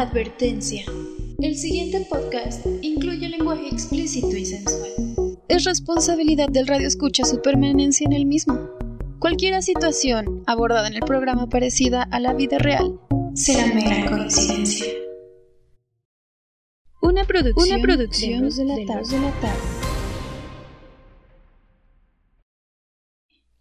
[0.00, 0.84] Advertencia.
[1.38, 4.90] El siguiente podcast incluye lenguaje explícito y sensual.
[5.46, 8.70] Es responsabilidad del radio escucha su permanencia en el mismo.
[9.20, 12.98] Cualquier situación abordada en el programa parecida a la vida real
[13.34, 14.92] será mera coincidencia.
[17.00, 19.60] Una producción, Una producción de, la de la tarde.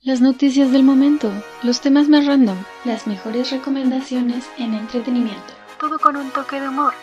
[0.02, 1.32] Las noticias del momento,
[1.62, 5.63] los temas más random, las mejores recomendaciones en entretenimiento.
[5.84, 6.94] Todo con un toque de humor.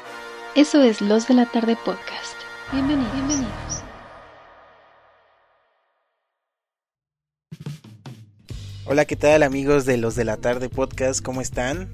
[0.55, 2.35] Eso es Los de la Tarde Podcast.
[2.73, 3.13] Bienvenidos.
[3.13, 3.83] Bienvenidos.
[8.87, 11.23] Hola, ¿qué tal amigos de Los de la Tarde Podcast?
[11.23, 11.91] ¿Cómo están?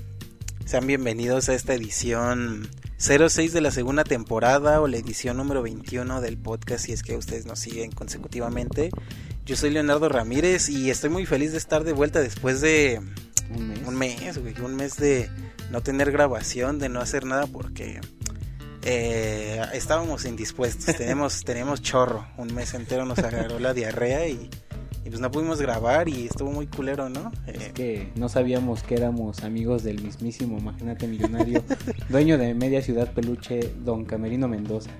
[0.65, 6.21] Sean bienvenidos a esta edición 06 de la segunda temporada o la edición número 21
[6.21, 8.91] del podcast si es que ustedes nos siguen consecutivamente.
[9.45, 13.01] Yo soy Leonardo Ramírez y estoy muy feliz de estar de vuelta después de
[13.55, 15.31] un mes, un mes, un mes de
[15.71, 18.01] no tener grabación, de no hacer nada porque
[18.83, 24.49] eh, estábamos indispuestos, tenemos, tenemos chorro, un mes entero nos agarró la diarrea y,
[25.05, 27.31] pues no pudimos grabar y estuvo muy culero, ¿no?
[27.47, 31.63] Es que no sabíamos que éramos amigos del mismísimo, imagínate millonario,
[32.09, 34.91] dueño de media ciudad peluche, don Camerino Mendoza.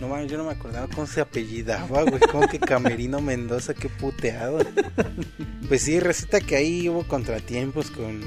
[0.00, 2.20] No mames, yo no me acordaba cómo se apellidaba, güey.
[2.20, 4.60] Como que Camerino Mendoza, qué puteado.
[5.68, 8.22] Pues sí, resulta que ahí hubo contratiempos con,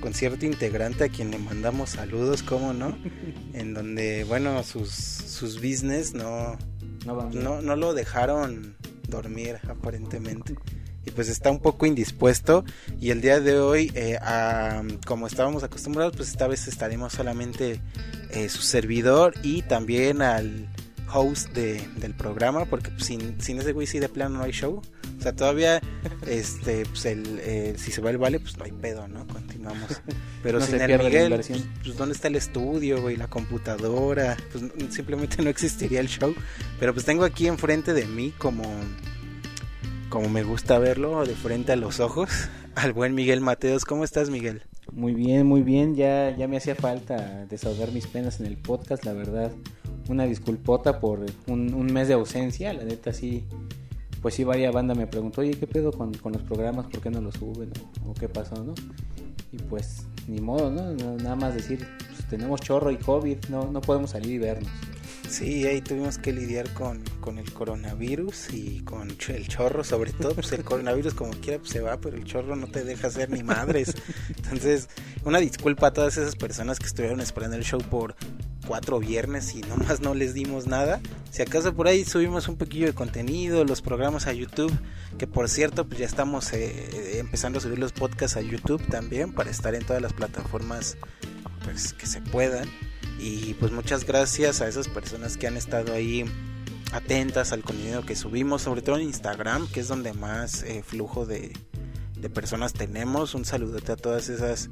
[0.00, 2.96] con cierto integrante a quien le mandamos saludos, ¿cómo no?
[3.52, 6.56] En donde, bueno, sus, sus business no,
[7.04, 8.74] no, no, lo dejaron
[9.08, 10.56] dormir, aparentemente
[11.04, 12.64] y pues está un poco indispuesto
[13.00, 14.18] y el día de hoy eh,
[15.06, 17.80] como estábamos acostumbrados pues esta vez estaremos solamente
[18.30, 20.68] eh, su servidor y también al
[21.12, 24.82] host de, del programa, porque sin, sin ese güey sí de plano no hay show.
[25.18, 25.80] O sea, todavía,
[26.26, 29.26] este, pues el, si se va el vale, pues no hay pedo, ¿no?
[29.26, 30.00] Continuamos.
[30.42, 31.50] Pero sin el Miguel, pues,
[31.82, 33.16] pues, ¿dónde está el estudio, güey?
[33.16, 36.34] La computadora, pues simplemente no existiría el show.
[36.78, 38.62] Pero pues tengo aquí enfrente de mí como,
[40.08, 42.30] como me gusta verlo, de frente a los ojos,
[42.74, 43.84] al buen Miguel Mateos.
[43.84, 44.62] ¿Cómo estás, Miguel?
[44.92, 45.94] Muy bien, muy bien.
[45.94, 49.52] Ya, ya me hacía falta desahogar mis penas en el podcast, la verdad
[50.08, 53.44] una disculpota por un, mes de ausencia, la neta sí,
[54.22, 56.86] pues sí varia banda me preguntó, oye, ¿qué pedo con, los programas?
[56.86, 57.70] ¿Por qué no los suben?
[58.06, 58.74] ¿O, qué pasó, no?
[59.52, 60.92] Y pues ni modo, ¿no?
[61.16, 64.70] Nada más decir, pues, tenemos chorro y COVID, no, no podemos salir y vernos.
[65.28, 70.34] Sí, ahí tuvimos que lidiar con, con el coronavirus y con el chorro, sobre todo,
[70.34, 73.28] pues el coronavirus como quiera pues se va, pero el chorro no te deja hacer
[73.30, 73.94] ni madres.
[74.36, 74.88] Entonces,
[75.24, 78.16] una disculpa a todas esas personas que estuvieron esperando el show por
[78.66, 81.00] cuatro viernes y nomás no les dimos nada.
[81.30, 84.72] Si acaso por ahí subimos un poquillo de contenido, los programas a YouTube,
[85.18, 89.32] que por cierto pues ya estamos eh, empezando a subir los podcasts a YouTube también
[89.32, 90.96] para estar en todas las plataformas
[91.64, 92.68] pues que se puedan.
[93.18, 96.24] Y pues muchas gracias a esas personas que han estado ahí
[96.92, 101.26] atentas al contenido que subimos, sobre todo en Instagram, que es donde más eh, flujo
[101.26, 101.52] de,
[102.16, 103.34] de, personas tenemos.
[103.34, 104.70] Un saludote a todas esas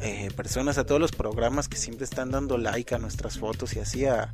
[0.00, 3.80] eh, personas, a todos los programas que siempre están dando like a nuestras fotos y
[3.80, 4.30] así a...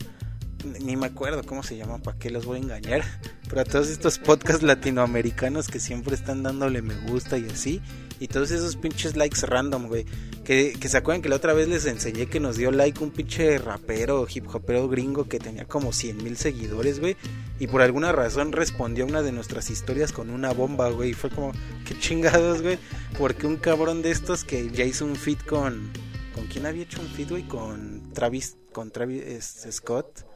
[0.81, 3.03] Ni me acuerdo cómo se llama, para qué los voy a engañar.
[3.48, 7.82] Pero a todos estos podcasts latinoamericanos que siempre están dándole me gusta y así.
[8.20, 10.04] Y todos esos pinches likes random, güey.
[10.44, 13.10] Que, que se acuerdan que la otra vez les enseñé que nos dio like un
[13.10, 17.16] pinche rapero, hip hopero gringo que tenía como 100 mil seguidores, güey.
[17.58, 21.10] Y por alguna razón respondió a una de nuestras historias con una bomba, güey.
[21.10, 21.52] Y fue como,
[21.86, 22.78] qué chingados, güey.
[23.19, 25.91] Porque un cabrón de estos que ya hizo un feed con.
[26.34, 27.46] ¿Con quién había hecho un feed, güey?
[27.46, 30.26] Con Travis, con Travis Scott.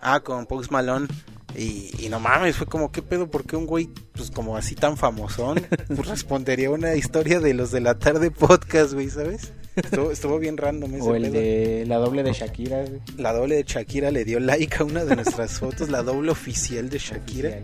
[0.00, 1.08] Ah, con Post Malone.
[1.56, 3.30] Y, no mames, fue como, ¿qué pedo?
[3.30, 7.70] ¿Por qué un güey, pues como así tan famosón, pues respondería una historia de los
[7.70, 9.52] de la tarde podcast, güey, ¿sabes?
[9.76, 13.00] Estuvo, bien random ese O el de la doble de Shakira, güey.
[13.16, 16.88] La doble de Shakira le dio like a una de nuestras fotos, la doble oficial
[16.88, 17.60] de Shakira.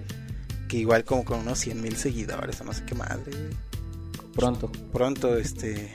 [0.69, 3.71] Que igual como con unos 100 mil seguidores, o no sé qué madre, güey.
[4.35, 4.71] Pronto.
[4.93, 5.91] Pronto, este.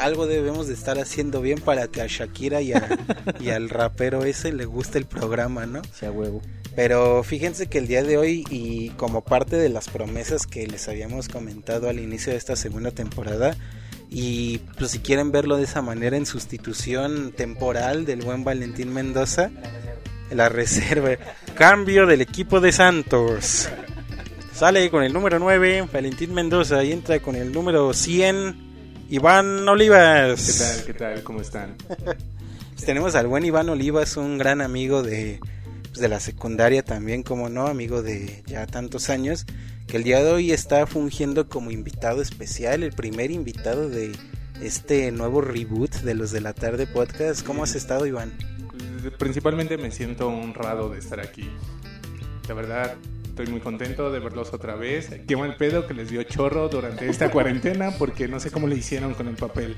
[0.00, 2.72] Algo debemos de estar haciendo bien para que a Shakira y,
[3.40, 5.82] y al rapero ese le guste el programa, ¿no?
[5.92, 6.40] Sea huevo.
[6.76, 10.88] Pero fíjense que el día de hoy y como parte de las promesas que les
[10.88, 13.56] habíamos comentado al inicio de esta segunda temporada
[14.10, 19.50] y pues si quieren verlo de esa manera en sustitución temporal del buen Valentín Mendoza,
[20.30, 21.16] la reserva,
[21.54, 23.68] cambio del equipo de Santos.
[24.54, 28.67] Sale con el número 9 Valentín Mendoza y entra con el número 100
[29.08, 30.46] Iván Olivas.
[30.46, 30.84] ¿Qué tal?
[30.86, 31.22] ¿Qué tal?
[31.22, 31.76] ¿Cómo están?
[31.86, 35.40] Pues tenemos al buen Iván Olivas, un gran amigo de
[35.98, 39.46] de la secundaria también, como no, amigo de ya tantos años,
[39.88, 44.12] que el día de hoy está fungiendo como invitado especial, el primer invitado de,
[44.62, 47.46] este nuevo reboot de los de la tarde podcast.
[47.46, 48.32] ¿Cómo has estado, Iván?
[49.18, 51.48] Principalmente me siento honrado de estar aquí.
[52.48, 52.96] La verdad,
[53.38, 55.10] estoy muy contento de verlos otra vez.
[55.28, 58.74] Qué mal pedo que les dio chorro durante esta cuarentena porque no sé cómo le
[58.74, 59.76] hicieron con el papel.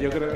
[0.00, 0.34] Yo creo...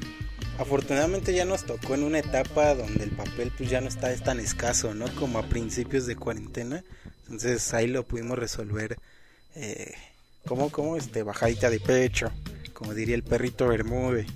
[0.58, 4.22] Afortunadamente ya nos tocó en una etapa donde el papel pues ya no está es
[4.22, 5.04] tan escaso, ¿no?
[5.16, 6.82] Como a principios de cuarentena.
[7.24, 8.96] Entonces ahí lo pudimos resolver
[9.54, 9.92] eh,
[10.46, 12.30] como, como este, bajadita de pecho,
[12.72, 14.26] como diría el perrito Bermude.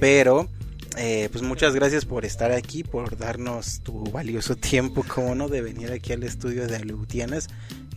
[0.00, 0.48] Pero,
[0.96, 5.62] eh, pues muchas gracias por estar aquí, por darnos tu valioso tiempo, como no, de
[5.62, 7.48] venir aquí al estudio de Aleutianas,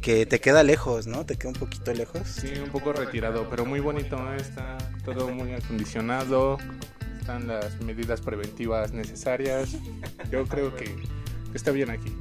[0.01, 1.25] que te queda lejos, ¿no?
[1.25, 2.21] Te queda un poquito lejos.
[2.27, 6.57] Sí, un poco retirado, pero muy bonito, está todo muy acondicionado,
[7.19, 9.77] están las medidas preventivas necesarias.
[10.31, 10.95] Yo creo que
[11.53, 12.13] está bien aquí.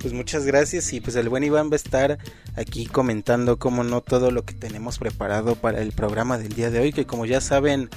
[0.00, 2.18] Pues muchas gracias y pues el buen Iván va a estar
[2.56, 6.78] aquí comentando como no todo lo que tenemos preparado para el programa del día de
[6.78, 7.90] hoy que como ya saben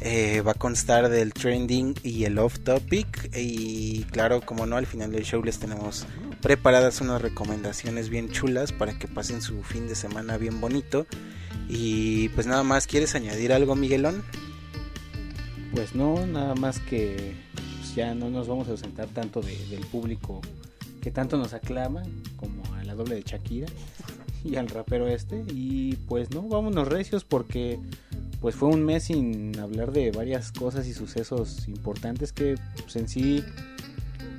[0.00, 3.30] eh, va a constar del trending y el off topic.
[3.36, 6.06] Y claro como no al final del show les tenemos
[6.40, 11.06] preparadas unas recomendaciones bien chulas para que pasen su fin de semana bien bonito.
[11.68, 14.22] Y pues nada más quieres añadir algo Miguelón
[15.74, 20.40] pues no nada más que pues, ya no nos vamos a ausentar tanto del público
[21.00, 22.02] que tanto nos aclama
[22.36, 23.66] como a la doble de Shakira
[24.44, 27.78] y al rapero este y pues no vámonos recios porque
[28.40, 33.08] pues fue un mes sin hablar de varias cosas y sucesos importantes que pues, en
[33.08, 33.42] sí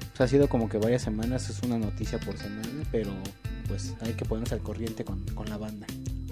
[0.10, 3.12] pues, ha sido como que varias semanas es una noticia por semana pero
[3.68, 5.86] pues hay que ponernos al corriente con, con la banda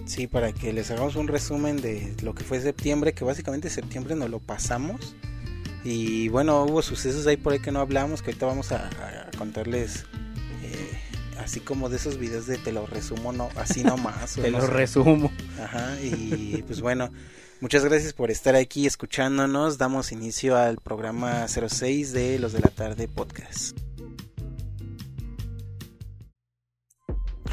[0.08, 4.16] Sí, para que les hagamos un resumen de lo que fue septiembre, que básicamente septiembre
[4.16, 5.16] nos lo pasamos.
[5.84, 9.38] Y bueno, hubo sucesos ahí por ahí que no hablamos, que ahorita vamos a, a
[9.38, 10.06] contarles
[11.40, 14.36] así como de esos videos de te lo resumo, no, así nomás.
[14.42, 15.32] te lo resumo.
[15.62, 17.12] Ajá, y pues bueno,
[17.62, 19.78] muchas gracias por estar aquí escuchándonos.
[19.78, 23.78] Damos inicio al programa 06 de Los de la Tarde Podcast.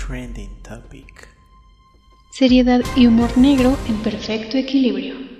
[0.07, 1.29] Trending Topic.
[2.33, 5.34] Seriedad y humor negro en perfecto equilibrio.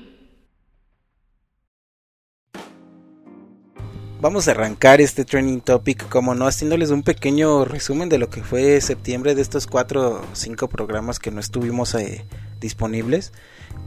[4.25, 8.43] Vamos a arrancar este trending topic, como no, haciéndoles un pequeño resumen de lo que
[8.43, 12.25] fue septiembre de estos cuatro o cinco programas que no estuvimos eh,
[12.59, 13.35] disponibles,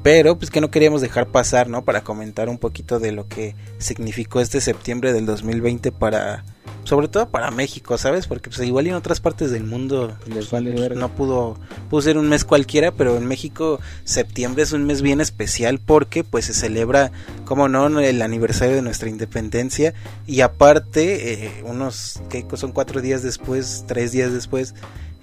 [0.04, 1.84] pero pues que no queríamos dejar pasar, ¿no?
[1.86, 6.46] Para comentar un poquito de lo que significó este septiembre del 2020 para
[6.88, 8.28] sobre todo para México, ¿sabes?
[8.28, 12.18] Porque pues igual en otras partes del mundo Les vale pues, no pudo, pudo ser
[12.18, 16.54] un mes cualquiera, pero en México septiembre es un mes bien especial porque pues se
[16.54, 17.12] celebra,
[17.44, 19.94] como no, el aniversario de nuestra independencia.
[20.26, 24.74] Y aparte eh, unos, que son cuatro días después, tres días después,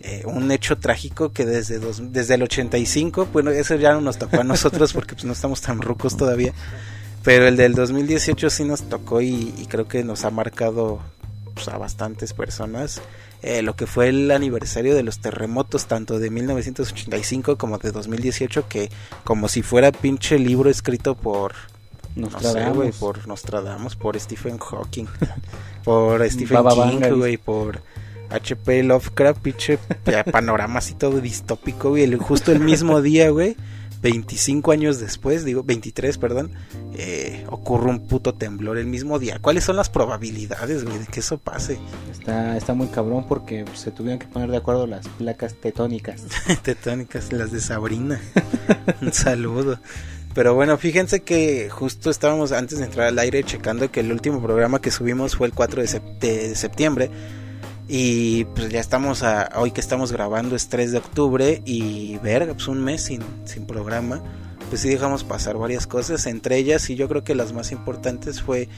[0.00, 4.18] eh, un hecho trágico que desde, dos, desde el 85, bueno, eso ya no nos
[4.18, 6.52] tocó a nosotros porque pues no estamos tan rucos todavía,
[7.22, 11.00] pero el del 2018 sí nos tocó y, y creo que nos ha marcado
[11.54, 13.00] pues, a bastantes personas
[13.42, 18.68] eh, lo que fue el aniversario de los terremotos tanto de 1985 como de 2018
[18.68, 18.90] que
[19.24, 21.52] como si fuera pinche libro escrito por
[22.16, 25.06] Nostradamus, no sé, por Nostradamus, por Stephen Hawking,
[25.84, 27.82] por Stephen Baba King, güey, por
[28.30, 29.78] HP Lovecraft, pinche
[30.32, 33.56] panorama así todo distópico, güey, el- justo el mismo día, güey,
[34.04, 36.52] 25 años después, digo, 23, perdón,
[36.94, 39.38] eh, ocurre un puto temblor el mismo día.
[39.40, 41.78] ¿Cuáles son las probabilidades, güey, de que eso pase?
[42.12, 46.22] está está muy cabrón porque se tuvieron que poner de acuerdo las placas tetónicas
[46.62, 48.20] Tetónicas, las de Sabrina.
[49.00, 49.80] Un saludo.
[50.34, 54.42] Pero bueno, fíjense que justo estábamos antes de entrar al aire checando que el último
[54.42, 57.10] programa que subimos fue el 4 de, sep- de septiembre.
[57.88, 62.54] Y pues ya estamos a, hoy que estamos grabando es 3 de octubre y verga,
[62.54, 64.22] pues un mes sin, sin programa.
[64.70, 68.40] Pues sí dejamos pasar varias cosas, entre ellas y yo creo que las más importantes
[68.40, 68.68] fue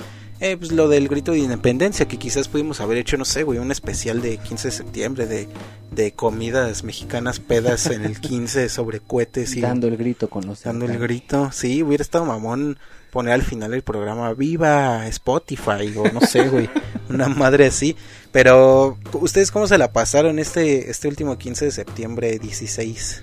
[0.40, 3.58] eh, pues lo del grito de independencia, que quizás pudimos haber hecho, no sé, güey,
[3.58, 5.48] un especial de 15 de septiembre de,
[5.92, 10.64] de comidas mexicanas pedas en el 15 sobre cohetes y dando el grito con los
[10.64, 11.50] dando el grito.
[11.52, 12.78] Sí, hubiera estado mamón
[13.16, 16.68] poner al final el programa Viva Spotify o no sé, güey,
[17.08, 17.96] una madre así.
[18.30, 23.22] Pero, ¿ustedes cómo se la pasaron este, este último 15 de septiembre 16?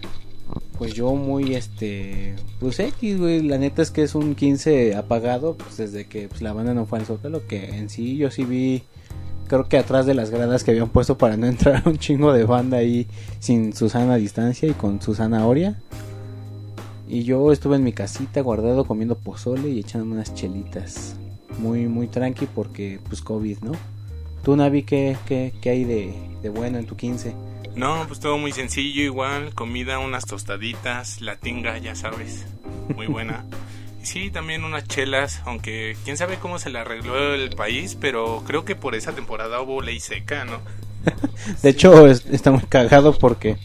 [0.80, 5.56] Pues yo muy este, pues X, güey, la neta es que es un 15 apagado,
[5.58, 8.46] pues desde que pues, la banda no fue al Zócalo, que en sí yo sí
[8.46, 8.82] vi,
[9.48, 12.46] creo que atrás de las gradas que habían puesto para no entrar un chingo de
[12.46, 13.06] banda ahí
[13.40, 15.78] sin Susana distancia y con Susana Oria.
[17.14, 21.16] Y yo estuve en mi casita guardado comiendo pozole y echándome unas chelitas.
[21.60, 23.74] Muy, muy tranqui porque pues COVID, ¿no?
[24.44, 27.36] Tú, Navi, ¿qué, qué, qué hay de, de bueno en tu 15?
[27.76, 32.48] No, pues todo muy sencillo igual, comida, unas tostaditas, la tinga, ya sabes,
[32.96, 33.46] muy buena.
[34.02, 38.66] sí, también unas chelas, aunque quién sabe cómo se le arregló el país, pero creo
[38.66, 40.62] que por esa temporada hubo ley seca, ¿no?
[41.62, 43.58] De hecho, está muy cagado porque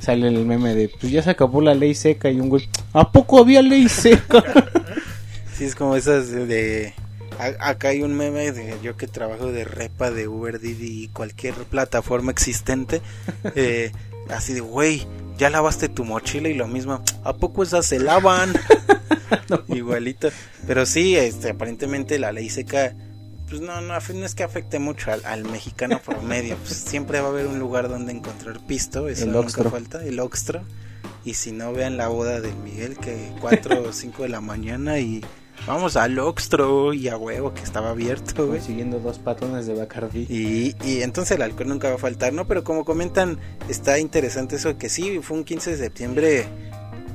[0.00, 3.12] sale el meme de, pues ya se acabó la ley seca y un güey, ¿a
[3.12, 4.42] poco había ley seca?
[5.56, 6.94] sí, es como esas de...
[7.38, 11.54] acá hay un meme de yo que trabajo de repa de Uber, Didi y cualquier
[11.54, 13.02] plataforma existente.
[13.54, 13.92] Eh,
[14.30, 15.06] así de, güey,
[15.38, 18.52] ya lavaste tu mochila y lo mismo, ¿a poco esas se lavan?
[19.68, 20.30] Igualito.
[20.66, 22.94] Pero sí, este, aparentemente la ley seca
[23.50, 26.56] pues no, no, no es que afecte mucho al, mexicano promedio.
[26.56, 30.20] Pues siempre va a haber un lugar donde encontrar pisto, eso el nunca falta, el
[30.20, 30.62] Oxtro.
[31.24, 35.00] Y si no, vean la boda de Miguel, que 4 o 5 de la mañana
[35.00, 35.22] y
[35.66, 38.60] vamos al Oxtro y a huevo que estaba abierto, güey.
[38.60, 40.26] Siguiendo dos patrones de Bacardi.
[40.30, 42.46] Y, y entonces el alcohol nunca va a faltar, ¿no?
[42.46, 43.38] Pero como comentan,
[43.68, 46.46] está interesante eso que sí, fue un 15 de septiembre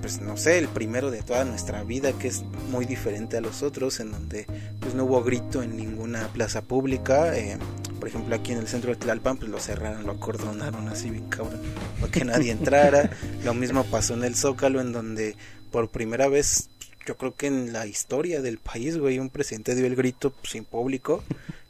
[0.05, 3.63] pues no sé, el primero de toda nuestra vida, que es muy diferente a los
[3.63, 4.45] otros, en donde
[4.79, 7.35] pues no hubo grito en ninguna plaza pública.
[7.35, 7.57] Eh,
[7.99, 11.27] por ejemplo, aquí en el centro de Tlalpan, pues lo cerraron, lo acordonaron así bien
[11.27, 11.59] cabrón,
[11.99, 13.09] para que nadie entrara.
[13.43, 15.35] lo mismo pasó en el Zócalo, en donde
[15.71, 16.69] por primera vez,
[17.07, 20.51] yo creo que en la historia del país, güey, un presidente dio el grito pues,
[20.51, 21.23] sin público.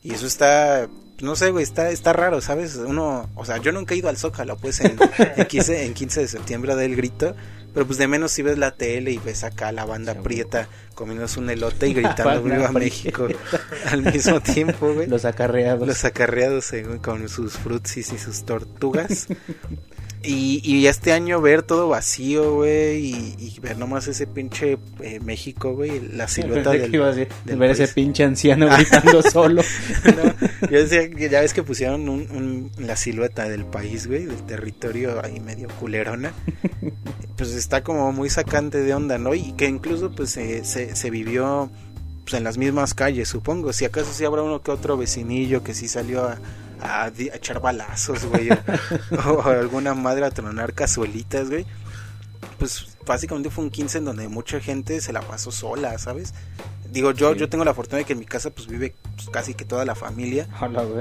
[0.03, 0.89] Y eso está,
[1.21, 2.75] no sé, güey, está, está raro, ¿sabes?
[2.75, 4.97] Uno, o sea, yo nunca he ido al Zócalo, pues en,
[5.37, 7.33] en, 15, en 15 de septiembre del grito
[7.75, 11.41] pero pues de menos si ves la tele y ves acá la banda prieta comiéndose
[11.41, 13.27] un elote y gritando Viva México
[13.91, 15.07] al mismo tiempo, güey.
[15.07, 15.85] Los acarreados.
[15.85, 19.27] Los acarreados con sus frutsis y sus tortugas.
[20.25, 25.73] Y, y, este año ver todo vacío, güey, y, ver nomás ese pinche eh, México,
[25.73, 26.91] güey, la silueta del,
[27.57, 29.61] ver ese pinche anciano gritando solo.
[30.61, 35.23] yo decía que ya ves que pusieron un, la silueta del país, güey, del territorio
[35.23, 36.33] ahí medio culerona.
[37.37, 39.33] pues está como muy sacante de onda, ¿no?
[39.33, 41.69] Y que incluso pues se, se, vivió
[42.23, 43.73] pues, en las mismas calles, supongo.
[43.73, 46.37] Si acaso sí habrá uno que otro vecinillo que sí salió a
[46.81, 48.49] a, echar balazos, güey,
[49.25, 51.65] o, alguna madre a tronar cazuelitas, güey.
[52.57, 56.33] Pues básicamente fue un 15 en donde mucha gente se la pasó sola, ¿sabes?
[56.95, 59.53] Digo, yo, yo tengo la fortuna de que en mi casa pues vive pues, casi
[59.53, 60.47] que toda la familia.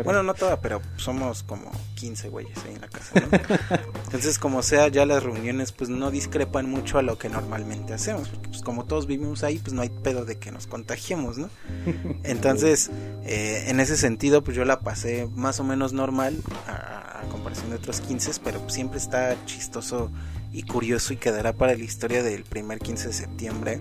[0.02, 3.28] bueno, no toda, pero somos como 15 güeyes ahí en la casa, ¿no?
[4.06, 8.28] Entonces, como sea, ya las reuniones pues no discrepan mucho a lo que normalmente hacemos.
[8.28, 11.48] Porque pues como todos vivimos ahí, pues no hay pedo de que nos contagiemos, ¿no?
[12.24, 12.90] Entonces,
[13.24, 16.36] eh, en ese sentido, pues yo la pasé más o menos normal
[16.66, 20.10] a, comparación de otros 15, pero siempre está chistoso
[20.52, 23.80] y curioso y quedará para la historia del primer 15 de septiembre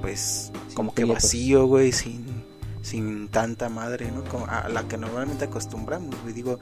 [0.00, 2.44] pues como que vacío, güey, sin,
[2.82, 4.24] sin tanta madre, ¿no?
[4.24, 6.34] Como a la que normalmente acostumbramos, güey.
[6.34, 6.58] Digo,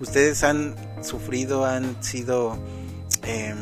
[0.00, 2.58] ustedes han sufrido, han sido
[3.22, 3.54] eh,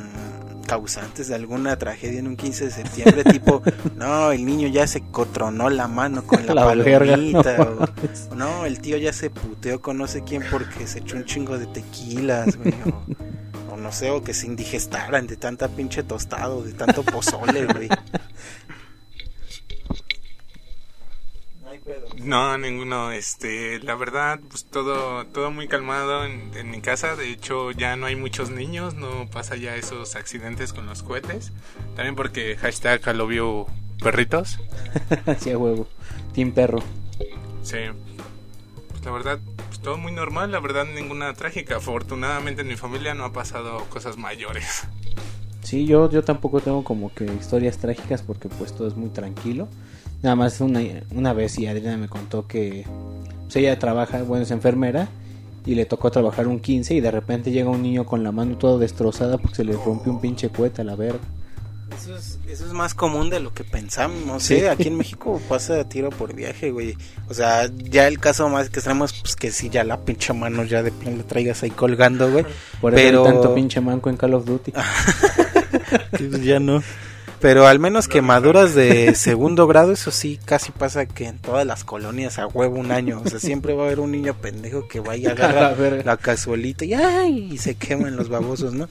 [0.68, 3.62] causantes de alguna tragedia en un 15 de septiembre, tipo,
[3.96, 7.56] no, el niño ya se cotronó la mano con la, palomita,
[8.30, 11.24] o, no, el tío ya se puteó con no sé quién porque se echó un
[11.24, 16.02] chingo de tequilas, güey, o, o no sé, o que se indigestaran de tanta pinche
[16.02, 17.88] tostado, de tanto pozole, güey.
[22.22, 23.12] No, ninguno.
[23.12, 27.16] Este, la verdad, pues todo, todo muy calmado en, mi casa.
[27.16, 31.52] De hecho, ya no hay muchos niños, no pasa ya esos accidentes con los cohetes.
[31.94, 33.66] También porque hashtag vio
[34.02, 34.58] perritos.
[35.40, 35.86] sí, huevo.
[36.34, 36.80] Team perro.
[37.62, 37.78] Sí.
[38.90, 40.50] Pues la verdad, pues todo muy normal.
[40.50, 41.76] La verdad, ninguna trágica.
[41.76, 44.84] Afortunadamente en mi familia no ha pasado cosas mayores.
[45.62, 49.68] Sí, yo, yo tampoco tengo como que historias trágicas porque pues todo es muy tranquilo.
[50.22, 50.80] Nada más una,
[51.14, 52.84] una vez y Adriana me contó que
[53.44, 55.08] pues, ella trabaja, bueno, es enfermera
[55.64, 58.56] y le tocó trabajar un 15 y de repente llega un niño con la mano
[58.56, 61.20] todo destrozada porque se le rompió un pinche cueta a la verga.
[61.96, 65.40] Eso es, eso es más común de lo que pensamos, no sé, aquí en México
[65.48, 66.96] pasa tiro por viaje, güey.
[67.28, 70.64] O sea, ya el caso más que tenemos, pues que si ya la pinche mano
[70.64, 72.44] ya de plan la traigas ahí colgando, güey.
[72.80, 73.26] Por eso Pero...
[73.26, 74.72] hay tanto pinche manco en Call of Duty.
[76.42, 76.82] ya no.
[77.40, 81.84] Pero al menos quemaduras de segundo grado, eso sí, casi pasa que en todas las
[81.84, 83.22] colonias a huevo un año.
[83.24, 86.84] O sea, siempre va a haber un niño pendejo que vaya a agarrar la cazuelita
[86.84, 87.48] y, ¡ay!
[87.52, 88.88] y se queman los babosos, ¿no?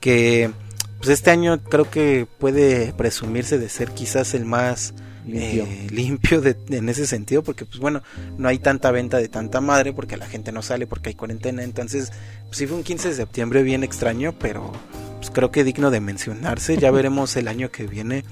[0.00, 0.50] Que
[0.98, 6.76] pues este año creo que puede presumirse de ser quizás el más limpio, eh, de,
[6.76, 8.02] en ese sentido porque pues bueno
[8.38, 11.62] no hay tanta venta de tanta madre porque la gente no sale porque hay cuarentena
[11.62, 12.10] entonces
[12.46, 14.72] pues sí fue un 15 de septiembre bien extraño pero
[15.20, 16.78] pues creo que digno de mencionarse.
[16.78, 18.24] Ya veremos el año que viene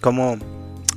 [0.00, 0.38] cómo,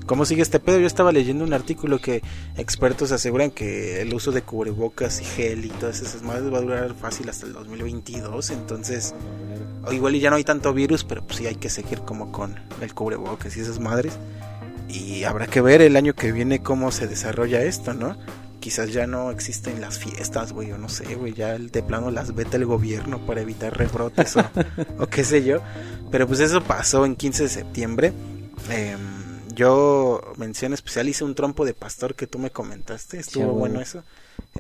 [0.05, 0.79] cómo sigue este pedo.
[0.79, 2.21] Yo estaba leyendo un artículo que
[2.55, 6.61] expertos aseguran que el uso de cubrebocas y gel y todas esas madres va a
[6.61, 8.49] durar fácil hasta el 2022.
[8.51, 9.13] Entonces,
[9.91, 12.55] igual y ya no hay tanto virus, pero pues sí hay que seguir como con
[12.79, 14.17] el cubrebocas y esas madres.
[14.87, 18.15] Y habrá que ver el año que viene cómo se desarrolla esto, ¿no?
[18.65, 22.33] Quizás ya no existen las fiestas, güey, o no sé, güey, ya de plano las
[22.33, 24.43] vete el gobierno para evitar rebrotes o,
[24.97, 25.59] o qué sé yo.
[26.09, 28.11] Pero pues eso pasó en 15 de septiembre.
[28.71, 28.97] Eh,
[29.53, 33.19] yo, mención especial, hice un trompo de pastor que tú me comentaste.
[33.19, 34.03] Estuvo Sí, bueno eso.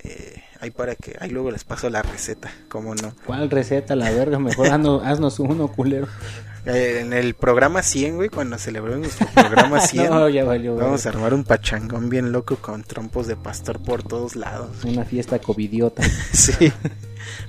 [0.03, 3.15] Eh, ahí para que, ahí luego les paso la receta, cómo no.
[3.25, 3.95] ¿Cuál receta?
[3.95, 6.07] La verga, mejor haznos, haznos uno, culero.
[6.65, 10.75] Eh, en el programa 100, güey, cuando celebremos nuestro programa 100, No, ya valió.
[10.75, 14.83] vamos a armar un pachangón bien loco con trompos de pastor por todos lados.
[14.83, 16.03] Una fiesta covidiota.
[16.33, 16.71] Sí.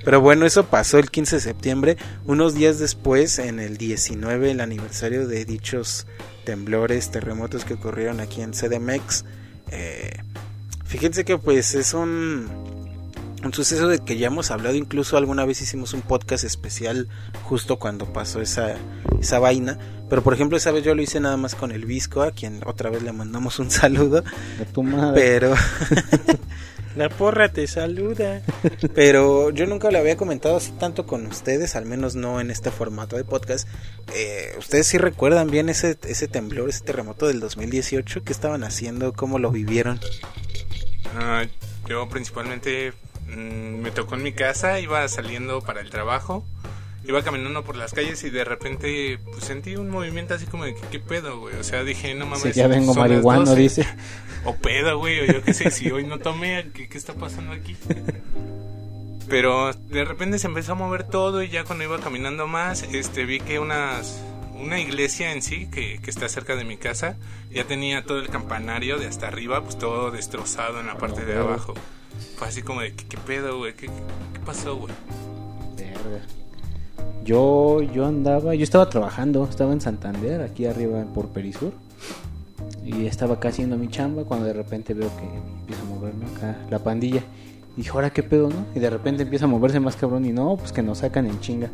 [0.03, 1.97] Pero bueno, eso pasó el 15 de septiembre.
[2.25, 6.07] Unos días después, en el 19, el aniversario de dichos
[6.45, 9.23] temblores, terremotos que ocurrieron aquí en CDMX.
[9.71, 10.17] eh,
[10.85, 12.47] fíjense que pues es un,
[13.43, 14.75] un suceso del que ya hemos hablado.
[14.75, 17.07] Incluso alguna vez hicimos un podcast especial
[17.43, 18.75] justo cuando pasó esa,
[19.19, 19.77] esa vaina.
[20.09, 22.61] Pero por ejemplo, esa vez yo lo hice nada más con el Visco, a quien
[22.65, 24.23] otra vez le mandamos un saludo.
[24.57, 25.21] De tu madre.
[25.21, 25.53] Pero
[26.95, 28.41] la porra te saluda.
[28.95, 32.71] Pero yo nunca lo había comentado así tanto con ustedes, al menos no en este
[32.71, 33.67] formato de podcast.
[34.15, 39.11] Eh, ustedes sí recuerdan bien ese ese temblor, ese terremoto del 2018, qué estaban haciendo,
[39.13, 39.99] cómo lo vivieron.
[41.15, 41.45] Ah,
[41.87, 42.93] yo principalmente
[43.27, 46.45] mm, me tocó en mi casa, iba saliendo para el trabajo,
[47.05, 50.75] iba caminando por las calles y de repente pues, sentí un movimiento así como de
[50.75, 51.55] que qué pedo, güey.
[51.55, 52.55] O sea, dije, no mames.
[52.55, 53.55] Ya vengo marihuano, 12.
[53.61, 53.87] dice.
[54.45, 57.51] O pedo, güey, o yo qué sé, si hoy no tomé, ¿qué, qué está pasando
[57.51, 57.75] aquí?
[59.29, 63.25] Pero de repente se empezó a mover todo y ya cuando iba caminando más, este
[63.25, 64.21] vi que unas
[64.53, 67.15] una iglesia en sí que, que está cerca de mi casa
[67.51, 71.37] ya tenía todo el campanario de hasta arriba, pues todo destrozado en la parte de
[71.37, 71.73] abajo.
[72.35, 73.73] Fue así como de, ¿qué, pedo, güey?
[73.73, 74.93] ¿Qué, ¿Qué pasó, güey?
[75.75, 76.21] Verga.
[77.23, 81.73] Yo, yo andaba, yo estaba trabajando, estaba en Santander, aquí arriba por Perisur.
[82.85, 85.25] Y estaba acá haciendo mi chamba cuando de repente veo que
[85.59, 86.25] empieza a mover ¿no?
[86.27, 87.21] acá la pandilla.
[87.75, 88.65] Y dije, ahora qué pedo, ¿no?
[88.73, 91.39] Y de repente empieza a moverse más cabrón y no, pues que nos sacan en
[91.41, 91.69] chinga.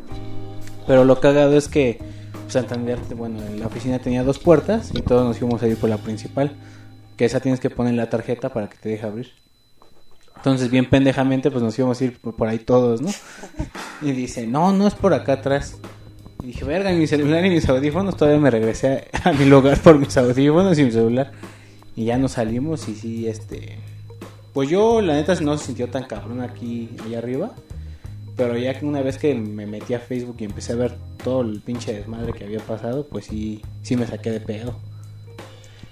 [0.86, 1.98] Pero lo cagado es que
[2.48, 5.88] Santander, bueno, en la oficina tenía dos puertas y todos nos íbamos a ir por
[5.88, 6.56] la principal.
[7.16, 9.30] Que esa tienes que poner la tarjeta para que te deje abrir.
[10.44, 13.08] Entonces, bien pendejamente, pues nos íbamos a ir por ahí todos, ¿no?
[14.02, 15.78] Y dice, no, no es por acá atrás.
[16.42, 18.14] Y dije, verga, mi celular y mis audífonos.
[18.14, 21.32] Todavía me regresé a, a mi lugar por mis audífonos y mi celular.
[21.96, 23.78] Y ya nos salimos y sí, este...
[24.52, 27.54] Pues yo, la neta, no se sintió tan cabrón aquí, allá arriba.
[28.36, 31.40] Pero ya que una vez que me metí a Facebook y empecé a ver todo
[31.40, 34.78] el pinche desmadre que había pasado, pues sí, sí me saqué de pedo.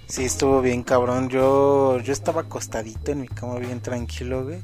[0.07, 1.29] Sí, estuvo bien cabrón.
[1.29, 4.61] Yo yo estaba acostadito en mi cama bien tranquilo, güey.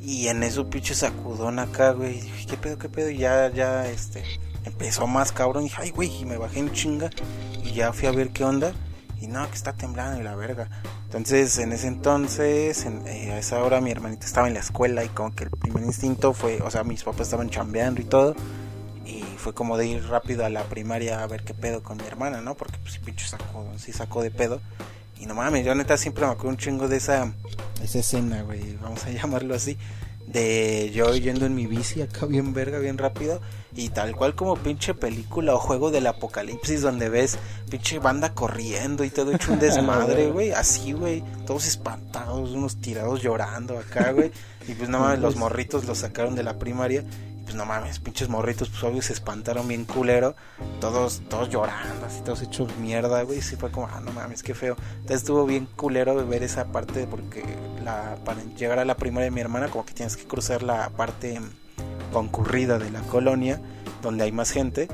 [0.00, 2.20] Y en eso pinche sacudón acá, güey.
[2.20, 3.10] Dije, ¿qué pedo, qué pedo?
[3.10, 4.22] Y ya, ya, este,
[4.64, 5.62] empezó más cabrón.
[5.64, 7.10] Y dije, ay, güey, y me bajé en chinga.
[7.64, 8.72] Y ya fui a ver qué onda.
[9.20, 10.68] Y no, que está temblando y la verga.
[11.06, 15.02] Entonces, en ese entonces, en- eh, a esa hora mi hermanita estaba en la escuela
[15.04, 18.34] y como que el primer instinto fue, o sea, mis papás estaban chambeando y todo.
[19.06, 22.04] Y fue como de ir rápido a la primaria a ver qué pedo con mi
[22.04, 22.56] hermana, ¿no?
[22.56, 24.60] Porque pues sí, pinche sacó, sí sacó de pedo.
[25.18, 27.32] Y no mames, yo neta siempre me acuerdo un chingo de esa,
[27.82, 29.78] esa escena, güey, vamos a llamarlo así.
[30.26, 33.40] De yo yendo en mi bici acá bien verga, bien rápido.
[33.76, 37.38] Y tal cual como pinche película o juego del apocalipsis donde ves
[37.70, 40.50] pinche banda corriendo y todo hecho un desmadre, güey.
[40.50, 41.22] Así, güey.
[41.46, 44.32] Todos espantados, unos tirados llorando acá, güey.
[44.66, 47.04] Y pues no mames, los morritos los sacaron de la primaria.
[47.46, 50.34] Pues no mames, pinches morritos, pues obvio se espantaron bien culero.
[50.80, 53.40] Todos, todos llorando, así todos hechos mierda, güey.
[53.40, 54.76] Sí fue como, ah, no mames, qué feo.
[54.96, 57.44] Entonces estuvo bien culero ver esa parte porque
[57.84, 60.90] la, para llegar a la primaria de mi hermana como que tienes que cruzar la
[60.90, 61.40] parte
[62.12, 63.60] concurrida de la colonia
[64.02, 64.88] donde hay más gente.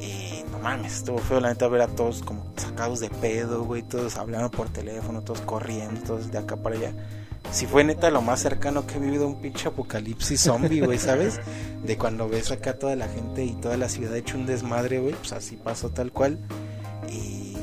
[0.00, 3.82] Y no mames, estuvo feo la neta ver a todos como sacados de pedo, güey.
[3.82, 6.92] Todos hablando por teléfono, todos corriendo, todos de acá para allá.
[7.50, 11.40] Si fue neta lo más cercano que he vivido un pinche apocalipsis zombie, güey, ¿sabes?
[11.82, 15.14] De cuando ves acá toda la gente y toda la ciudad hecho un desmadre, güey,
[15.14, 16.38] pues así pasó tal cual.
[17.10, 17.56] Y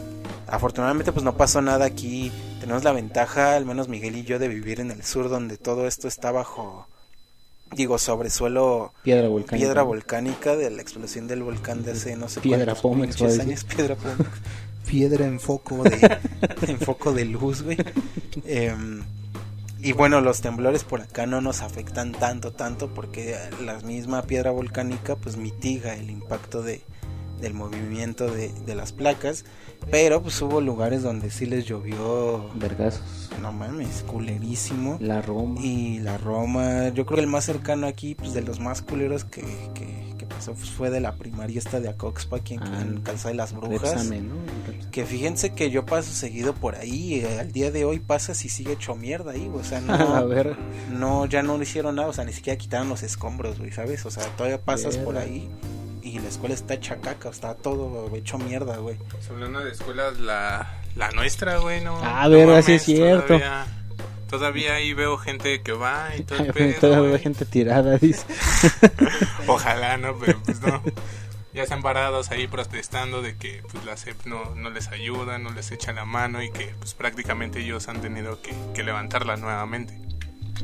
[0.48, 2.32] afortunadamente pues no pasó nada aquí.
[2.60, 5.86] Tenemos la ventaja, al menos Miguel y yo, de vivir en el sur donde todo
[5.88, 6.88] esto está bajo,
[7.76, 9.56] digo, sobre suelo Piedra volcánica.
[9.66, 13.64] piedra volcánica de la explosión del volcán de hace no sé Piedra cuántos Pómex, años.
[13.66, 14.30] Piedra Pómex.
[14.88, 16.18] Piedra en foco de,
[16.68, 17.78] en foco de luz, güey.
[18.46, 19.04] Em,
[19.86, 24.50] y bueno, los temblores por acá no nos afectan tanto, tanto, porque la misma piedra
[24.50, 26.82] volcánica pues mitiga el impacto de,
[27.40, 29.46] del movimiento de, de las placas.
[29.92, 33.30] Pero pues hubo lugares donde sí les llovió, Vergazos.
[33.40, 34.98] no mames, culerísimo.
[35.00, 35.62] La Roma.
[35.62, 39.24] Y la Roma, yo creo que el más cercano aquí, pues de los más culeros
[39.24, 39.44] que,
[39.76, 43.30] que, que Eso fue de la primaria esta de Acoxpa, aquí en, Ah, en Calzada
[43.32, 43.82] de las Brujas.
[43.92, 44.36] Repsame, ¿no?
[44.92, 47.16] Que fíjense que yo paso seguido por ahí.
[47.16, 49.62] eh, al día de hoy pasas y sigue hecho mierda ahí, güey.
[49.62, 50.56] O sea, A no, ver,
[50.92, 52.08] no, ya no hicieron nada.
[52.10, 54.06] O sea, ni siquiera quitaron los escombros, güey, ¿sabes?
[54.06, 55.50] O sea, todavía pasas por ahí
[56.02, 57.30] y la escuela está hecha caca.
[57.30, 58.98] Está todo hecho mierda, güey.
[59.30, 61.98] Hablando de escuelas, la, la nuestra, güey, no.
[62.02, 63.28] Ah, no verga, sí mames, es cierto.
[63.28, 63.66] Todavía,
[64.38, 68.26] todavía ahí veo gente que va y todo el pedo, todavía veo gente tirada, dice.
[69.48, 70.18] Ojalá, ¿no?
[70.18, 70.82] Pero pues no.
[71.54, 75.52] Ya están parados ahí protestando de que pues la CEP no, no les ayuda, no
[75.52, 79.98] les echa la mano y que pues prácticamente ellos han tenido que, que levantarla nuevamente.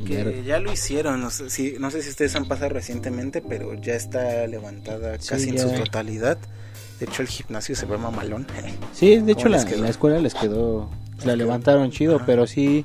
[0.06, 3.72] Que ya lo hicieron, no sé, si, no sé si ustedes han pasado recientemente, pero
[3.74, 6.38] ya está levantada Sí, casi en su totalidad.
[6.98, 8.46] De hecho, el gimnasio se ve mamalón.
[8.92, 11.36] Sí, de hecho ¿Cómo la, la escuela les quedó, Les la quedó.
[11.36, 12.26] levantaron chido, Ajá.
[12.26, 12.84] pero sí,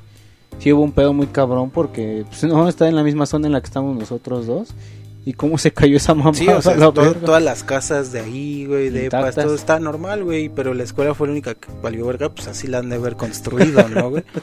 [0.60, 3.54] sí hubo un pedo muy cabrón porque pues, no está en la misma zona en
[3.54, 4.70] la que estamos nosotros dos.
[5.26, 6.34] ¿Y cómo se cayó esa mamá?
[6.34, 7.20] Sí, o sea, la to- verga?
[7.20, 9.36] todas las casas de ahí, güey, de Intactas.
[9.44, 12.68] todo está normal, güey, pero la escuela fue la única que valió verga, pues así
[12.68, 14.24] la han de haber construido, ¿no, güey?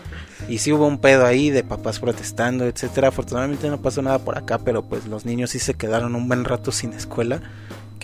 [0.47, 3.09] Y sí hubo un pedo ahí de papás protestando, etcétera.
[3.09, 6.45] Afortunadamente no pasó nada por acá, pero pues los niños sí se quedaron un buen
[6.45, 7.41] rato sin escuela,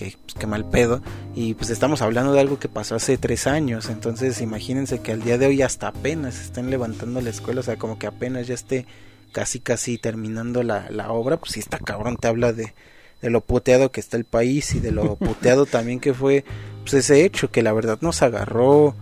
[0.00, 1.02] que pues qué mal pedo.
[1.34, 5.22] Y pues estamos hablando de algo que pasó hace tres años, entonces imagínense que al
[5.22, 8.54] día de hoy hasta apenas estén levantando la escuela, o sea, como que apenas ya
[8.54, 8.86] esté
[9.32, 12.72] casi casi terminando la, la obra, pues sí está cabrón, te habla de,
[13.20, 16.44] de lo puteado que está el país y de lo puteado también que fue
[16.82, 18.94] pues ese hecho que la verdad nos agarró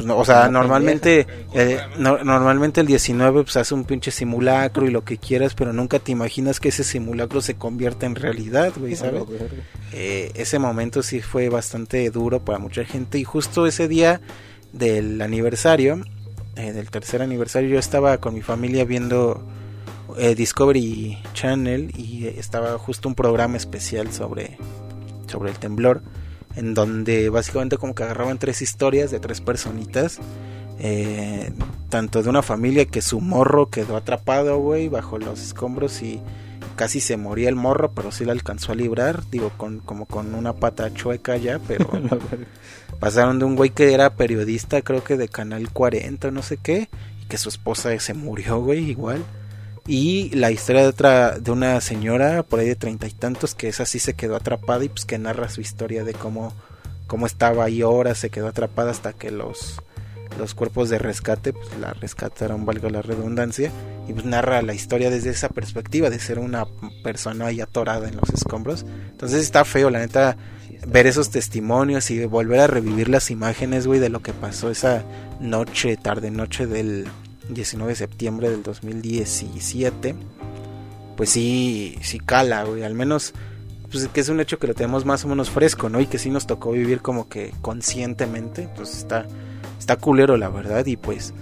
[0.00, 4.86] pues, no, o sea normalmente eh, no- normalmente el 19 pues hace un pinche simulacro
[4.86, 8.72] y lo que quieras pero nunca te imaginas que ese simulacro se convierta en realidad
[8.76, 9.22] güey sabes
[9.92, 14.20] eh, ese momento sí fue bastante duro para mucha gente y justo ese día
[14.72, 16.00] del aniversario,
[16.56, 19.44] eh, del tercer aniversario, yo estaba con mi familia viendo
[20.36, 24.58] Discovery Channel y estaba justo un programa especial sobre,
[25.28, 26.02] sobre el temblor,
[26.56, 30.18] en donde básicamente como que agarraban tres historias de tres personitas.
[30.82, 31.52] eh,
[31.90, 36.20] tanto de una familia que su morro quedó atrapado, güey, bajo los escombros y
[36.76, 40.34] casi se moría el morro, pero sí la alcanzó a librar, digo, con, como con
[40.34, 41.90] una pata chueca ya, pero
[43.00, 46.56] pasaron de un güey que era periodista, creo que de Canal 40 o no sé
[46.56, 46.88] qué,
[47.22, 49.22] y que su esposa se murió, güey, igual.
[49.92, 53.66] Y la historia de otra, de una señora por ahí de treinta y tantos, que
[53.66, 56.54] esa sí se quedó atrapada y pues que narra su historia de cómo,
[57.08, 59.82] cómo estaba ahí horas, se quedó atrapada hasta que los,
[60.38, 63.72] los cuerpos de rescate, pues la rescataron, valga la redundancia,
[64.06, 66.66] y pues narra la historia desde esa perspectiva de ser una
[67.02, 68.86] persona ahí atorada en los escombros.
[69.10, 70.36] Entonces está feo, la neta,
[70.68, 74.70] Sí, ver esos testimonios y volver a revivir las imágenes, güey, de lo que pasó
[74.70, 75.02] esa
[75.40, 77.08] noche, tarde noche del
[77.54, 80.14] 19 de septiembre del 2017.
[81.16, 83.34] Pues sí, sí cala, güey, al menos
[83.90, 86.00] pues que es un hecho que lo tenemos más o menos fresco, ¿no?
[86.00, 89.26] Y que sí nos tocó vivir como que conscientemente, pues está
[89.78, 91.34] está culero la verdad y pues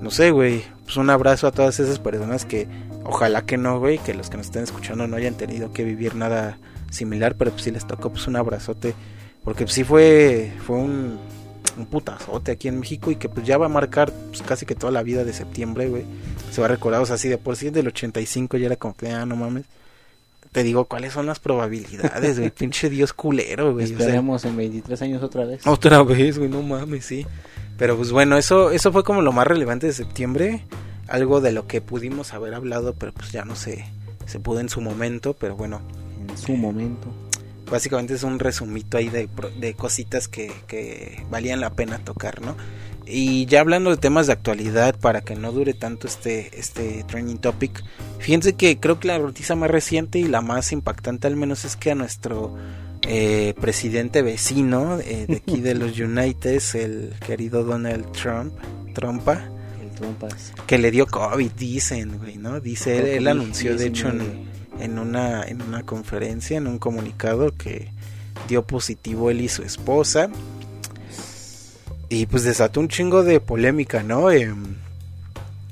[0.00, 2.68] no sé, güey, pues un abrazo a todas esas personas que
[3.04, 6.14] ojalá que no, güey, que los que nos estén escuchando no hayan tenido que vivir
[6.14, 6.58] nada
[6.90, 8.94] similar, pero pues sí les tocó pues un abrazote,
[9.42, 11.18] porque pues, sí fue fue un,
[11.76, 14.74] un putazote aquí en México y que pues ya va a marcar pues, casi que
[14.74, 16.04] toda la vida de septiembre, güey.
[16.50, 18.96] Se va a recordar, o sea, así de por sí del 85 ya era como
[18.96, 19.64] que, ah, no mames.
[20.52, 22.50] Te digo, ¿cuáles son las probabilidades, güey?
[22.56, 23.84] Pinche Dios culero, güey.
[23.84, 25.66] o sea, Esperemos en 23 años otra vez.
[25.66, 27.26] otra vez, güey, no mames, sí.
[27.76, 30.64] Pero pues bueno, eso eso fue como lo más relevante de septiembre,
[31.08, 33.84] algo de lo que pudimos haber hablado, pero pues ya no se
[34.26, 35.80] se pudo en su momento, pero bueno,
[36.28, 37.08] En su momento.
[37.70, 42.56] Básicamente es un resumito ahí de, de cositas que, que valían la pena tocar, ¿no?
[43.06, 47.38] Y ya hablando de temas de actualidad, para que no dure tanto este, este trending
[47.38, 47.84] topic,
[48.18, 51.76] fíjense que creo que la noticia más reciente y la más impactante al menos es
[51.76, 52.56] que a nuestro
[53.02, 58.52] eh, presidente vecino eh, de aquí de los United, el querido Donald Trump,
[58.92, 59.48] Trumpa,
[59.80, 62.58] El que le dio COVID, dicen, güey, ¿no?
[62.58, 64.55] Dice, él, él anunció de hecho en, 19.
[64.80, 67.90] En una, en una conferencia, en un comunicado que
[68.48, 70.30] dio positivo él y su esposa.
[72.08, 74.30] Y pues desató un chingo de polémica, ¿no?
[74.30, 74.76] Em,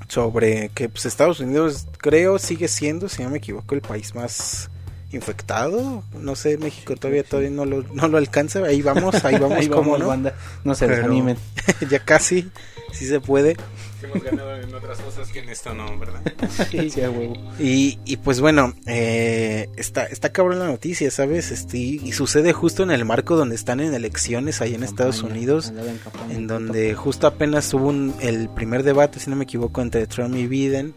[0.07, 4.69] sobre que pues Estados Unidos creo sigue siendo, si no me equivoco, el país más
[5.11, 6.03] infectado.
[6.19, 8.63] No sé, México todavía todavía no lo, no lo alcanza.
[8.63, 10.07] Ahí vamos, ahí vamos, Ahí como vamos, no.
[10.07, 10.35] banda.
[10.63, 11.37] No se Pero- desanimen.
[11.89, 12.49] ya casi,
[12.91, 13.55] si se puede.
[14.03, 16.21] Hemos ganado en otras cosas que en esto no, ¿verdad?
[16.91, 17.33] Sí, a huevo.
[17.59, 21.51] Y, y pues bueno, eh, está, está cabrón la noticia, ¿sabes?
[21.51, 25.23] Este, y, y sucede justo en el marco donde están en elecciones ahí en Estados
[25.23, 29.45] Unidos, en campaña, en donde justo apenas hubo un- el primer debate, si no me
[29.45, 30.93] equivoco, entre Trump y Biden.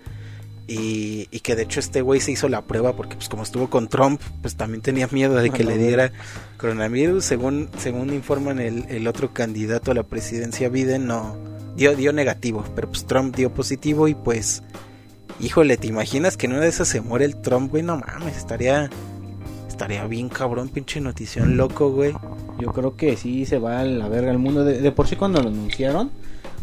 [0.70, 3.70] Y, y que de hecho este güey se hizo la prueba porque pues como estuvo
[3.70, 6.12] con Trump, pues también tenía miedo de que le diera
[6.59, 7.24] coronavirus.
[7.24, 11.37] Según, según informan el, el otro candidato a la presidencia, Biden, no
[11.78, 14.62] dio, dio negativo, pero pues Trump dio positivo y pues,
[15.40, 17.83] híjole, ¿te imaginas que en una de esas se muere el Trump, güey?
[17.83, 18.90] No mames, estaría,
[19.68, 22.12] estaría bien cabrón, pinche notición loco, güey.
[22.59, 24.64] Yo creo que sí se va a la verga el mundo.
[24.64, 26.11] De, de por sí cuando lo anunciaron,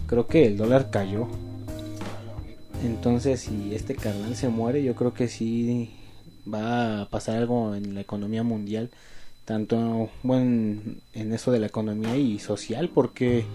[0.05, 1.27] creo que el dólar cayó.
[2.83, 5.91] Entonces, si este carnal se muere, yo creo que sí
[6.51, 8.91] va a pasar algo en la economía mundial,
[9.45, 10.81] tanto bueno,
[11.13, 13.45] en eso de la economía y social, porque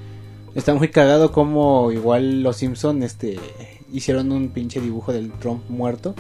[0.55, 3.39] está muy cagado como igual los Simpson este
[3.93, 6.15] hicieron un pinche dibujo del Trump muerto.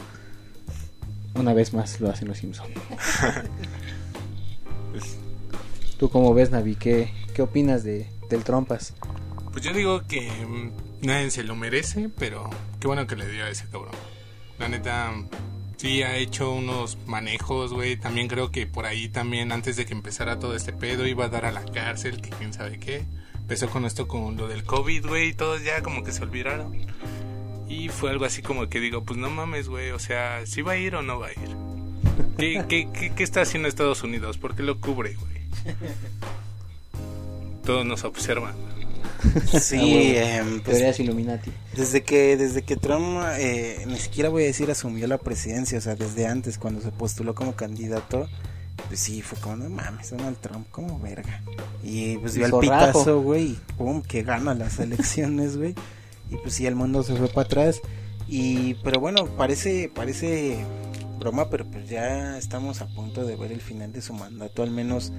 [1.34, 2.66] Una vez más lo hacen los Simpson.
[5.98, 6.76] ¿Tú cómo ves, Navi?
[6.76, 8.94] ¿Qué, qué opinas de, del Trumpas?
[9.52, 12.48] Pues yo digo que mm, nadie se lo merece, pero
[12.80, 13.94] qué bueno que le dio a ese cabrón.
[14.58, 15.12] La neta,
[15.76, 17.96] sí ha hecho unos manejos, güey.
[17.96, 21.28] También creo que por ahí también, antes de que empezara todo este pedo, iba a
[21.28, 23.04] dar a la cárcel, que quién sabe qué.
[23.34, 26.86] Empezó con esto, con lo del COVID, güey, y todos ya como que se olvidaron.
[27.68, 30.72] Y fue algo así como que digo, pues no mames, güey, o sea, ¿sí va
[30.72, 31.56] a ir o no va a ir?
[32.36, 34.38] ¿Qué, qué, qué, qué está haciendo Estados Unidos?
[34.38, 35.40] ¿Por qué lo cubre, güey?
[37.64, 38.54] Todos nos observan.
[39.60, 41.50] Sí, eh, pues, Teorías Illuminati.
[41.76, 45.80] desde que desde que Trump eh, ni siquiera voy a decir asumió la presidencia, o
[45.80, 48.28] sea, desde antes cuando se postuló como candidato,
[48.88, 51.42] pues sí, fue como, no mames, Donald Trump, como verga.
[51.82, 55.74] Y pues dio el pitazo, güey, pum, que gana las elecciones, güey.
[56.30, 57.80] Y pues sí, el mundo se fue para atrás.
[58.28, 60.64] Y, pero bueno, parece, parece
[61.20, 64.70] broma, pero pues ya estamos a punto de ver el final de su mandato, al
[64.72, 65.12] menos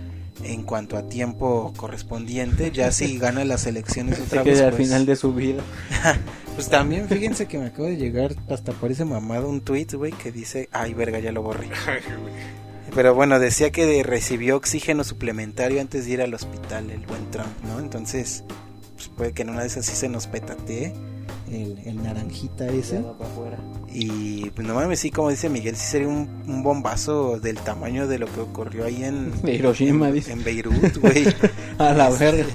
[0.44, 2.72] en cuanto a tiempo correspondiente.
[2.72, 4.62] Ya si gana las elecciones otra que vez.
[4.62, 5.64] al pues- final de su vida.
[6.56, 10.32] pues también fíjense que me acabo de llegar hasta parece mamado un tweet, güey, que
[10.34, 11.70] dice, ay verga, ya lo borré.
[12.94, 17.48] Pero bueno, decía que recibió oxígeno suplementario antes de ir al hospital, el buen Trump,
[17.64, 17.80] ¿no?
[17.80, 18.44] Entonces,
[18.96, 20.94] pues puede que en una de esas sí se nos petatee
[21.52, 23.04] el, el naranjita ese.
[23.90, 28.08] Y pues no mames, sí, como dice Miguel, sí sería un, un bombazo del tamaño
[28.08, 30.32] de lo que ocurrió ahí en, Hiroshima, dice.
[30.32, 31.26] en Beirut, güey.
[31.78, 32.46] A la verga.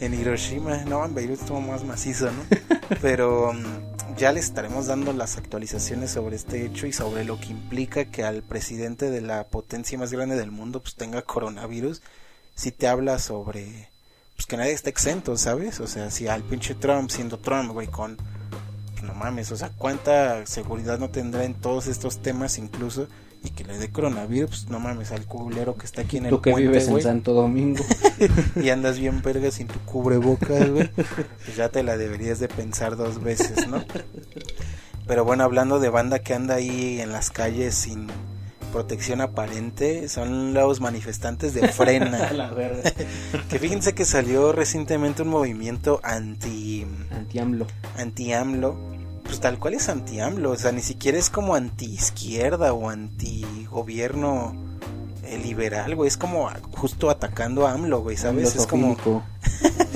[0.00, 2.42] En Hiroshima, no, en Beirut estuvo más macizo, ¿no?
[3.02, 7.48] Pero mm, ya les estaremos dando las actualizaciones sobre este hecho y sobre lo que
[7.48, 12.02] implica que al presidente de la potencia más grande del mundo pues tenga coronavirus.
[12.54, 13.88] Si te habla sobre
[14.36, 15.80] pues que nadie está exento, ¿sabes?
[15.80, 18.16] O sea, si al pinche Trump siendo Trump, güey, con
[19.04, 23.08] no mames, o sea, cuánta seguridad no tendrá en todos estos temas incluso
[23.44, 26.30] y que le dé coronavirus, pues no mames, al culero que está aquí en el
[26.30, 27.84] Tú que puente, vives en Santo Domingo.
[28.56, 32.96] y andas bien verga sin tu cubrebocas, güey, pues ya te la deberías de pensar
[32.96, 33.84] dos veces, ¿no?
[35.06, 38.08] Pero bueno, hablando de banda que anda ahí en las calles sin
[38.72, 42.32] protección aparente, son los manifestantes de Frena.
[42.32, 42.50] la
[43.48, 47.66] que fíjense que salió recientemente un movimiento anti Anti-AMLO.
[47.96, 48.93] anti AMLO.
[49.24, 52.88] Pues tal cual es anti AMLO, o sea, ni siquiera es como anti izquierda o
[52.88, 54.54] anti gobierno
[55.24, 58.54] eh, liberal, güey, es como justo atacando a AMLO, güey, ¿sabes?
[58.54, 58.96] Es como.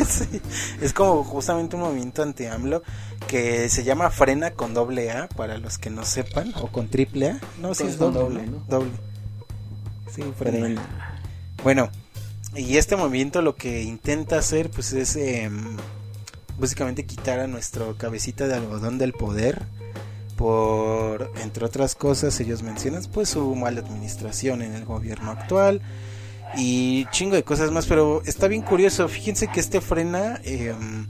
[0.08, 0.40] Sí,
[0.80, 2.82] es como justamente un movimiento anti AMLO
[3.26, 7.32] que se llama Frena con doble A para los que no sepan o con triple
[7.32, 7.40] A.
[7.60, 8.64] No, sí es doble, doble, ¿no?
[8.68, 8.92] Doble.
[10.10, 10.58] Sí, Frena.
[10.58, 10.82] Frena.
[11.62, 11.90] Bueno,
[12.54, 15.76] y este movimiento lo que intenta hacer pues es em,
[16.58, 19.66] básicamente quitar a nuestro cabecita de algodón del poder
[20.36, 25.82] por entre otras cosas ellos mencionan pues su mala administración en el gobierno actual
[26.56, 29.08] y chingo de cosas más pero está bien curioso.
[29.08, 31.08] Fíjense que este frena em,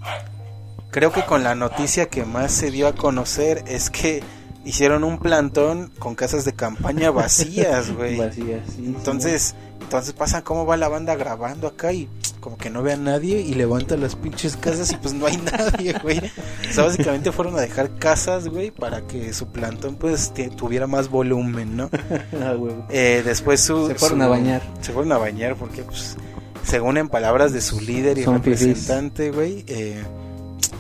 [0.90, 4.22] creo que con la noticia que más se dio a conocer es que
[4.68, 10.66] hicieron un plantón con casas de campaña vacías güey Vacías, sí, entonces, entonces pasan cómo
[10.66, 12.08] va la banda grabando acá y
[12.40, 15.36] como que no ve a nadie y levanta las pinches casas y pues no hay
[15.52, 16.18] nadie, güey.
[16.18, 21.08] O sea, básicamente fueron a dejar casas, güey, para que su plantón pues tuviera más
[21.08, 21.90] volumen, ¿no?
[22.40, 22.86] Ah, huevo.
[22.90, 23.88] Eh, después su...
[23.88, 24.62] Se fueron su- a bañar.
[24.80, 26.16] Se fueron a bañar porque pues
[26.62, 30.00] según en palabras de su líder y Son representante, güey, eh,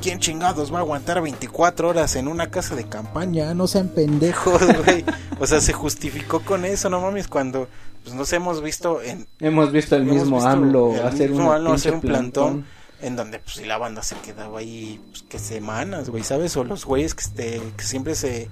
[0.02, 3.54] ¿quién chingados va a aguantar 24 horas en una casa de campaña?
[3.54, 5.04] No sean pendejos, güey.
[5.40, 7.68] O sea, se justificó con eso, no mames, cuando
[8.02, 11.46] pues nos hemos visto en Hemos visto el Hemos mismo visto AMLO el hacer, mismo
[11.46, 12.64] una AMLO hacer pinche un plantón
[13.00, 16.56] en donde pues sí, la banda se quedaba ahí pues, que semanas, güey, ¿sabes?
[16.56, 18.48] O los güeyes que, este, que siempre se,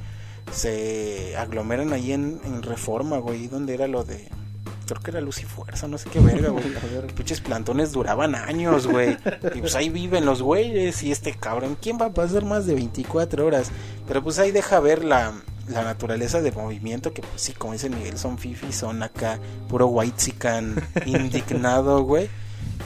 [0.52, 4.28] se aglomeran ahí en, en Reforma, güey, donde era lo de...
[4.86, 6.64] Creo que era Luz y Fuerza, no sé qué verga, güey.
[7.02, 9.16] Los pinches plantones duraban años, güey.
[9.54, 11.76] Y pues ahí viven los güeyes y este cabrón.
[11.80, 13.70] ¿Quién va a pasar más de 24 horas?
[14.06, 15.34] Pero pues ahí deja ver la,
[15.68, 19.86] la naturaleza del movimiento, que pues sí, como dice Miguel, son fifi, son acá puro
[19.88, 20.34] white
[21.06, 22.28] indignado, güey.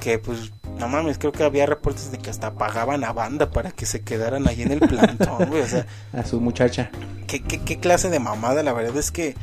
[0.00, 3.72] Que pues, no mames, creo que había reportes de que hasta pagaban a banda para
[3.72, 5.62] que se quedaran ahí en el plantón, güey.
[5.62, 6.90] O sea, a su muchacha.
[7.26, 8.62] ¿qué, qué, qué clase de mamada?
[8.62, 9.36] La verdad es que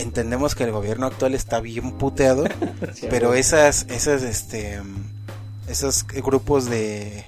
[0.00, 2.44] entendemos que el gobierno actual está bien puteado,
[3.10, 4.80] pero esas, esas, este,
[5.68, 7.26] esos grupos de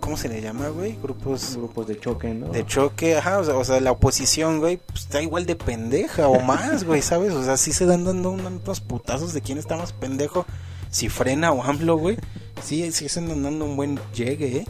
[0.00, 0.96] ¿Cómo, se le llama, güey?
[1.02, 1.56] Grupos...
[1.56, 2.48] Grupos de choque, ¿no?
[2.48, 6.84] De choque, ajá, o sea, la oposición, güey, pues está igual de pendeja o más,
[6.84, 7.34] güey, ¿sabes?
[7.34, 10.46] O sea, sí se dan dando unos putazos de quién está más pendejo,
[10.90, 12.16] si frena o AMLO, güey.
[12.62, 14.66] Sí, sí se andan dando un buen llegue, ¿eh?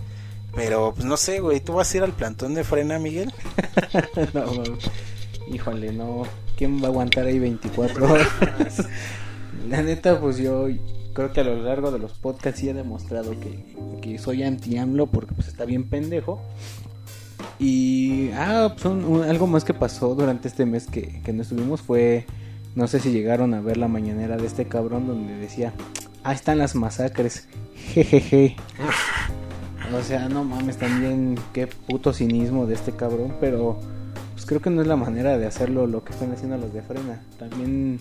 [0.53, 3.33] Pero, pues no sé, güey, ¿tú vas a ir al plantón de frena, Miguel?
[4.35, 4.45] no,
[5.47, 6.25] híjole, no.
[6.57, 8.29] ¿Quién va a aguantar ahí 24 horas?
[9.69, 10.69] La neta, pues yo
[11.15, 13.65] creo que a lo largo de los podcasts sí he demostrado que,
[14.03, 16.41] que soy anti-AMLO porque pues está bien pendejo.
[17.59, 18.87] Y ah, pues
[19.29, 22.27] algo más que pasó durante este mes que, que no estuvimos fue,
[22.75, 25.73] no sé si llegaron a ver la mañanera de este cabrón donde decía,
[26.25, 28.57] ahí están las masacres, jejeje.
[29.97, 33.79] o sea, no mames, también qué puto cinismo de este cabrón, pero
[34.45, 36.83] pues creo que no es la manera de hacerlo lo que están haciendo los de
[36.83, 37.23] frena.
[37.39, 37.99] También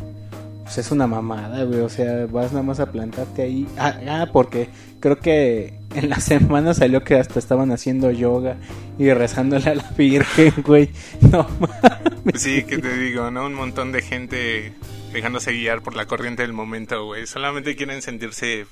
[0.63, 1.79] pues es una mamada, güey.
[1.79, 3.65] O sea, vas nada más a plantarte ahí.
[3.77, 4.67] Ah, ah, porque
[4.99, 8.57] creo que en la semana salió que hasta estaban haciendo yoga
[8.99, 10.89] y rezándole a la Virgen, güey.
[11.21, 12.41] No mames.
[12.41, 13.45] Sí, que te digo, ¿no?
[13.45, 14.73] Un montón de gente
[15.13, 17.25] dejándose guiar por la corriente del momento, güey.
[17.25, 18.65] Solamente quieren sentirse,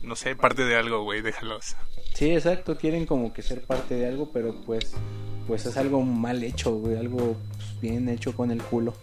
[0.00, 1.22] no sé, parte de algo, güey.
[1.22, 1.74] Déjalos.
[2.14, 2.76] Sí, exacto.
[2.76, 4.94] Quieren como que ser parte de algo, pero pues,
[5.46, 6.96] pues es algo mal hecho, güey.
[6.96, 8.94] Algo pues, bien hecho con el culo.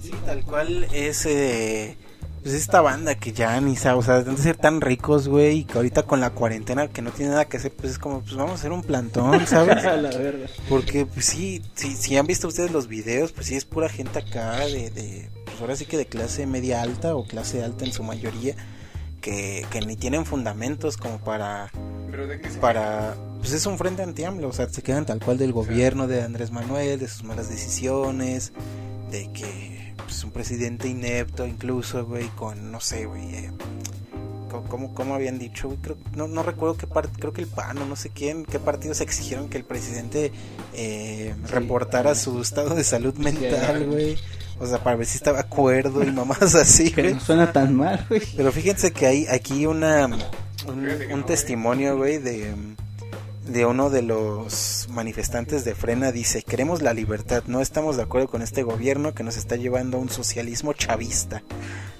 [0.00, 1.96] Sí, tal cual es eh,
[2.42, 5.64] pues esta banda que ya ni sabe, o sea, de ser tan ricos, güey, y
[5.64, 8.36] que ahorita con la cuarentena que no tiene nada que hacer, pues es como, pues
[8.36, 9.82] vamos a hacer un plantón, ¿sabes?
[9.82, 10.48] la verdad.
[10.68, 14.20] Porque, pues sí, sí, si han visto ustedes los videos, pues sí es pura gente
[14.20, 17.92] acá de, de pues ahora sí que de clase media alta o clase alta en
[17.92, 18.54] su mayoría,
[19.20, 21.70] que, que ni tienen fundamentos como para...
[22.10, 25.38] ¿Pero de qué para pues es un frente anti o sea, se quedan tal cual
[25.38, 28.52] del gobierno de Andrés Manuel, de sus malas decisiones,
[29.10, 33.50] de que pues, un presidente inepto incluso, güey, con, no sé, güey, eh,
[34.68, 35.76] ¿cómo, ¿cómo, habían dicho?
[35.80, 38.58] Creo, no, no recuerdo qué parte, creo que el PAN o no sé quién, qué
[38.58, 40.32] partidos exigieron que el presidente
[40.74, 44.16] eh, reportara su estado de salud mental, güey.
[44.60, 47.14] O sea, para ver si estaba acuerdo y mamás así, güey.
[47.14, 48.22] no suena tan mal, güey.
[48.36, 52.54] Pero fíjense que hay aquí una, un, un testimonio, güey, de
[53.48, 58.28] de uno de los manifestantes de Frena dice, queremos la libertad, no estamos de acuerdo
[58.28, 61.42] con este gobierno que nos está llevando a un socialismo chavista,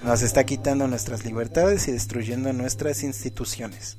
[0.05, 3.97] nos está quitando nuestras libertades y destruyendo nuestras instituciones,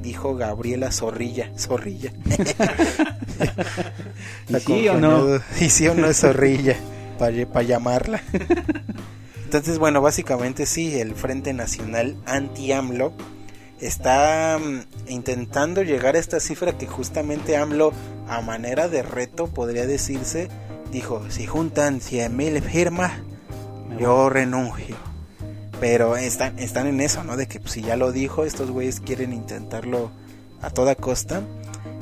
[0.00, 2.12] dijo Gabriela Zorrilla, Zorrilla.
[4.48, 5.40] ¿Y sí o no?
[5.60, 6.76] Y sí o no es Zorrilla,
[7.18, 8.22] para llamarla.
[9.44, 13.12] Entonces, bueno, básicamente sí, el Frente Nacional Anti-AMLO
[13.80, 17.92] está mm, intentando llegar a esta cifra que justamente AMLO
[18.28, 20.48] a manera de reto podría decirse
[20.92, 23.12] dijo si juntan 100 mil firmas
[23.98, 24.94] yo renuncio
[25.80, 29.00] pero están, están en eso no de que pues, si ya lo dijo estos güeyes
[29.00, 30.12] quieren intentarlo
[30.62, 31.42] a toda costa.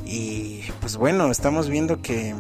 [0.04, 2.34] Y pues bueno estamos viendo que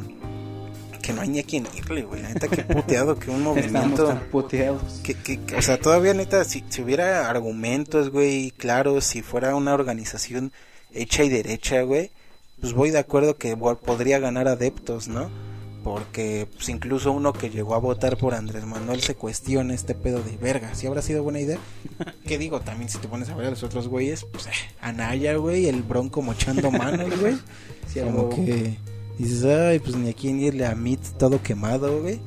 [1.00, 2.22] que no hay ni a quien irle, güey.
[2.22, 4.20] Neta, qué puteado que un movimiento.
[4.30, 5.00] puteados.
[5.02, 9.74] Que, que, o sea, todavía, neta, si, si hubiera argumentos, güey, claro, si fuera una
[9.74, 10.52] organización
[10.92, 12.10] hecha y derecha, güey,
[12.60, 15.30] pues voy de acuerdo que podría ganar adeptos, ¿no?
[15.82, 20.20] Porque pues, incluso uno que llegó a votar por Andrés Manuel se cuestiona este pedo
[20.22, 20.74] de verga.
[20.74, 21.58] Si habrá sido buena idea.
[22.26, 22.60] ¿Qué digo?
[22.60, 25.82] También si te pones a ver a los otros güeyes, pues eh, Anaya, güey, el
[25.82, 27.38] bronco mochando manos, güey.
[28.04, 28.76] como que
[29.24, 30.76] dices, ay, pues ni a quién irle a
[31.18, 32.20] todo quemado, güey.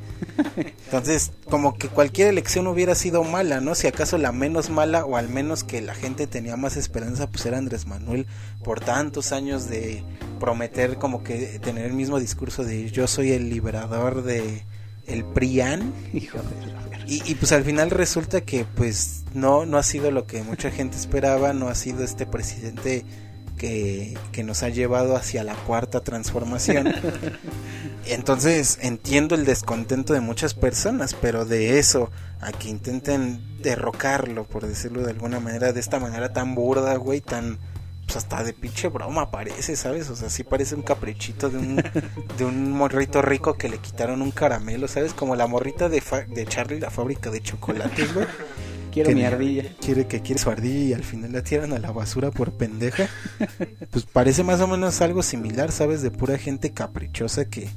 [0.85, 3.75] Entonces, como que cualquier elección hubiera sido mala, ¿no?
[3.75, 7.45] Si acaso la menos mala o al menos que la gente tenía más esperanza, pues
[7.45, 8.27] era Andrés Manuel
[8.63, 10.03] por tantos años de
[10.39, 14.63] prometer como que tener el mismo discurso de yo soy el liberador de
[15.07, 15.93] el PRIAN.
[16.13, 20.25] Hijo de y, y pues al final resulta que pues no, no ha sido lo
[20.25, 23.05] que mucha gente esperaba, no ha sido este presidente
[24.31, 26.93] que, nos ha llevado hacia la cuarta transformación.
[28.05, 32.11] Entonces entiendo el descontento de muchas personas, pero de eso
[32.41, 37.21] a que intenten derrocarlo, por decirlo de alguna manera, de esta manera tan burda, güey,
[37.21, 37.57] tan
[38.05, 40.09] pues hasta de pinche broma parece, ¿sabes?
[40.09, 41.75] O sea, sí parece un caprichito de un,
[42.37, 45.13] de un morrito rico que le quitaron un caramelo, ¿sabes?
[45.13, 48.27] Como la morrita de, de Charlie, la fábrica de chocolates, güey.
[48.93, 49.63] Quiero mi ardilla.
[49.81, 53.07] Quiere que quiere su ardilla y al final la tiran a la basura por pendeja.
[53.91, 56.03] pues parece más o menos algo similar, ¿sabes?
[56.03, 57.69] De pura gente caprichosa que,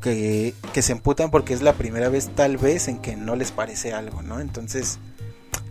[0.00, 3.50] que, que se emputan porque es la primera vez tal vez en que no les
[3.50, 4.38] parece algo, ¿no?
[4.38, 5.00] Entonces,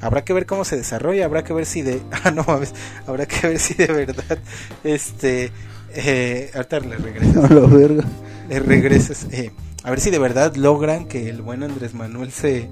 [0.02, 2.02] habrá que ver cómo se desarrolla, habrá que ver si de...
[2.24, 2.74] Ah, no mames,
[3.08, 4.38] habrá que ver si de verdad,
[4.84, 5.52] este...
[5.96, 7.36] Eh, ahorita le regresas.
[7.36, 8.04] No lo verga.
[8.50, 9.28] Le regresas.
[9.32, 9.52] Eh,
[9.84, 12.68] a ver si de verdad logran que el buen Andrés Manuel se,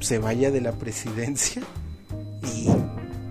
[0.00, 1.62] se vaya de la presidencia.
[2.42, 2.68] Y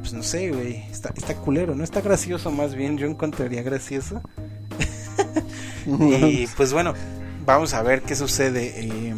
[0.01, 0.83] pues no sé, güey.
[0.91, 1.83] Está, está culero, ¿no?
[1.83, 2.97] Está gracioso más bien.
[2.97, 4.21] Yo encontraría gracioso.
[5.85, 6.93] y pues bueno,
[7.45, 8.73] vamos a ver qué sucede.
[8.77, 9.13] eh,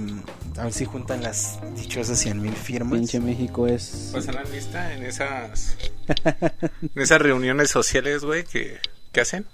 [0.58, 2.99] a ver si juntan las dichosas 100 mil firmas.
[2.99, 4.10] Pinche México es.
[4.12, 5.78] Pues en la lista en esas
[6.16, 8.78] en esas reuniones sociales, güey, que,
[9.12, 9.45] que hacen.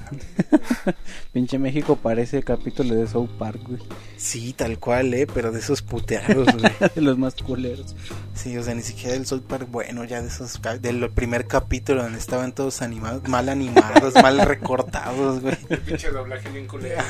[1.32, 3.80] Pinche México parece el capítulo de South Park, güey.
[4.16, 6.72] Sí, tal cual, eh, pero de esos puteados, güey.
[6.94, 7.94] De los más culeros.
[8.34, 12.02] Sí, o sea, ni siquiera del South Park, bueno, ya de esos, del primer capítulo
[12.02, 15.56] donde estaban todos animados, mal animados, mal recortados, güey.
[15.68, 17.02] El pinche doblaje bien culero.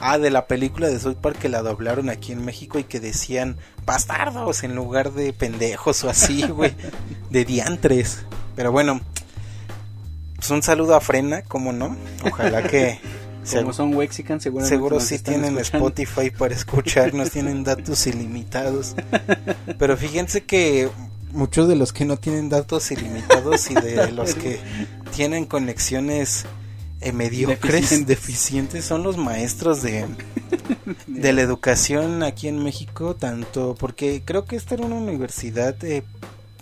[0.00, 3.00] Ah, de la película de South Park que la doblaron aquí en México y que
[3.00, 6.74] decían bastardos en lugar de pendejos o así, güey,
[7.30, 8.24] de diantres.
[8.56, 9.00] Pero bueno,
[10.40, 11.96] pues un saludo a Frena, ¿cómo no?
[12.24, 12.98] Ojalá que...
[13.52, 15.88] Como son Wexican, seguramente Seguro sí tienen escuchando.
[15.88, 18.94] Spotify para escucharnos, tienen datos ilimitados.
[19.78, 20.90] Pero fíjense que
[21.32, 24.60] muchos de los que no tienen datos ilimitados y de los que
[25.14, 26.44] tienen conexiones
[27.00, 28.06] eh, mediocres, Deficientes.
[28.06, 30.04] deficientes, son los maestros de,
[31.06, 36.02] de la educación aquí en México, tanto porque creo que esta era una universidad, eh,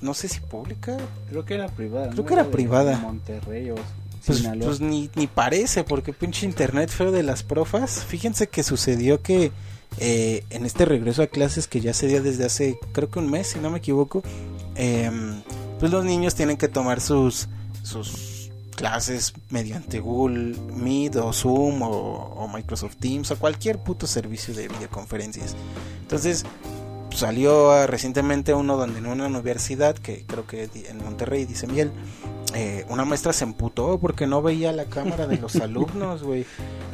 [0.01, 0.97] no sé si pública,
[1.31, 2.11] Creo que era privada.
[2.11, 2.27] Creo ¿no?
[2.27, 2.99] que era privada.
[2.99, 3.77] Monterrey o
[4.25, 8.05] Pues, pues ni, ni parece, porque pinche internet feo de las profas.
[8.05, 9.53] Fíjense que sucedió que
[9.99, 13.31] eh, en este regreso a clases que ya se dio desde hace, creo que un
[13.31, 14.23] mes, si no me equivoco,
[14.75, 15.43] em,
[15.81, 17.49] pues los niños tienen que tomar sus,
[17.83, 24.55] sus clases mediante Google Meet o Zoom o, o Microsoft Teams o cualquier puto servicio
[24.55, 25.57] de videoconferencias.
[26.03, 26.45] Entonces,
[27.19, 31.91] salió ah, recientemente uno donde en una universidad, que creo que en Monterrey, dice Miel,
[32.55, 36.47] eh, una maestra se emputó porque no veía la cámara de los alumnos, güey,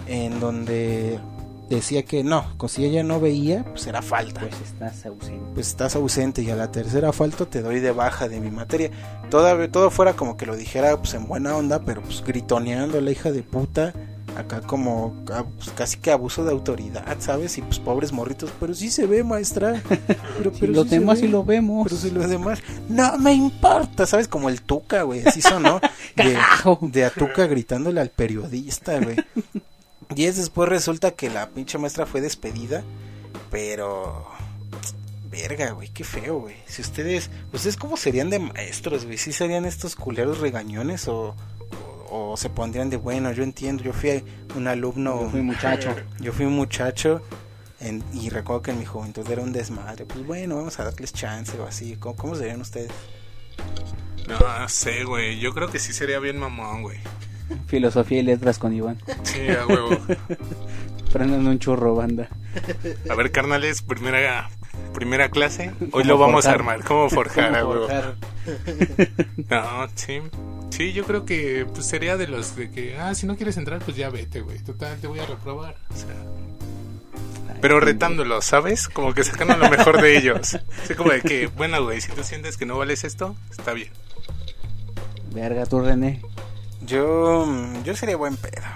[0.06, 1.20] en donde
[1.68, 4.40] decía que no, si ella no veía, pues era falta.
[4.40, 5.44] Pues estás ausente.
[5.54, 8.90] Pues estás ausente y a la tercera falta te doy de baja de mi materia.
[9.30, 13.10] Todo, todo fuera como que lo dijera pues en buena onda, pero pues gritoneando la
[13.10, 13.92] hija de puta.
[14.36, 17.56] Acá como pues, casi que abuso de autoridad, ¿sabes?
[17.58, 19.80] Y pues pobres morritos, pero sí se ve, maestra.
[20.38, 21.86] Pero, Si pero los sí demás sí lo vemos.
[21.88, 24.26] Pero si los demás, no me importa, ¿sabes?
[24.26, 25.80] Como el Tuca, güey, así sonó.
[26.16, 26.78] De, Carajo.
[26.82, 29.16] de a Tuca gritándole al periodista, güey.
[30.16, 32.82] Es después resulta que la pinche maestra fue despedida,
[33.50, 34.26] pero...
[35.30, 36.54] Verga, güey, qué feo, güey.
[36.66, 39.18] Si ustedes, ¿ustedes cómo serían de maestros, güey?
[39.18, 41.34] ¿Sí serían estos culeros regañones o,
[42.10, 44.24] o, se pondrían de, bueno, yo entiendo, yo fui
[44.56, 45.22] un alumno...
[45.22, 45.94] Yo fui muchacho.
[46.20, 47.22] Yo fui un muchacho
[47.80, 50.04] en- y recuerdo que en mi juventud era un desmadre.
[50.06, 51.96] Pues bueno, vamos a darles chance o así.
[51.96, 52.90] ¿Cómo, cómo serían ustedes?
[54.28, 55.38] No sé, güey.
[55.38, 56.98] Yo creo que sí sería bien mamón, güey.
[57.66, 58.98] Filosofía y letras con Iván.
[59.22, 59.98] Sí, a huevo.
[61.12, 62.28] Prendan un churro, banda.
[63.10, 64.48] A ver, carnales, primera
[64.94, 65.72] primera clase.
[65.80, 66.82] Hoy ¿Cómo lo vamos a armar.
[66.84, 67.86] ¿Cómo forjar, a ¿Cómo huevo?
[67.86, 68.14] forjar?
[69.50, 70.20] No, sí.
[70.70, 73.80] Sí, yo creo que pues, sería de los de que, ah, si no quieres entrar,
[73.80, 74.58] pues ya vete, güey.
[74.58, 75.76] Total, te voy a reprobar.
[75.90, 76.14] O sea,
[77.60, 78.88] pero retándolos, ¿sabes?
[78.88, 80.58] Como que sacando lo mejor de ellos.
[80.82, 83.88] Así como de que, bueno, güey, si tú sientes que no vales esto, está bien.
[85.32, 86.20] Verga, tú, René.
[86.82, 87.46] Yo,
[87.82, 88.66] yo sería buen pedo,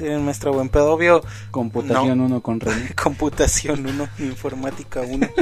[0.00, 1.22] un maestro buen pedo, obvio.
[1.50, 2.94] Computación 1 con René.
[3.02, 5.28] Computación 1, informática 1.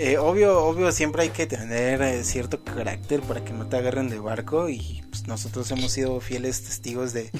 [0.00, 4.08] Eh, obvio, obvio, siempre hay que tener eh, cierto carácter para que no te agarren
[4.08, 7.32] de barco y pues, nosotros hemos sido fieles testigos de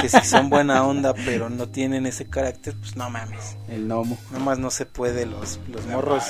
[0.00, 3.58] que si son buena onda pero no tienen ese carácter, pues no mames.
[3.68, 4.16] El gnomo.
[4.30, 6.24] Nomás no se puede, los, los morros,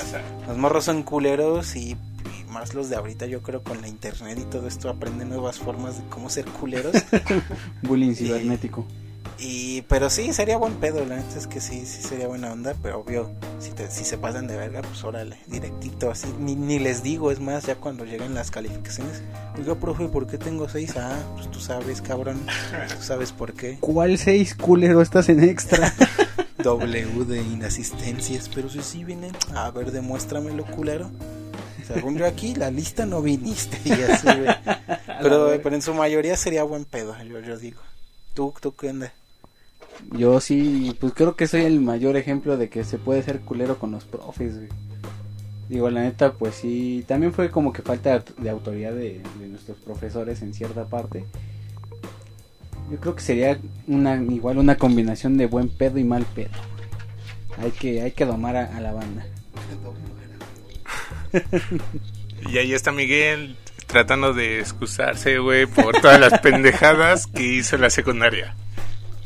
[0.49, 1.95] los morros son culeros y
[2.53, 5.97] más los de ahorita yo creo con la internet y todo esto aprenden nuevas formas
[5.97, 6.95] de cómo ser culeros.
[7.81, 8.85] Bullying cibernético.
[9.39, 12.75] Y, pero sí, sería buen pedo, la neta es que sí, sí sería buena onda,
[12.81, 16.79] pero obvio, si, te, si se pasan de verga, pues órale, directito, así, ni, ni
[16.79, 19.23] les digo, es más, ya cuando lleguen las calificaciones,
[19.57, 20.95] oiga, profe, ¿por qué tengo seis?
[20.95, 22.39] Ah, pues tú sabes, cabrón,
[22.95, 23.77] tú sabes por qué.
[23.81, 25.93] ¿Cuál seis culero estás en extra?
[26.63, 31.09] W de inasistencias, pero si sí vienen, a ver, demuéstramelo, culero.
[31.87, 34.55] Según yo aquí, la lista no viniste, y así, güey.
[35.21, 37.79] Pero, pero en su mayoría sería buen pedo, yo, yo digo.
[38.33, 39.13] ¿Tú, tú qué onda?
[40.11, 43.79] Yo sí, pues creo que soy el mayor ejemplo de que se puede ser culero
[43.79, 44.69] con los profes, güey.
[45.69, 49.77] Digo, la neta, pues sí, también fue como que falta de autoridad de, de nuestros
[49.77, 51.25] profesores en cierta parte.
[52.91, 53.57] Yo creo que sería
[53.87, 56.51] una igual una combinación de buen pedo y mal pedo.
[57.57, 59.25] Hay que hay que domar a, a la banda.
[62.49, 63.55] Y ahí está Miguel
[63.87, 68.55] tratando de excusarse, güey, por todas las pendejadas que hizo en la secundaria.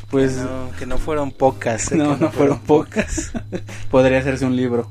[0.09, 1.91] Pues No, que no fueron pocas.
[1.91, 1.95] ¿eh?
[1.95, 3.31] no, Que no fueron pocas.
[3.91, 4.89] Podría hacerse un libro.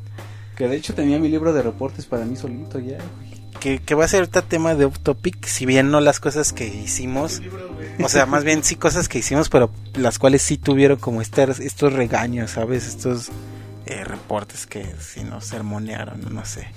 [0.56, 2.96] Que de hecho tenía mi libro de reportes para mí solito ya.
[2.96, 3.36] güey.
[3.60, 6.52] Que, que va a ser ahorita tema de off topic, si bien no las cosas
[6.52, 7.40] que hicimos,
[8.02, 11.60] o sea, más bien sí cosas que hicimos, pero las cuales sí tuvieron como estos,
[11.60, 12.86] estos regaños, ¿sabes?
[12.86, 13.30] Estos
[13.86, 16.68] eh, reportes que sí nos sermonearon, no sé.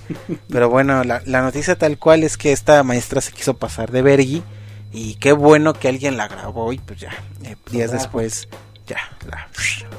[0.49, 4.01] Pero bueno, la, la noticia tal cual es que esta maestra se quiso pasar de
[4.01, 4.43] vergui
[4.91, 7.11] y qué bueno que alguien la grabó y pues ya,
[7.43, 8.47] eh, días después,
[8.87, 8.97] ya,
[9.27, 9.47] la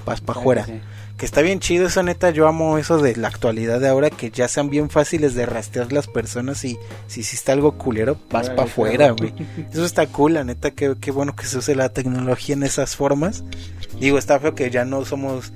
[0.04, 0.64] vas para afuera.
[0.64, 0.80] que sí.
[1.20, 2.30] Que está bien chido eso, neta.
[2.30, 5.92] Yo amo eso de la actualidad de ahora, que ya sean bien fáciles de rastrear
[5.92, 9.34] las personas y si hiciste algo culero, vas para afuera, güey.
[9.70, 10.70] Eso está cool, la neta.
[10.70, 13.44] Qué, qué bueno que se use la tecnología en esas formas.
[13.98, 15.52] Digo, está feo que ya no somos.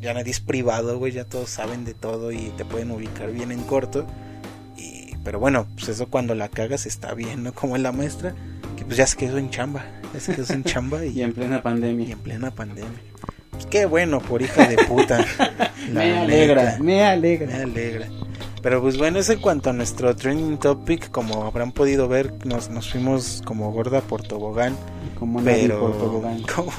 [0.00, 1.12] Ya nadie es privado, güey.
[1.12, 4.06] Ya todos saben de todo y te pueden ubicar bien en corto.
[4.76, 7.52] Y, pero bueno, pues eso cuando la cagas está bien, ¿no?
[7.52, 8.34] Como en la maestra,
[8.76, 9.84] que pues ya se quedó en chamba.
[10.14, 12.12] Ya se quedó en chamba y, Y en plena y pandemia.
[12.12, 13.00] en plena pandemia.
[13.50, 15.24] Pues qué bueno por hija de puta.
[15.92, 16.78] Me alegra, neta.
[16.82, 18.08] me Me alegra.
[18.68, 22.68] Pero pues bueno, eso en cuanto a nuestro trending topic, como habrán podido ver, nos,
[22.68, 24.76] nos fuimos como gorda por tobogán.
[25.18, 26.42] Como Pero por tobogán.
[26.54, 26.70] como-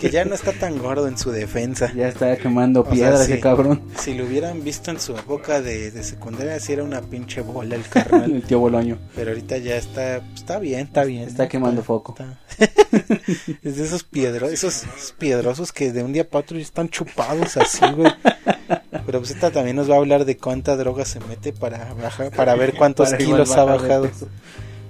[0.00, 1.92] que ya no está tan gordo en su defensa.
[1.94, 3.32] Ya está quemando piedras sí.
[3.32, 3.82] ese cabrón.
[3.98, 7.74] Si lo hubieran visto en su época de, de secundaria, si era una pinche bola
[7.74, 8.32] el carnal.
[8.32, 8.96] El tío Boloño.
[9.14, 11.28] Pero ahorita ya está, está bien, está bien.
[11.28, 12.14] Está quemando foco.
[12.18, 12.40] está-
[13.62, 16.88] es de esos piedros, esos, esos piedrosos que de un día para otro ya están
[16.88, 18.10] chupados así, güey.
[19.08, 22.30] Pero pues esta también nos va a hablar de cuánta droga se mete para bajar,
[22.30, 24.10] para ver cuántos Para kilos ha bajado.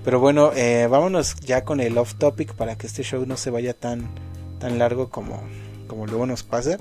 [0.05, 3.51] Pero bueno, eh, vámonos ya con el off topic para que este show no se
[3.51, 4.11] vaya tan,
[4.59, 5.41] tan largo como,
[5.87, 6.79] como luego nos pasa.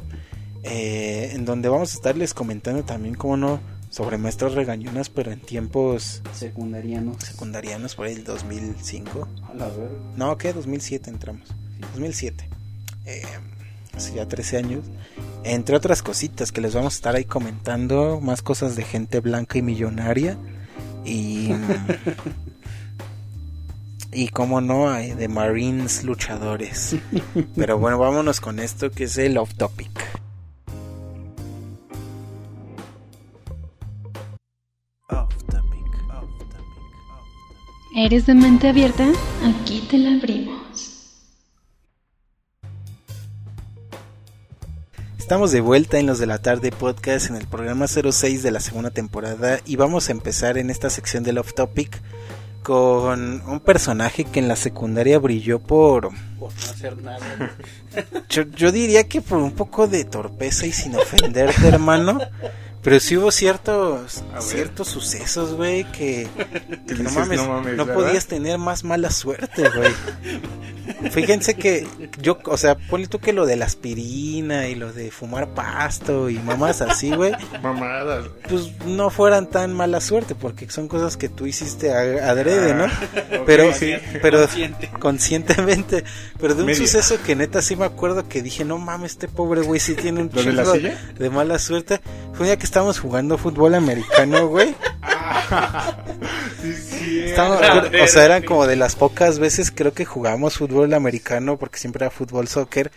[0.64, 3.60] Eh, en donde vamos a estarles comentando también, como no,
[3.92, 7.18] sobre maestros regañonas, pero en tiempos Secundarianos.
[7.24, 9.28] secundarianos, por ahí el 2005.
[9.48, 9.90] A la verga.
[10.16, 10.54] No, ¿qué?
[10.54, 11.50] 2007 entramos.
[11.94, 12.50] 2007.
[13.06, 13.22] Eh,
[13.98, 14.86] hace ya 13 años.
[15.44, 18.20] Entre otras cositas que les vamos a estar ahí comentando.
[18.22, 20.38] Más cosas de gente blanca y millonaria.
[21.06, 21.52] Y...
[24.12, 26.96] y como no, hay de Marines luchadores.
[27.56, 29.92] Pero bueno, vámonos con esto que es el off topic.
[35.10, 36.56] Off topic, off topic,
[37.10, 37.28] off
[37.96, 39.08] ¿Eres de mente abierta?
[39.44, 40.68] Aquí te la abrimos.
[45.28, 48.62] Estamos de vuelta en los de la tarde podcast en el programa 06 de la
[48.62, 52.02] segunda temporada y vamos a empezar en esta sección del off topic
[52.64, 57.58] con un personaje que en la secundaria brilló por Por no hacer nada.
[58.30, 62.20] yo, yo diría que por un poco de torpeza y sin ofenderte hermano
[62.84, 66.28] pero sí hubo ciertos ciertos sucesos güey que,
[66.88, 67.94] que no mames "No no, mames", ¿verdad?
[67.94, 69.92] podías tener más mala suerte güey
[71.12, 71.86] Fíjense que
[72.22, 76.30] yo, o sea, ponle tú que lo de la aspirina y lo de fumar pasto
[76.30, 78.42] y mamás así, güey, Mamadas, güey.
[78.48, 82.86] pues no fueran tan mala suerte porque son cosas que tú hiciste a- adrede, ¿no?
[82.86, 83.94] Ok, Pero, sí.
[84.22, 84.90] pero Consciente.
[85.00, 86.04] conscientemente,
[86.40, 86.80] pero de un Media.
[86.88, 90.22] suceso que neta sí me acuerdo que dije, no mames, este pobre güey sí tiene
[90.22, 92.00] un ¿Lo de la chingo de mala suerte.
[92.32, 94.76] Fue un día que estábamos jugando fútbol americano, güey.
[96.62, 101.80] Sí, o sea, eran como de las pocas veces creo que jugamos fútbol americano porque
[101.80, 102.92] siempre era fútbol soccer.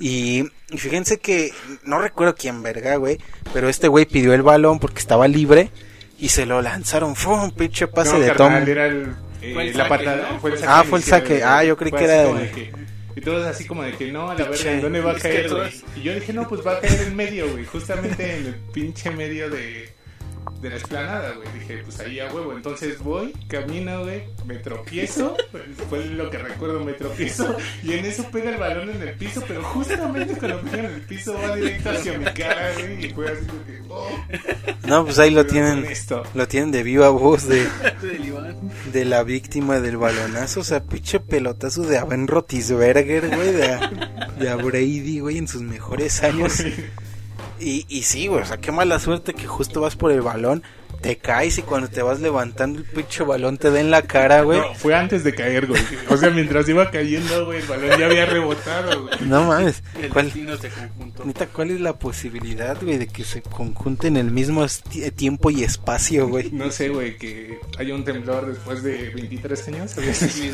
[0.00, 1.52] Y, y fíjense que
[1.82, 3.18] no recuerdo quién verga, güey,
[3.52, 5.70] pero este güey pidió el balón porque estaba libre
[6.18, 7.14] y se lo lanzaron.
[7.14, 8.68] Fue un pinche pase No, de carnal, Tom.
[8.70, 10.28] era el, eh, Fue el la saque, patada.
[10.32, 10.40] ¿no?
[10.40, 11.34] Fue el Ah, fue el inicial, saque.
[11.34, 11.42] güey.
[11.44, 12.72] Ah, yo creí que era el-
[13.18, 15.52] y todos así como de que no, a la verga, ¿en dónde va a caer,
[15.52, 15.72] güey?
[15.96, 17.64] Y yo dije, no, pues va a caer en medio, güey.
[17.64, 19.88] Justamente en el pinche medio de,
[20.60, 21.48] de la explanada, güey.
[21.58, 22.52] Dije, pues ahí a huevo.
[22.54, 25.36] Entonces voy, camino, güey, me tropiezo.
[25.88, 27.56] Fue lo que recuerdo, me tropiezo.
[27.82, 31.00] Y en eso pega el balón en el piso, pero justamente cuando pega en el
[31.02, 33.06] piso va directo hacia mi cara, güey.
[33.06, 34.08] Y fue así como que, oh.
[34.86, 35.82] No, pues ahí lo Pero tienen.
[35.82, 36.22] con esto.
[36.34, 37.66] Lo tienen de viva voz de,
[38.92, 40.60] de la víctima del balonazo.
[40.60, 43.52] O sea, pinche pelotazo de Ben Rotisberger, güey.
[43.52, 43.90] De, a-
[44.38, 46.62] de a Brady, güey, en sus mejores años.
[47.60, 50.62] Y, y sí, güey, o sea, qué mala suerte que justo vas por el balón
[51.00, 54.42] te caes y cuando te vas levantando el pinche balón te da en la cara,
[54.42, 54.58] güey.
[54.58, 55.80] No, fue antes de caer, güey.
[56.08, 59.14] O sea, mientras iba cayendo, güey, el balón ya había rebotado, güey.
[59.20, 59.82] No mames.
[60.00, 61.24] El ¿Cuál, destino se conjuntó.
[61.24, 64.66] neta, ¿cuál es la posibilidad, güey, de que se conjunten el mismo
[65.16, 66.50] tiempo y espacio, güey?
[66.50, 69.96] No sé, güey, que haya un temblor después de 23 años.
[69.98, 70.06] El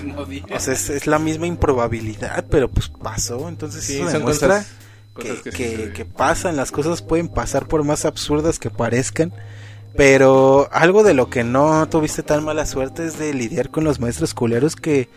[0.05, 0.45] mismo día.
[0.51, 3.49] O sea, es, es la misma improbabilidad, pero pues pasó.
[3.49, 4.73] Entonces Sí, eso demuestra cosas,
[5.17, 9.33] que, que, que, pasan, las cosas pueden pasar por más absurdas que parezcan.
[9.97, 14.01] Pero algo de lo que no tuviste tan mala suerte es de lidiar con los
[14.01, 15.09] maestros culeros que,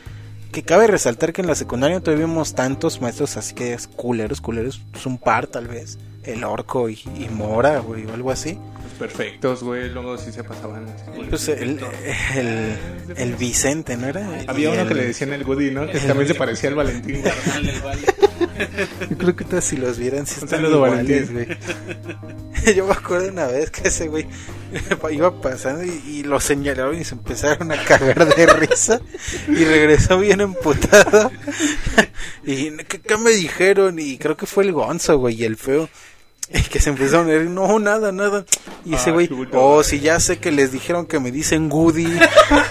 [0.51, 4.39] que cabe resaltar que en la secundaria no tuvimos tantos maestros así que es culeros,
[4.39, 8.59] culeros, pues un par tal vez, el orco y, y Mora, güey, o algo así.
[8.97, 9.89] Pues perfectos, güey.
[9.89, 10.85] Luego sí se pasaban.
[11.29, 11.79] Pues el,
[12.35, 12.77] el,
[13.15, 14.41] el Vicente, ¿no era?
[14.47, 15.87] Había uno el- que le decían el Woody, ¿no?
[15.87, 17.21] Que también se parecía al Valentín.
[19.09, 21.57] Yo creo que todos si los vieran si Un están saludo, iguales, Valentín.
[22.63, 22.75] güey.
[22.75, 24.27] Yo me acuerdo una vez que ese güey
[25.11, 28.99] iba pasando y, y lo señalaron y se empezaron a cagar de risa
[29.47, 31.31] y regresó bien emputado.
[32.45, 33.99] Y ¿qué, qué me dijeron?
[33.99, 35.89] Y creo que fue el Gonzo, güey, y el feo.
[36.71, 38.45] Que se empezaron a decir, no, nada, nada.
[38.85, 42.07] Y ese Ah, güey, oh, si ya sé que les dijeron que me dicen Goody.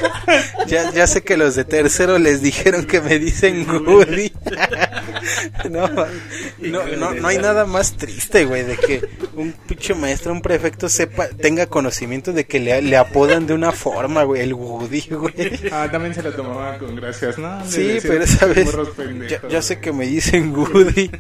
[0.67, 4.33] ya, ya sé que los de tercero les dijeron que me dicen Goody.
[5.71, 10.43] no, no, no, no hay nada más triste, güey, de que un pinche maestro, un
[10.43, 15.09] prefecto sepa, tenga conocimiento de que le, le apodan de una forma, güey, el Woody,
[15.11, 15.61] güey.
[15.73, 17.61] Ah, también se la tomaba con gracias, ¿no?
[17.65, 19.53] Le Sí, pero ya, pendejos.
[19.53, 21.11] ya sé que me dicen Woody.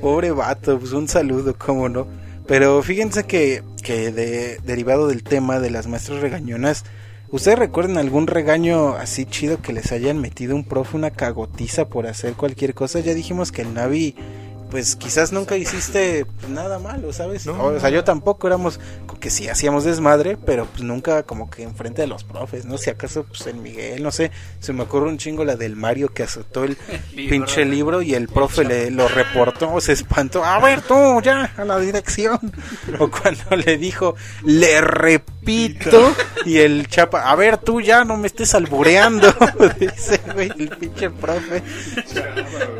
[0.00, 2.06] Pobre vato, pues un saludo, cómo no.
[2.46, 6.84] Pero fíjense que, que de, derivado del tema de las maestras regañonas,
[7.30, 12.06] ¿ustedes recuerdan algún regaño así chido que les hayan metido un profe una cagotiza por
[12.06, 13.00] hacer cualquier cosa?
[13.00, 14.14] Ya dijimos que el Navi,
[14.70, 17.46] pues quizás nunca hiciste pues, nada malo, ¿sabes?
[17.46, 18.78] No, o sea, yo tampoco éramos,
[19.20, 22.78] que sí hacíamos desmadre, pero pues nunca como que enfrente de los profes, ¿no?
[22.78, 26.08] Si acaso, pues el Miguel, no sé, se me ocurre un chingo la del Mario
[26.08, 26.76] que azotó el
[27.14, 27.30] libro.
[27.30, 31.64] pinche libro y el profe le lo reportó, se espantó, a ver tú, ya, a
[31.64, 32.38] la dirección.
[32.98, 34.14] O cuando le dijo,
[34.44, 36.14] le repito,
[36.44, 39.32] y el chapa, a ver tú ya, no me estés albureando,
[39.78, 41.62] dice, güey, el pinche profe.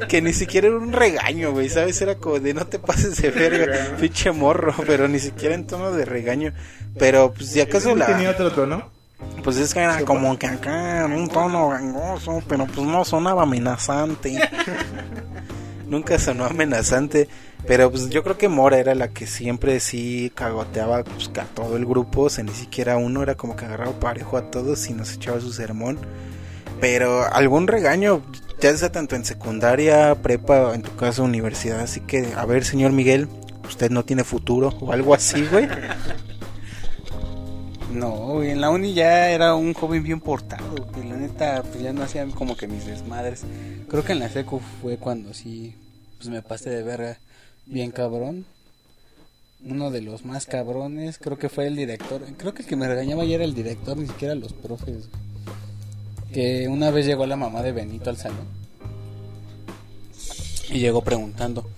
[0.09, 2.01] Que ni siquiera era un regaño, güey, ¿sabes?
[2.03, 5.93] Era como de no te pases de verga, pinche morro, pero ni siquiera en tono
[5.93, 6.53] de regaño.
[6.99, 8.07] Pero, pues, si acaso la...
[8.07, 8.91] tenía otro tono.
[9.43, 13.43] Pues es que era como que acá en un tono gangoso, pero pues no sonaba
[13.43, 14.39] amenazante.
[15.89, 17.29] Nunca sonó amenazante,
[17.67, 21.77] pero pues yo creo que Mora era la que siempre sí cagoteaba pues, a todo
[21.77, 24.93] el grupo, o sea, ni siquiera uno era como que agarraba parejo a todos y
[24.93, 25.99] nos echaba su sermón.
[26.81, 28.23] Pero algún regaño,
[28.61, 32.93] ya sea tanto en secundaria, prepa, en tu caso universidad, así que a ver, señor
[32.93, 33.29] Miguel,
[33.67, 35.69] usted no tiene futuro o algo así, güey.
[37.93, 41.09] No, en la uni ya era un joven bien portado, güey.
[41.09, 43.45] La neta, pues ya no hacía como que mis desmadres.
[43.89, 45.75] Creo que en la secu fue cuando sí,
[46.19, 47.19] pues me pasé de verga
[47.65, 48.45] bien cabrón.
[49.65, 52.23] Uno de los más cabrones, creo que fue el director.
[52.37, 55.09] Creo que el que me regañaba ya era el director, ni siquiera los profes.
[56.39, 58.47] Que una vez llegó la mamá de Benito al salón.
[60.71, 61.69] Y llegó preguntando,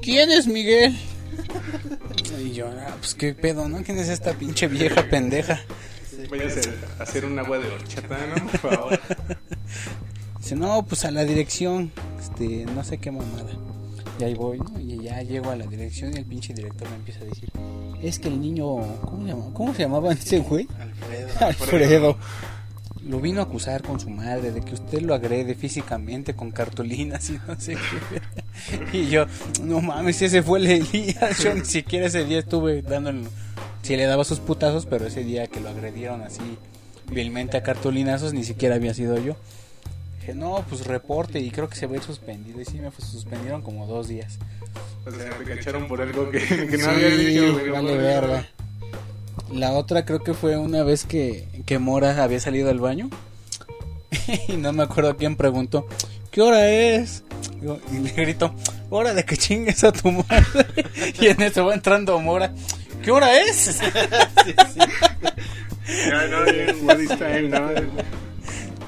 [0.00, 0.98] ¿quién es Miguel?
[2.44, 3.80] Y yo, ah, pues qué pedo, ¿no?
[3.84, 5.60] ¿Quién es esta pinche vieja pendeja?
[6.28, 8.46] Voy a hacer, hacer un agua de horchata, ¿no?
[8.48, 9.00] Por favor.
[10.40, 13.52] Dice, no, pues a la dirección, este, no sé qué mamada.
[14.18, 14.80] Y ahí voy, ¿no?
[14.80, 17.52] Y ya llego a la dirección y el pinche director me empieza a decir,
[18.02, 18.66] es que el niño,
[19.02, 20.66] ¿cómo se llamaba, ¿Cómo se llamaba ese güey?
[20.80, 21.46] Alfredo.
[21.46, 22.18] Alfredo.
[23.08, 27.30] Lo vino a acusar con su madre de que usted lo agrede físicamente con cartulinas
[27.30, 28.22] y no sé qué.
[28.92, 29.26] Y yo,
[29.64, 31.38] no mames, ese fue el Elías.
[31.42, 33.24] Yo ni siquiera ese día estuve dándole.
[33.82, 36.58] Sí le daba sus putazos, pero ese día que lo agredieron así
[37.10, 39.36] vilmente a cartulinazos, ni siquiera había sido yo.
[40.20, 42.60] Dije, no, pues reporte y creo que se va a ir suspendido.
[42.60, 44.38] Y sí, me suspendieron como dos días.
[45.04, 48.46] O sea, te cacharon por algo que, que no Sí, habías dicho, vale verga.
[49.52, 53.10] La otra creo que fue una vez que, que Mora había salido al baño.
[54.48, 55.86] y no me acuerdo quién preguntó,
[56.30, 57.24] ¿qué hora es?
[57.92, 58.54] Y le grito,
[58.90, 60.66] hora de que chingues a tu madre.
[61.20, 62.52] y en eso va entrando Mora,
[63.02, 63.80] ¿qué hora es?
[65.84, 67.68] Ya, no, ya, Woody's time, ¿no?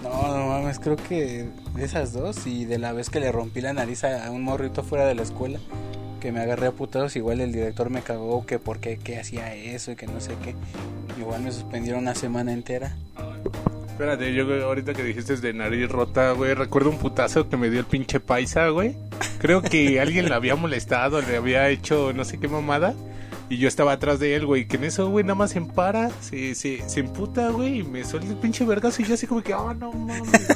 [0.02, 3.60] No, no mames, creo que de esas dos y de la vez que le rompí
[3.60, 5.58] la nariz a un morrito fuera de la escuela,
[6.24, 9.54] que me agarré a putados, igual el director me cagó que por qué, que hacía
[9.54, 10.54] eso y que no sé qué.
[11.20, 12.96] Igual me suspendieron una semana entera.
[13.88, 17.78] Espérate, yo ahorita que dijiste de nariz rota, güey, recuerdo un putazo que me dio
[17.78, 18.96] el pinche paisa, güey.
[19.38, 22.94] Creo que alguien le había molestado, le había hecho no sé qué mamada.
[23.50, 26.08] Y yo estaba atrás de él, güey, que en eso, güey, nada más se empara,
[26.22, 29.42] se, se, se emputa, güey, y me suelta el pinche vergazo y yo así como
[29.42, 30.32] que, ah, no mames.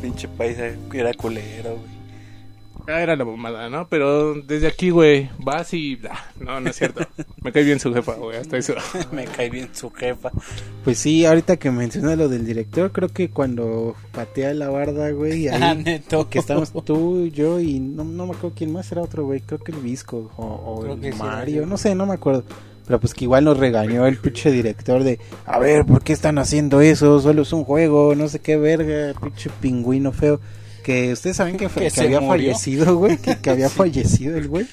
[0.00, 2.01] Pinche paisa era culero, güey.
[2.88, 3.88] Ah, era la bomada, ¿no?
[3.88, 5.98] Pero desde aquí, güey, vas y...
[6.10, 7.06] ah, no, no es cierto.
[7.42, 8.74] Me cae bien su jefa, güey, hasta eso.
[9.12, 10.30] Me cae bien su jefa.
[10.84, 15.48] Pues sí, ahorita que menciona lo del director, creo que cuando patea la barda, güey,
[15.48, 16.28] ahí Ah, neto.
[16.28, 19.58] que estamos tú, yo y no, no me acuerdo quién más era otro, güey, creo
[19.60, 21.68] que el Visco o, el Mario, sí.
[21.70, 22.44] no sé, no me acuerdo.
[22.84, 26.38] Pero pues que igual nos regañó el pinche director de, a ver, ¿por qué están
[26.38, 27.20] haciendo eso?
[27.20, 30.40] Solo es un juego, no sé qué verga, pinche pingüino feo.
[30.82, 32.28] Que ustedes saben que, Que había murió.
[32.52, 34.66] fallecido, güey, que, que había fallecido el güey.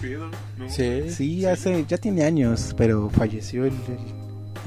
[0.70, 1.10] Sí.
[1.10, 3.74] Sí, hace, ya tiene años, pero falleció el,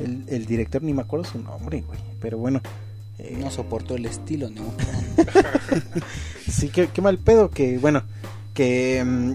[0.01, 1.99] el, el- el director, ni me acuerdo su nombre, güey.
[2.20, 2.61] Pero bueno,
[3.18, 4.62] eh, No soportó el estilo, ¿no?
[6.49, 8.03] sí, qué, qué mal pedo que, bueno,
[8.55, 9.32] que, mm,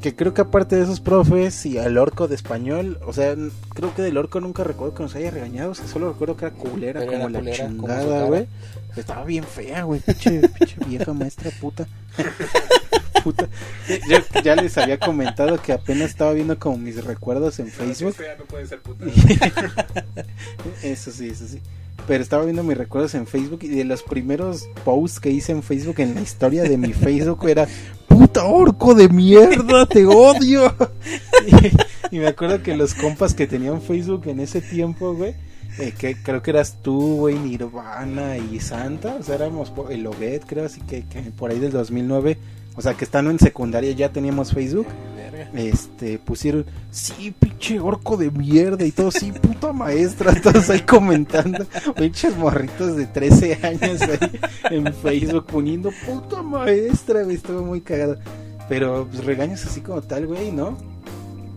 [0.00, 3.34] que creo que aparte de esos profes y al orco de español, o sea,
[3.74, 6.46] creo que del orco nunca recuerdo que nos haya regañado, o sea, solo recuerdo que
[6.46, 8.46] era culera Pero como era la culera, chingada, güey.
[8.96, 11.86] Estaba bien fea, güey, pinche, pinche vieja maestra puta.
[13.22, 13.48] puta.
[14.08, 18.16] Ya, ya les había comentado que apenas estaba viendo como mis recuerdos en Facebook.
[18.38, 19.04] no puede ser puta.
[20.82, 21.60] Eso sí, eso sí.
[22.06, 25.62] Pero estaba viendo mis recuerdos en Facebook y de los primeros posts que hice en
[25.62, 27.66] Facebook en la historia de mi Facebook era
[28.06, 30.74] puta orco de mierda, te odio.
[32.10, 35.36] Y, y me acuerdo que los compas que tenían Facebook en ese tiempo, güey,
[35.78, 40.42] eh, que creo que eras tú, güey, Nirvana y Santa, o sea, éramos el Obed,
[40.46, 42.38] creo, así que, que por ahí del 2009,
[42.76, 45.50] o sea, que estando en secundaria ya teníamos Facebook Verga.
[45.54, 51.66] este, pusieron, sí, pinche orco de mierda y todo, sí, puta maestra, todos ahí comentando,
[51.94, 58.16] pinches morritos de 13 años ahí en Facebook poniendo, puta maestra, güey, estuvo muy cagado.
[58.68, 60.76] Pero pues regaños así como tal, güey, ¿no?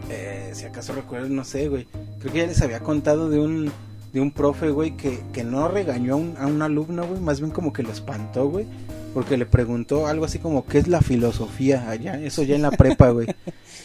[0.10, 1.88] Eh, si acaso recuerdo, no sé, güey,
[2.20, 3.72] creo que ya les había contado de un,
[4.14, 7.40] de un profe, güey, que, que no regañó a un, a un alumno, güey, más
[7.40, 8.66] bien como que lo espantó, güey.
[9.14, 12.20] Porque le preguntó algo así como, ¿qué es la filosofía allá?
[12.22, 13.28] Eso ya en la prepa, güey.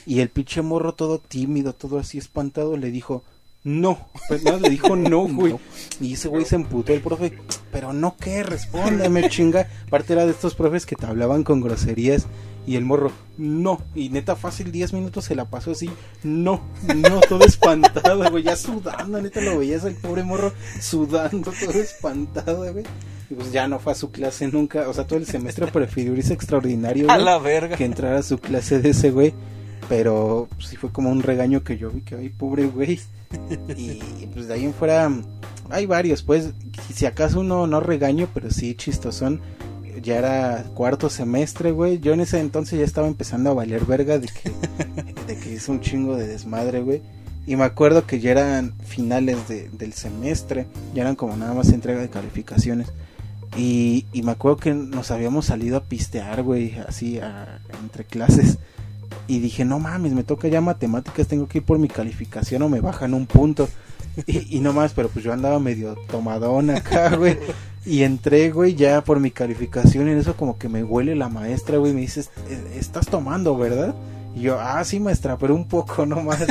[0.07, 3.25] Y el pinche morro todo tímido, todo así espantado, le dijo,
[3.65, 3.99] no.
[4.29, 5.57] Pues nada, le dijo no, güey.
[6.01, 7.33] Y ese güey se emputó el profe,
[7.73, 9.69] pero no qué, respóndeme, chinga.
[9.87, 12.27] Aparte era de estos profes que te hablaban con groserías.
[12.67, 13.83] Y el morro, no.
[13.95, 15.91] Y neta, fácil 10 minutos se la pasó así,
[16.23, 16.63] no,
[16.97, 20.51] no, todo espantado, güey, ya sudando, neta lo veías el pobre morro
[20.81, 22.87] sudando, todo espantado, güey.
[23.29, 26.15] Y pues ya no fue a su clase nunca, o sea, todo el semestre prefirió
[26.17, 27.77] irse extraordinario, A la verga.
[27.77, 29.35] que entrara a su clase de ese güey.
[29.87, 32.99] Pero sí fue como un regaño que yo vi que ay pobre güey.
[33.77, 35.11] Y pues de ahí en fuera
[35.71, 36.51] hay varios, pues
[36.93, 39.41] si acaso uno no regaño, pero sí chistosón.
[40.03, 41.99] Ya era cuarto semestre, güey.
[42.01, 44.51] Yo en ese entonces ya estaba empezando a valer verga de que,
[45.27, 47.01] de que hice un chingo de desmadre, güey.
[47.47, 51.69] Y me acuerdo que ya eran finales de- del semestre, ya eran como nada más
[51.71, 52.89] entrega de calificaciones.
[53.57, 58.59] Y, y me acuerdo que nos habíamos salido a pistear, güey, así a- entre clases.
[59.27, 62.69] Y dije, no mames, me toca ya matemáticas, tengo que ir por mi calificación o
[62.69, 63.69] me bajan un punto.
[64.27, 67.37] Y, no más, pero pues yo andaba medio tomadón acá, güey.
[67.85, 71.29] Y entré, güey, ya por mi calificación y en eso como que me huele la
[71.29, 73.93] maestra, güey, me dice, "Eh, estás tomando, ¿verdad?
[74.35, 76.45] Y yo, ah, sí, maestra, pero un poco nomás.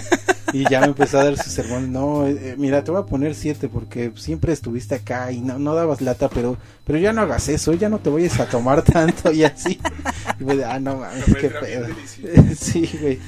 [0.53, 1.91] Y ya me empezó a dar su sermón.
[1.91, 5.57] No, eh, eh, mira, te voy a poner siete porque siempre estuviste acá y no,
[5.57, 8.81] no dabas lata, pero pero ya no hagas eso, ya no te vayas a tomar
[8.83, 9.79] tanto y así.
[10.39, 11.87] Y me, ah, no mames, qué pedo.
[12.57, 13.19] sí, güey.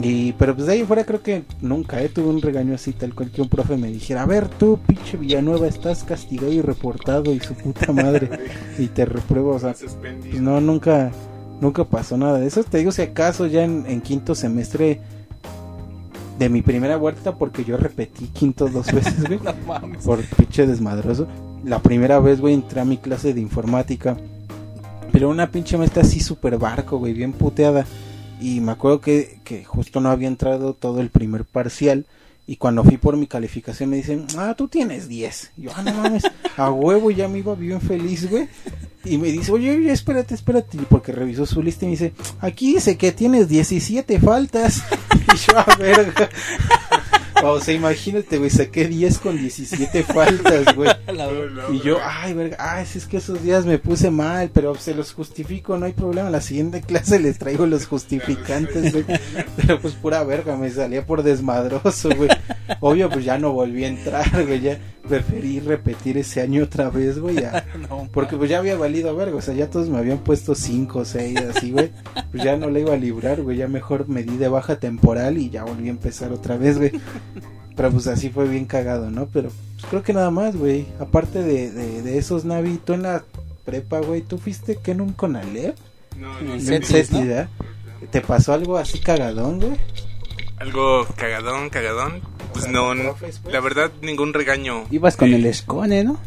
[0.00, 3.14] Y, pero pues de ahí fuera creo que nunca, eh, tuve un regaño así tal
[3.14, 7.34] cual que un profe me dijera, a ver tú, pinche Villanueva, estás castigado y reportado
[7.34, 8.30] y su puta madre
[8.78, 9.96] y te repruebo, o sea, pues
[10.40, 11.12] no, nunca,
[11.62, 12.62] nunca pasó nada de eso.
[12.64, 15.00] Te digo, si acaso ya en, en quinto semestre
[16.38, 20.04] de mi primera vuelta, porque yo repetí quinto dos veces, güey, No mames.
[20.04, 21.26] por pinche desmadroso.
[21.64, 24.16] La primera vez, güey, entré a mi clase de informática,
[25.12, 27.86] pero una pinche maestra así super barco, güey, bien puteada.
[28.40, 32.06] Y me acuerdo que, que justo no había entrado todo el primer parcial.
[32.46, 35.52] Y cuando fui por mi calificación me dicen, ah, tú tienes 10.
[35.58, 36.24] Y yo, ah, no mames,
[36.56, 38.48] a huevo ya me iba bien feliz, güey.
[39.04, 40.78] Y me dice, oye, oye, espérate, espérate.
[40.88, 44.82] Porque revisó su lista y me dice, aquí dice que tienes 17 faltas.
[45.32, 46.28] Y yo, a verga.
[47.52, 50.90] O sea, imagínate, güey, saqué 10 con 17 faltas, güey.
[51.12, 51.28] La.
[51.70, 54.94] Y yo, ay, verga, ay, si es que esos días me puse mal, pero se
[54.94, 56.30] los justifico, no hay problema.
[56.30, 59.04] La siguiente clase les traigo los justificantes, güey.
[59.56, 62.30] Pero pues pura verga, me salía por desmadroso, güey.
[62.80, 64.60] obvio, pues ya no volví a entrar, güey.
[64.60, 64.78] Ya
[65.08, 67.36] preferí repetir ese año otra vez, güey.
[67.36, 67.64] ya.
[68.12, 69.36] porque pues ya había valido verga.
[69.36, 71.90] O sea, ya todos me habían puesto 5 o 6, así, güey.
[72.30, 73.56] Pues ya no le iba a librar, güey.
[73.56, 76.92] Ya mejor me di de baja temporal y ya volví a empezar otra vez, güey.
[77.76, 79.26] Pero pues así fue bien cagado, ¿no?
[79.32, 80.86] Pero pues, creo que nada más, güey.
[81.00, 83.24] Aparte de, de, de esos, Navi, tú en la
[83.64, 85.76] prepa, güey, ¿tú fuiste que en un Conalep?
[86.16, 87.48] No, ¿En ¿no?
[88.10, 89.78] ¿Te pasó algo así cagadón, güey?
[90.58, 92.20] Algo cagadón, cagadón.
[92.52, 93.54] Pues sea, no, con no, profes, pues.
[93.54, 94.84] la verdad, ningún regaño.
[94.90, 96.18] Ibas con Eh, el escone, ¿no?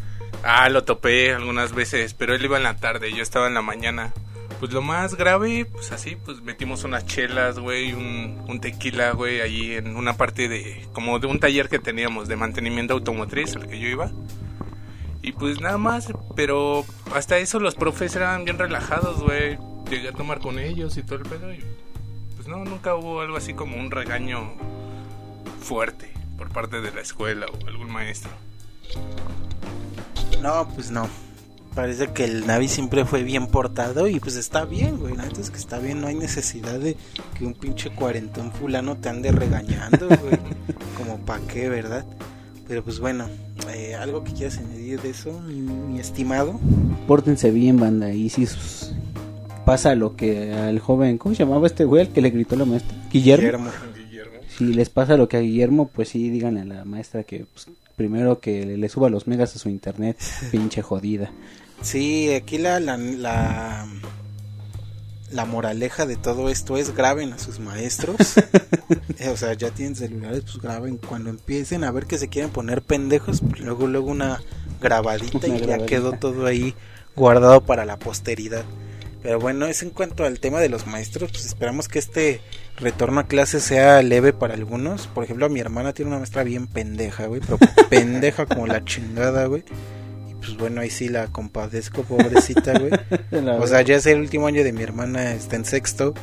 [0.42, 3.62] Ah, lo topé algunas veces, pero él iba en la tarde, yo estaba en la
[3.62, 4.12] mañana.
[4.58, 9.74] Pues lo más grave, pues así, pues metimos unas chelas, güey, un, tequila, güey, allí
[9.74, 13.78] en una parte de, como de un taller que teníamos de mantenimiento automotriz, al que
[13.78, 14.10] yo iba.
[15.20, 19.58] Y pues nada más, pero hasta eso los profes eran bien relajados, güey.
[19.90, 21.62] Llegué a tomar con ellos y todo el pedo y
[22.36, 24.54] pues no, nunca hubo algo así como un regaño
[25.60, 28.30] fuerte por parte de la escuela o algún maestro.
[30.42, 31.08] No, pues no.
[31.76, 35.14] Parece que el Navi siempre fue bien portado y pues está bien, güey.
[35.14, 36.96] La neta es que está bien, no hay necesidad de
[37.38, 40.38] que un pinche cuarentón fulano te ande regañando, güey.
[40.96, 42.04] Como pa' qué, ¿verdad?
[42.66, 43.28] Pero pues bueno,
[43.72, 46.58] eh, algo que quieras añadir de eso, mi, mi estimado.
[47.06, 48.10] Pórtense bien, banda.
[48.10, 48.92] Y si sus-
[49.66, 52.06] pasa lo que al joven, ¿cómo se llamaba este güey?
[52.06, 52.96] El que le gritó a la maestra.
[53.12, 53.42] Guillermo.
[53.44, 53.70] Guillermo.
[54.56, 57.66] Si les pasa lo que a Guillermo, pues sí, díganle a la maestra que pues,
[57.96, 60.16] primero que le, le suba los megas a su internet.
[60.50, 61.30] pinche jodida.
[61.82, 63.86] Sí, aquí la, la, la,
[65.30, 68.16] la moraleja de todo esto es graben a sus maestros.
[69.18, 70.98] Eh, o sea, ya tienen celulares, pues graben.
[70.98, 74.42] Cuando empiecen a ver que se quieren poner pendejos, pues luego, luego una
[74.80, 76.74] grabadita Una y ya quedó todo ahí
[77.16, 78.64] guardado para la posteridad.
[79.22, 82.40] Pero bueno, es en cuanto al tema de los maestros, pues esperamos que este
[82.76, 85.08] retorno a clase sea leve para algunos.
[85.08, 87.58] Por ejemplo, mi hermana tiene una maestra bien pendeja, güey, pero
[87.90, 89.64] pendeja como la chingada, güey.
[90.46, 92.92] Pues bueno, ahí sí la compadezco, pobrecita, güey.
[93.60, 96.14] O sea, ya es el último año de mi hermana, está en sexto.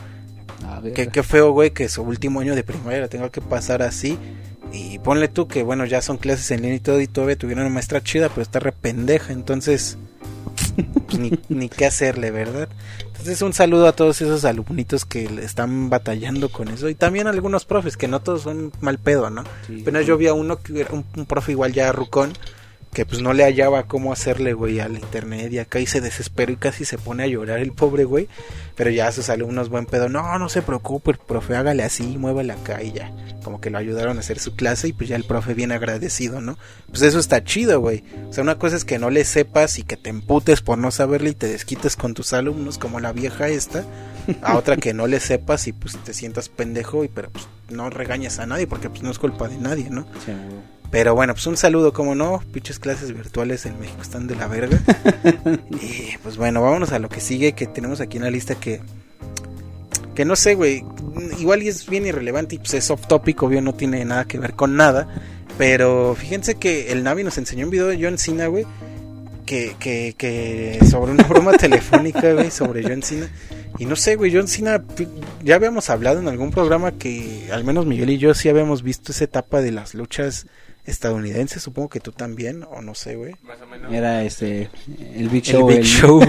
[0.65, 3.41] A ver, Qué, qué feo, güey, que su último año de primaria la tenga que
[3.41, 4.17] pasar así.
[4.71, 7.65] Y ponle tú que, bueno, ya son clases en línea y todo, y todavía tuvieron
[7.65, 9.99] una maestra chida, pero está re pendeja, entonces,
[11.07, 12.69] pues ni, ni qué hacerle, ¿verdad?
[13.05, 17.29] Entonces, un saludo a todos esos alumnitos que están batallando con eso, y también a
[17.29, 19.43] algunos profes, que no todos son mal pedo, ¿no?
[19.67, 19.81] Sí.
[19.81, 22.33] Apenas yo vi a uno que era un, un profe igual ya rucón,
[22.93, 26.53] que pues no le hallaba cómo hacerle, güey, al internet y acá y se desesperó
[26.53, 28.27] y casi se pone a llorar el pobre, güey.
[28.75, 32.81] Pero ya sus alumnos buen pedo, no, no se preocupe, profe, hágale así, muévale acá
[32.81, 33.11] y ya.
[33.43, 36.41] Como que lo ayudaron a hacer su clase y pues ya el profe bien agradecido,
[36.41, 36.57] ¿no?
[36.87, 38.03] Pues eso está chido, güey.
[38.29, 40.91] O sea, una cosa es que no le sepas y que te emputes por no
[40.91, 43.83] saberle y te desquites con tus alumnos como la vieja esta.
[44.41, 47.89] A otra que no le sepas y pues te sientas pendejo y pero pues no
[47.89, 50.03] regañes a nadie porque pues no es culpa de nadie, ¿no?
[50.25, 50.72] Sí, güey.
[50.93, 54.45] Pero bueno, pues un saludo, como no, pinches clases virtuales en México están de la
[54.47, 54.79] verga.
[55.81, 58.79] y pues bueno, vámonos a lo que sigue, que tenemos aquí una lista que...
[60.13, 60.85] Que no sé, güey,
[61.39, 64.37] igual y es bien irrelevante y pues es off topic, obvio, no tiene nada que
[64.37, 65.07] ver con nada.
[65.57, 68.67] Pero fíjense que el Navi nos enseñó un video de John Cena, güey,
[69.47, 73.27] que, que, que sobre una broma telefónica, güey, sobre John Cena.
[73.79, 75.07] Y no sé, güey, John Cena, pi-
[75.43, 79.11] ya habíamos hablado en algún programa que al menos Miguel y yo sí habíamos visto
[79.11, 80.45] esa etapa de las luchas
[80.85, 83.35] estadounidenses, supongo que tú también, o no sé, güey.
[83.43, 83.91] Más o menos.
[83.91, 84.69] Era este,
[85.15, 85.67] el Big El Show.
[85.67, 86.21] Big el- Show.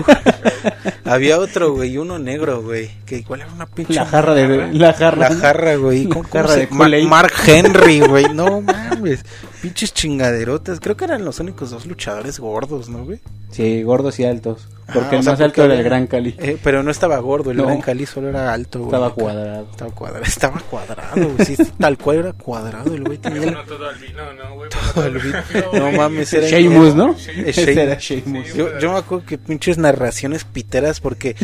[1.04, 3.94] Había otro, güey, uno negro, güey, que igual era una pinche...
[3.94, 4.72] La jarra de.
[4.72, 5.28] La jarra.
[5.30, 6.06] La jarra, güey.
[6.06, 6.88] ¿Cómo, La jarra de Ma-.
[7.08, 8.32] Mark Henry, güey.
[8.32, 9.24] No mames.
[9.64, 10.78] Pinches chingaderotas.
[10.78, 13.18] Creo que eran los únicos dos luchadores gordos, ¿no, güey?
[13.50, 14.68] Sí, gordos y altos.
[14.92, 16.34] Porque Ah, el sea, más alto era el Gran Cali.
[16.38, 17.64] Eh, pero no estaba gordo, el No.
[17.64, 18.88] Gran Cali solo era alto, güey.
[18.88, 19.66] Estaba cuadrado.
[19.70, 20.24] Estaba cuadrado.
[20.26, 21.46] Estaba cuadrado, güey.
[21.46, 22.94] Sí, tal cual era cuadrado.
[22.94, 23.52] El güey tenía el...
[23.54, 24.68] No, todo albino, no, güey.
[24.94, 25.32] todo el vi-
[25.78, 26.46] No mames, era...
[26.46, 27.12] Sheamus, ¿no?
[27.12, 28.52] Es Ese era Sheamus.
[28.52, 31.34] Yo, yo me acuerdo que pinches narraciones piteras porque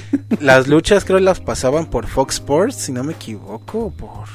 [0.40, 4.26] las luchas creo las pasaban por Fox Sports, si no me equivoco, por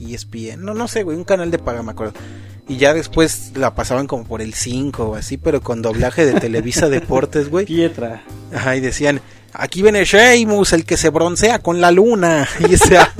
[0.00, 2.14] ESPN, no, no sé, güey, un canal de paga, me acuerdo.
[2.68, 6.40] Y ya después la pasaban como por el 5 o así, pero con doblaje de
[6.40, 7.66] Televisa Deportes, güey.
[7.66, 8.22] Pietra.
[8.52, 9.20] Ajá, y decían,
[9.52, 12.48] aquí viene Sheamus, el que se broncea con la luna.
[12.68, 13.12] Y o sea,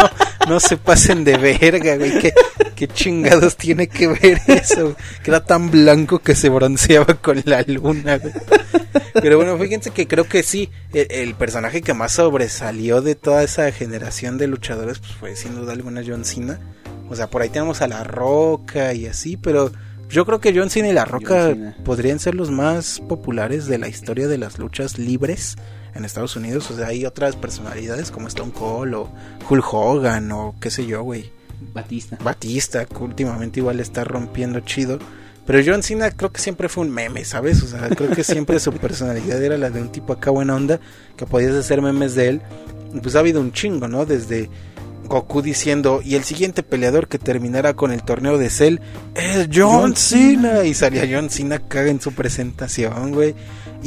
[0.49, 2.18] no, se pasen de verga, güey.
[2.18, 2.32] ¿Qué,
[2.74, 4.97] qué chingados tiene que ver eso?
[5.22, 8.32] Que era tan blanco que se bronceaba con la luna, güey.
[9.14, 13.42] Pero bueno, fíjense que creo que sí, el, el personaje que más sobresalió de toda
[13.42, 16.61] esa generación de luchadores pues fue sin duda alguna John Cena.
[17.09, 19.70] O sea, por ahí tenemos a La Roca y así, pero
[20.09, 23.88] yo creo que John Cena y La Roca podrían ser los más populares de la
[23.88, 25.57] historia de las luchas libres
[25.97, 26.70] en Estados Unidos.
[26.70, 29.11] O sea, hay otras personalidades como Stone Cold o
[29.49, 31.30] Hulk Hogan o qué sé yo, güey.
[31.72, 32.18] Batista.
[32.22, 34.99] Batista, que últimamente igual está rompiendo chido.
[35.47, 37.62] Pero John Cena creo que siempre fue un meme, ¿sabes?
[37.62, 40.80] O sea, creo que siempre su personalidad era la de un tipo acá buena onda,
[41.16, 42.42] que podías hacer memes de él.
[42.92, 44.07] Y pues ha habido un chingo, ¿no?
[44.07, 44.51] Desde
[45.07, 48.78] Goku diciendo, y el siguiente peleador que terminará con el torneo de Cell
[49.14, 50.64] es John Cena.
[50.64, 53.34] Y salía John Cena caga en su presentación, güey.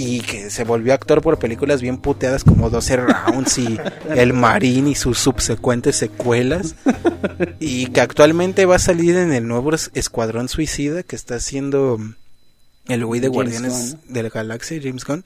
[0.01, 3.77] Y que se volvió actor por películas bien puteadas como 12 Rounds y
[4.15, 6.75] El Marín y sus subsecuentes secuelas.
[7.59, 11.99] Y que actualmente va a salir en el nuevo Escuadrón Suicida que está haciendo
[12.87, 15.23] el güey de James Guardianes Gunn, de la Galaxia, James Gunn.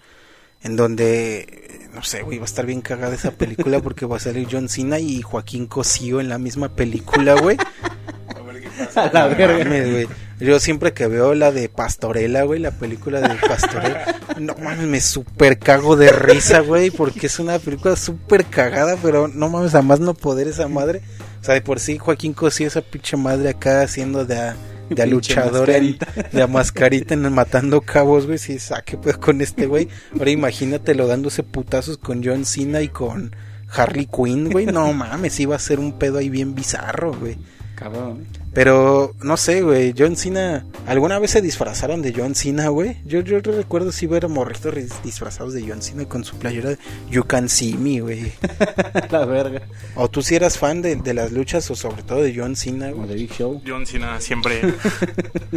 [0.63, 4.19] En donde, no sé, güey, va a estar bien cagada esa película porque va a
[4.19, 7.57] salir John Cena y Joaquín Cosío en la misma película, güey.
[8.95, 9.63] A la No verga.
[9.65, 10.07] mames, güey.
[10.39, 14.99] Yo siempre que veo la de Pastorela, güey, la película de Pastorela, no mames, me
[14.99, 19.81] super cago de risa, güey, porque es una película súper cagada, pero no mames, a
[19.81, 21.01] más no poder esa madre.
[21.41, 24.55] O sea, de por sí Joaquín Cosío, esa pinche madre acá haciendo de a,
[24.89, 25.97] de a luchador, en-
[26.31, 29.87] de a mascarita en matando cabos, güey, si saque pues con este güey.
[30.17, 33.35] Ahora imagínatelo dándose putazos con John Cena y con
[33.69, 37.37] Harley Quinn, güey, no mames, iba a ser un pedo ahí bien bizarro, güey.
[37.75, 38.25] Cabrón.
[38.53, 42.97] Pero no sé, güey, John Cena, ¿alguna vez se disfrazaron de John Cena, güey?
[43.03, 46.77] Yo, yo recuerdo sí ver a morritos disfrazados de John Cena con su playera de
[47.09, 48.31] You Can See Me, güey.
[49.09, 49.63] La verga.
[49.95, 52.91] O tú si eras fan de, de las luchas o sobre todo de John Cena,
[52.91, 53.07] güey.
[53.07, 53.61] de Big Show.
[53.65, 54.61] John Cena siempre.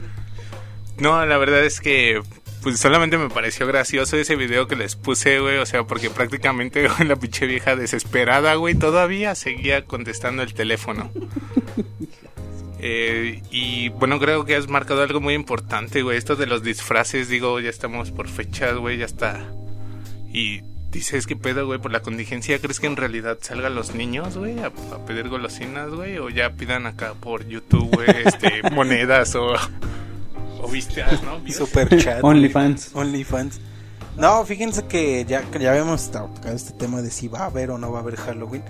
[0.99, 2.23] no, la verdad es que
[2.63, 6.89] pues solamente me pareció gracioso ese video que les puse, güey, o sea, porque prácticamente
[6.89, 11.13] güey, la pinche vieja desesperada, güey, todavía seguía contestando el teléfono.
[12.79, 17.29] Eh, y bueno, creo que has marcado algo muy importante, güey, esto de los disfraces,
[17.29, 19.41] digo, ya estamos por fechas, güey, ya está.
[20.33, 20.61] Y
[20.91, 21.79] dices, ¿qué pedo, güey?
[21.79, 25.91] Por la contingencia, ¿crees que en realidad salgan los niños, güey, a, a pedir golosinas,
[25.91, 26.19] güey?
[26.19, 29.55] O ya pidan acá por YouTube, güey, este, monedas o,
[30.61, 31.41] o vistas, ¿no?
[31.53, 32.23] Super chat.
[32.23, 32.91] OnlyFans.
[32.95, 33.61] OnlyFans.
[34.17, 37.71] No, fíjense que ya, que ya habíamos tocado este tema de si va a haber
[37.71, 38.63] o no va a haber Halloween.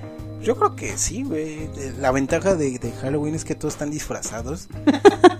[0.43, 1.69] Yo creo que sí, güey.
[2.01, 4.69] La ventaja de, de Halloween es que todos están disfrazados.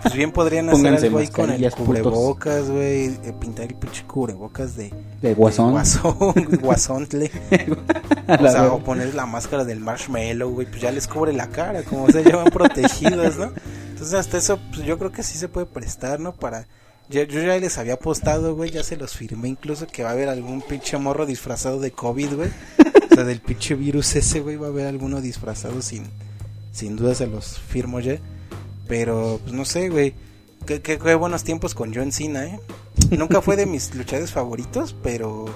[0.07, 3.07] Pues bien podrían hacer Pónganse algo ahí con el cubrebocas, güey.
[3.07, 5.67] eh, pintar el pinche cubrebocas de, De Guasón.
[5.67, 7.31] de guasón, guasontle.
[8.29, 11.83] O sea, o poner la máscara del marshmallow, güey, pues ya les cubre la cara,
[11.83, 13.51] como se llevan protegidos, ¿no?
[13.91, 16.33] Entonces hasta eso, pues yo creo que sí se puede prestar, ¿no?
[16.33, 16.67] Para...
[17.09, 20.13] Yo, yo ya les había apostado, güey, ya se los firmé incluso que va a
[20.13, 22.51] haber algún pinche morro disfrazado de COVID, güey.
[23.11, 26.05] O sea, del pinche virus ese, güey, va a haber alguno disfrazado sin...
[26.73, 28.19] Sin duda se los firmo ya.
[28.87, 30.13] Pero, pues no sé, güey.
[30.67, 32.61] Qué, qué- qué buenos tiempos con John Cena, ¿eh?
[33.11, 35.47] Nunca fue de mis luchadores favoritos, pero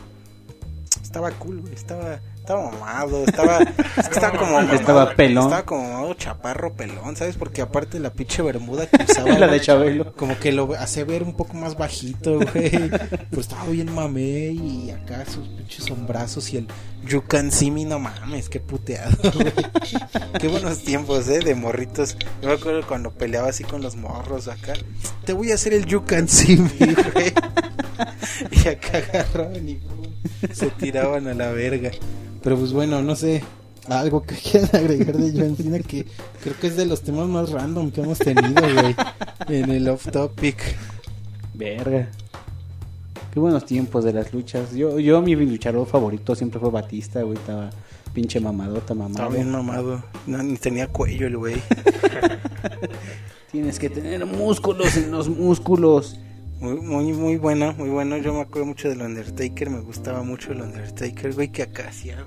[1.03, 1.75] estaba cool, güey.
[1.75, 3.59] Estaba, estaba mamado, estaba,
[3.97, 5.45] estaba como mamado, Estaba pelón.
[5.45, 7.37] Estaba como mamado chaparro pelón, ¿sabes?
[7.37, 10.15] Porque aparte la pinche bermuda que usaba, La de Chabelo.
[10.15, 12.71] como que lo hacía ver un poco más bajito, güey.
[13.31, 16.69] Pues estaba bien mamé y acá sus pinches sombrazos y el
[17.07, 19.17] You Can See Me, no mames, qué puteado.
[20.41, 22.17] Qué buenos tiempos, eh, de morritos.
[22.41, 24.75] Yo me acuerdo cuando peleaba así con los morros acá.
[25.25, 27.33] Te voy a hacer el You Can See Me, güey.
[28.51, 29.81] Y acá agarraban y
[30.53, 31.91] se tiraban a la verga.
[32.43, 33.43] Pero pues bueno, no sé.
[33.89, 36.07] Algo que quieran agregar de John Cena que
[36.43, 38.95] creo que es de los temas más random que hemos tenido, güey.
[39.49, 40.77] En el off topic.
[41.55, 42.09] Verga.
[43.33, 44.75] Qué buenos tiempos de las luchas.
[44.75, 47.37] Yo, yo mi luchador favorito siempre fue Batista, güey.
[47.37, 47.71] Estaba
[48.13, 49.13] pinche mamadota, mamado.
[49.13, 50.03] Estaba bien mamado.
[50.27, 51.57] No, ni tenía cuello el güey.
[53.53, 56.19] Tienes que tener músculos en los músculos.
[56.61, 58.19] Muy, muy, muy bueno, muy bueno.
[58.19, 59.71] Yo me acuerdo mucho del Undertaker.
[59.71, 61.49] Me gustaba mucho el Undertaker, güey.
[61.49, 62.25] Que acá hacía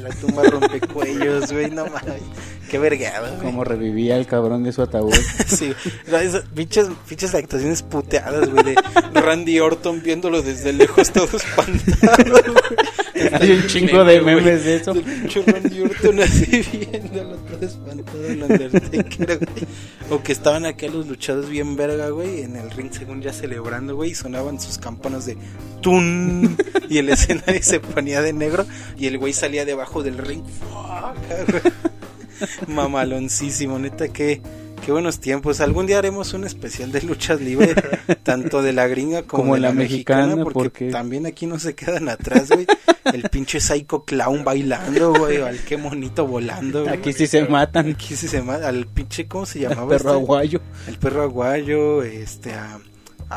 [0.00, 1.68] la tumba rompecuellos, güey.
[1.70, 2.22] No mames.
[2.70, 3.42] Qué vergado, güey.
[3.42, 5.12] Como revivía el cabrón de su ataúd.
[5.46, 5.74] Sí,
[6.10, 12.24] no, esas pinches, pinches actuaciones puteadas, güey, de Randy Orton viéndolo desde lejos todo espantado,
[12.30, 12.76] güey.
[13.32, 14.94] Hay un chingo de memes de eso.
[14.94, 19.66] Randy Orton así viéndolo todo espantado el Undertaker, güey.
[20.10, 23.96] O que estaban acá los luchados bien verga, güey, en el ring según ya celebrando,
[23.96, 25.36] güey, y sonaban sus campanas de
[25.80, 26.56] tun
[26.88, 28.66] y el escenario se ponía de negro
[28.98, 30.42] y el güey salía debajo del ring.
[30.44, 31.72] Fuck.
[32.66, 34.40] Mamaloncísimo, neta, que
[34.84, 35.60] qué buenos tiempos.
[35.60, 37.74] Algún día haremos un especial de luchas libres,
[38.22, 41.46] tanto de la gringa como, Como de la, la mexicana, mexicana, porque, porque- también aquí
[41.46, 42.66] no se quedan atrás, güey.
[43.04, 46.82] El pinche psycho clown bailando, güey, al qué monito volando.
[46.84, 46.94] güey.
[46.94, 47.90] Aquí sí se matan.
[47.90, 49.88] Aquí sí se llama, al pinche, ¿cómo se El llamaba?
[49.88, 50.22] perro este?
[50.22, 50.60] aguayo.
[50.88, 52.80] El perro aguayo, este, a-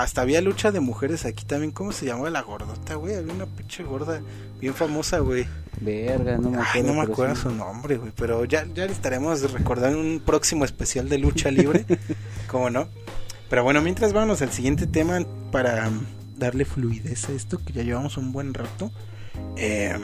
[0.01, 3.15] hasta había lucha de mujeres aquí también, ¿cómo se llamaba la gordota, güey?
[3.15, 4.21] Había una pinche gorda
[4.59, 5.45] bien famosa, güey.
[5.81, 6.71] Verga, no me acuerdo.
[6.73, 7.41] Ay, no me acuerdo sí.
[7.43, 8.11] su nombre, güey.
[8.15, 11.85] Pero ya, ya le estaremos recordando un próximo especial de lucha libre.
[12.47, 12.87] ¿Cómo no?
[13.49, 15.19] Pero bueno, mientras vamos al siguiente tema
[15.51, 15.89] para
[16.37, 18.91] darle fluidez a esto, que ya llevamos un buen rato.
[19.57, 19.95] Eh,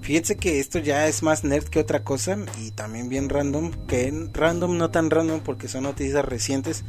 [0.00, 3.70] fíjense que esto ya es más nerd que otra cosa y también bien random.
[3.86, 6.84] Que en- random, no tan random porque son noticias recientes.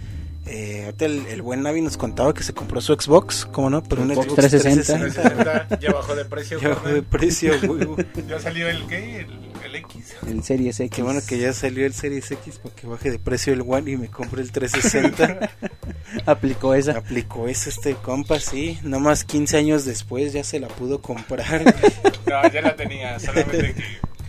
[0.53, 3.81] Eh, ahorita el, el buen Navi nos contaba que se compró su Xbox, ¿cómo no?
[3.83, 4.99] Pero un Xbox Xbox 360.
[4.99, 5.79] 360.
[5.79, 6.59] Ya bajó de precio.
[6.59, 7.87] Ya bajó de precio, güey.
[8.27, 9.21] Ya salió el qué?
[9.21, 10.15] El, el X.
[10.27, 10.93] El Series X.
[10.93, 13.91] Qué bueno que ya salió el Series X para que baje de precio el One
[13.91, 15.51] y me compre el 360.
[16.25, 16.97] aplicó esa.
[16.97, 18.77] Aplicó eso este compa, sí.
[18.83, 21.63] Nomás 15 años después ya se la pudo comprar.
[22.27, 23.19] No, ya la tenía.
[23.19, 23.83] Solamente que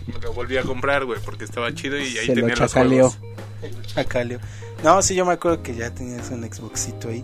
[0.07, 2.71] me lo volví a comprar, güey, porque estaba chido y ahí Se lo tenía los
[2.71, 3.09] chacaleó.
[3.11, 4.41] juegos.
[4.83, 7.23] No, sí, yo me acuerdo que ya tenías un Xboxito ahí.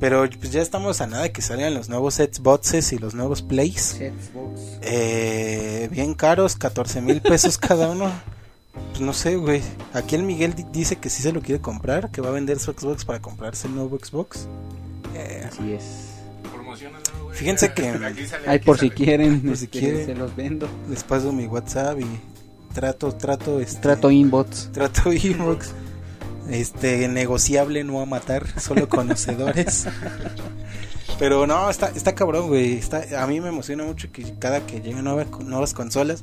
[0.00, 3.42] Pero pues ya estamos a nada de que salgan los nuevos Xboxes y los nuevos
[3.42, 3.96] Plays.
[4.82, 8.10] Eh, bien caros, 14 mil pesos cada uno.
[8.90, 9.62] Pues no sé, güey.
[9.92, 12.58] Aquí el Miguel di- dice que sí se lo quiere comprar, que va a vender
[12.58, 14.46] su Xbox para comprarse el nuevo Xbox.
[15.14, 15.82] Eh, Así es.
[17.22, 17.36] Güey.
[17.36, 20.06] Fíjense que- Aquí sale, Ay, aquí por si quieren, Por si quieren.
[20.06, 20.68] se los vendo.
[20.88, 22.06] les paso mi WhatsApp y
[22.74, 24.70] trato, trato, este, Trato inbox.
[24.72, 25.72] trato inbox.
[26.50, 29.86] Este, negociable, no a matar, solo conocedores.
[31.18, 32.74] Pero no, está, está cabrón, güey.
[32.74, 36.22] Está, a mí me emociona mucho que cada que lleguen nuevas, nuevas consolas.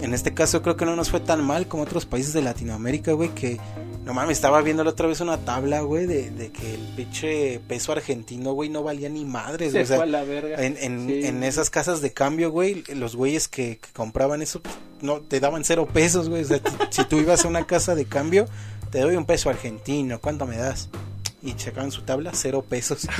[0.00, 3.12] En este caso creo que no nos fue tan mal como otros países de Latinoamérica,
[3.12, 3.28] güey.
[3.34, 3.58] Que
[4.04, 7.60] no mames, estaba viendo la otra vez una tabla, güey, de, de que el pinche
[7.66, 9.84] peso argentino, güey, no valía ni madres, güey.
[9.84, 10.62] O sea, la verga.
[10.62, 11.26] en, en, Sí.
[11.26, 15.40] en esas casas de cambio, güey, los güeyes que, que compraban eso, pues, no te
[15.40, 16.42] daban cero pesos, güey.
[16.42, 18.46] O sea, si tú ibas a una casa de cambio,
[18.90, 20.88] te doy un peso argentino, ¿cuánto me das?
[21.42, 23.08] Y checaban su tabla, cero pesos.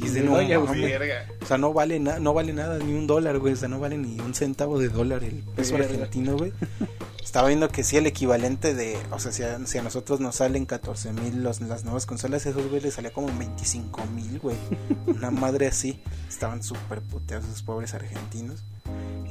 [0.00, 0.56] Y de no, Oye.
[0.58, 1.26] Verga.
[1.40, 3.52] o sea, no vale, na- no vale nada, ni un dólar, güey.
[3.52, 5.90] O sea, no vale ni un centavo de dólar el peso Verga.
[5.94, 6.52] argentino, güey.
[7.22, 10.36] Estaba viendo que sí, el equivalente de, o sea, si a, si a nosotros nos
[10.36, 14.56] salen 14 mil las nuevas consolas, esos güey les salía como 25 mil, güey.
[15.06, 16.00] Una madre así.
[16.28, 18.62] Estaban súper puteados esos pobres argentinos.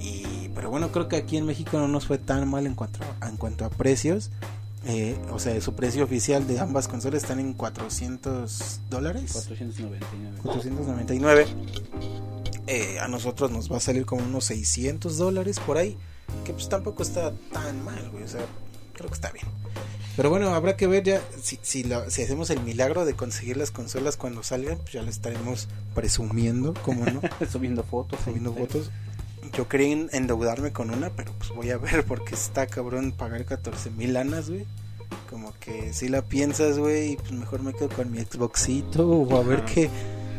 [0.02, 3.00] Y, pero bueno, creo que aquí en México no nos fue tan mal en cuanto
[3.22, 4.32] a, en cuanto a precios.
[4.86, 9.32] Eh, o sea, su precio oficial de ambas consolas están en 400 dólares.
[9.32, 10.06] 499.
[10.44, 11.46] 499.
[12.68, 15.98] Eh, a nosotros nos va a salir como unos 600 dólares por ahí.
[16.46, 18.24] Que pues tampoco está tan mal, güey.
[18.24, 18.42] O sea,
[18.94, 19.46] creo que está bien.
[20.16, 23.58] Pero bueno, habrá que ver ya si, si, lo- si hacemos el milagro de conseguir
[23.58, 24.78] las consolas cuando salgan.
[24.78, 27.22] Pues ya lo estaremos presumiendo, como no,
[27.52, 28.20] Subiendo fotos.
[28.24, 28.92] subiendo fotos.
[29.56, 33.46] Yo quería en- endeudarme con una, pero pues voy a ver porque está cabrón pagar
[33.46, 34.66] 14 mil lanas, güey.
[35.30, 39.44] Como que si la piensas, güey, pues mejor me quedo con mi Xboxito o a
[39.44, 39.90] ver qué,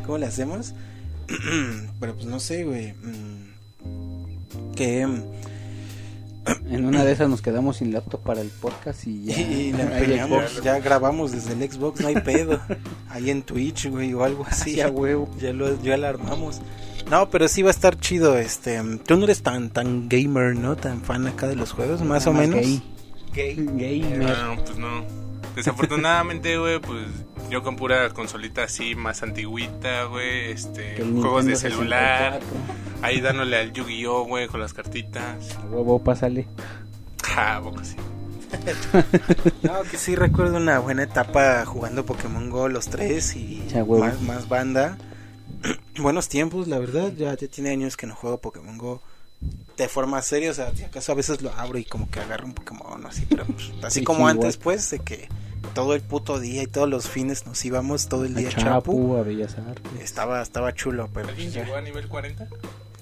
[0.04, 0.74] cómo le hacemos.
[2.00, 2.92] pero pues no sé, güey.
[2.92, 5.02] mm, Que
[6.68, 9.38] En una de esas nos quedamos sin laptop para el podcast y ya.
[9.40, 9.72] y
[10.18, 10.62] la Xbox.
[10.62, 12.60] ya grabamos desde el Xbox, no hay pedo.
[13.08, 14.74] Ahí en Twitch, güey, o algo así.
[14.74, 15.28] Sí, a huevo.
[15.40, 16.60] ya lo ya la armamos.
[17.10, 20.76] No, pero sí va a estar chido, este, tú no eres tan tan gamer, ¿no?
[20.76, 22.60] Tan fan acá de los juegos, más o menos.
[22.60, 22.82] Gay.
[23.34, 24.00] Gay.
[24.00, 24.18] Gamer.
[24.38, 25.04] No, pues no.
[25.54, 27.06] Desafortunadamente, güey, pues
[27.50, 33.02] yo con pura consolita así más antigüita, güey, este, el juegos de celular, 64.
[33.02, 35.56] ahí dándole al Yu-Gi-Oh, güey, con las cartitas.
[35.56, 36.46] A huevo, pásale.
[37.22, 37.96] Ja, poco sí.
[39.62, 44.04] No, que sí recuerdo una buena etapa jugando Pokémon Go los tres y Ya, huevo.
[44.04, 44.96] más, más banda.
[45.98, 47.12] Buenos tiempos, la verdad.
[47.16, 49.02] Ya, ya tiene años que no juego Pokémon Go
[49.76, 50.50] de forma seria.
[50.50, 53.26] O sea, si acaso a veces lo abro y como que agarro un Pokémon así,
[53.28, 54.62] pero pues, así Sí, como sí, antes, igual.
[54.64, 55.28] pues, de que
[55.74, 58.92] todo el puto día y todos los fines nos íbamos todo el día a Chapu.
[58.92, 59.92] Chapu, a Bellas Artes.
[60.00, 61.64] Estaba, estaba chulo, pero ¿Alguien pues, ya.
[61.64, 62.48] llegó a nivel 40?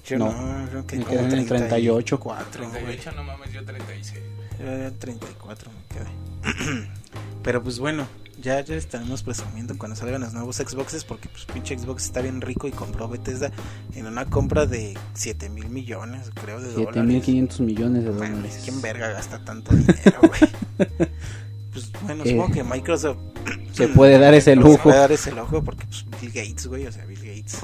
[0.05, 0.31] Yo No.
[0.31, 2.17] no, creo que Me como quedé en el 38.
[2.19, 2.83] 34, güey.
[2.83, 4.21] 38, no mames, yo 36.
[4.59, 6.87] Yo en 34 me quedé.
[7.43, 8.05] Pero pues bueno,
[8.41, 12.41] ya, ya estaremos presumiendo cuando salgan los nuevos Xboxes porque pues pinche Xbox está bien
[12.41, 13.51] rico y compró Bethesda
[13.95, 16.93] en una compra de 7 mil millones, creo, de dólares.
[16.95, 18.61] 7500 millones de dólares.
[18.63, 20.51] ¿Quién verga gasta tanto dinero, güey?
[21.71, 23.17] pues bueno, Eh, supongo que Microsoft
[23.73, 24.83] Se puede dar ese se lujo.
[24.83, 27.59] puede dar ese lujo porque pues, Bill Gates, güey, o sea, Bill Gates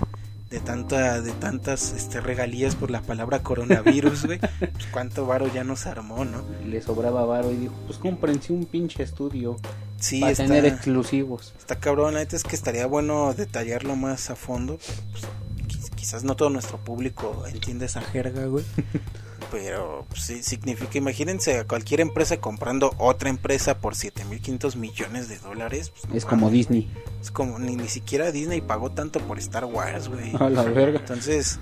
[0.49, 5.63] de tanta de tantas este regalías por la palabra coronavirus, güey, pues cuánto varo ya
[5.63, 6.41] nos armó, ¿no?
[6.65, 9.57] Le sobraba varo y dijo, pues cómprense un pinche estudio
[9.99, 11.53] Sí, para está, tener exclusivos.
[11.59, 14.80] está cabrón, la neta es que estaría bueno detallarlo más a fondo,
[15.11, 15.23] pues,
[15.67, 18.65] quiz- quizás no todo nuestro público entiende esa jerga, güey.
[19.51, 25.38] Pero pues, sí significa, imagínense a cualquier empresa comprando otra empresa por 7.500 millones de
[25.39, 25.89] dólares.
[25.89, 26.91] pues, no Es como Disney.
[27.21, 30.34] Es como ni, ni siquiera Disney pagó tanto por Star Wars, güey.
[30.39, 30.99] A la verga.
[30.99, 31.59] Entonces,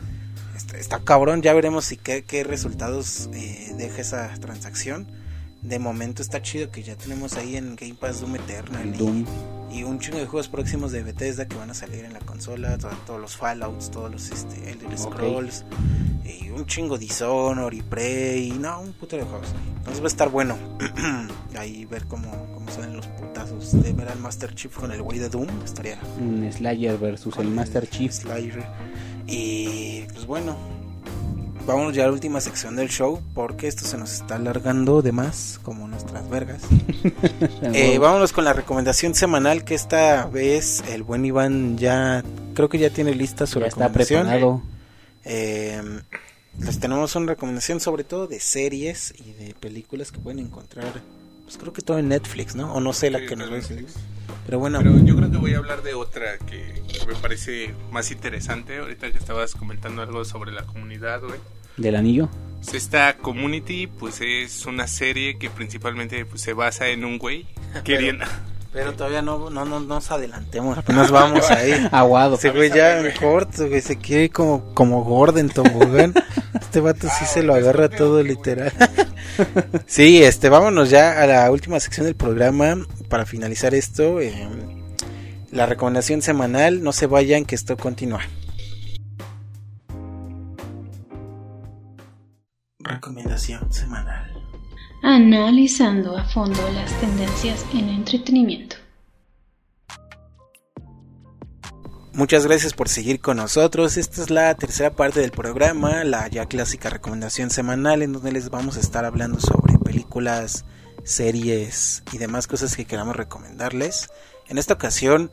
[0.55, 5.07] está, está cabrón, ya veremos si qué, qué resultados eh, deja esa transacción.
[5.67, 9.25] De momento está chido que ya tenemos ahí en Game Pass Doom Eternal y, Doom.
[9.71, 12.77] y un chingo de juegos próximos de Bethesda que van a salir en la consola,
[12.77, 14.97] to- todos los Fallouts, todos los este, Elder.
[14.97, 15.65] Scrolls,
[16.23, 19.49] y un chingo Dishonored y Prey, y no, un puto de juegos.
[19.79, 20.57] Entonces va a estar bueno
[21.57, 25.19] ahí ver cómo, cómo salen los putazos de ver al Master Chief con el güey
[25.19, 28.11] de Doom, estaría Un Slayer versus el Master Chief.
[28.13, 28.65] Slayer.
[29.27, 30.55] Y pues bueno,
[31.67, 35.11] vámonos ya a la última sección del show porque esto se nos está alargando de
[35.11, 36.63] más, como nuestras vergas.
[37.73, 42.23] Eh, vámonos con la recomendación semanal que esta vez el buen Iván ya
[42.55, 44.21] creo que ya tiene lista su ya está recomendación.
[44.21, 44.61] preparado.
[45.25, 45.81] Eh,
[46.59, 50.85] les tenemos una recomendación sobre todo de series y de películas que pueden encontrar.
[51.43, 52.73] Pues creo que todo en Netflix, ¿no?
[52.73, 53.77] O no sé la Sí, que nos todo va a en decir.
[53.83, 54.01] Netflix.
[54.45, 58.11] Pero bueno, Pero yo creo que voy a hablar de otra que me parece más
[58.11, 58.77] interesante.
[58.79, 61.39] Ahorita que estabas comentando algo sobre la comunidad, güey.
[61.77, 62.29] Del anillo.
[62.63, 67.45] Pues Esta Community, pues es una serie que principalmente pues, se basa en un güey
[67.83, 68.25] queriendo...
[68.73, 71.87] pero todavía no, no, no nos adelantemos, apenas vamos ahí.
[71.91, 72.35] Aguado.
[72.35, 76.13] Ese güey ya en corto, güey, se quiere como, como gordo en tobogán.
[76.59, 78.73] Este vato sí se lo agarra todo literal.
[79.85, 84.19] Sí, este, vámonos ya a la última sección del programa para finalizar esto.
[84.19, 84.33] eh,
[85.51, 88.21] la recomendación semanal, no se vayan que esto continúa.
[92.87, 94.31] Recomendación semanal.
[95.03, 98.77] Analizando a fondo las tendencias en entretenimiento.
[102.13, 103.97] Muchas gracias por seguir con nosotros.
[103.97, 108.49] Esta es la tercera parte del programa, la ya clásica recomendación semanal en donde les
[108.49, 110.65] vamos a estar hablando sobre películas,
[111.03, 114.09] series y demás cosas que queramos recomendarles.
[114.47, 115.29] En esta ocasión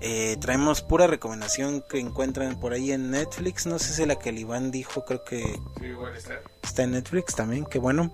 [0.00, 3.66] eh, traemos pura recomendación que encuentran por ahí en Netflix.
[3.66, 5.42] No sé si la que el Iván dijo, creo que
[5.78, 6.40] Sí, igual está.
[6.62, 8.10] está en Netflix también, qué bueno.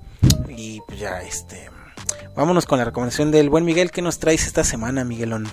[0.48, 1.70] Y pues ya, este...
[2.34, 3.90] Vámonos con la recomendación del buen Miguel.
[3.90, 5.46] ¿Qué nos traes esta semana, Miguelón?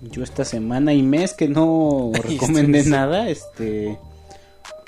[0.00, 2.90] Yo esta semana y mes que no recomendé sí, sí.
[2.90, 3.98] nada, este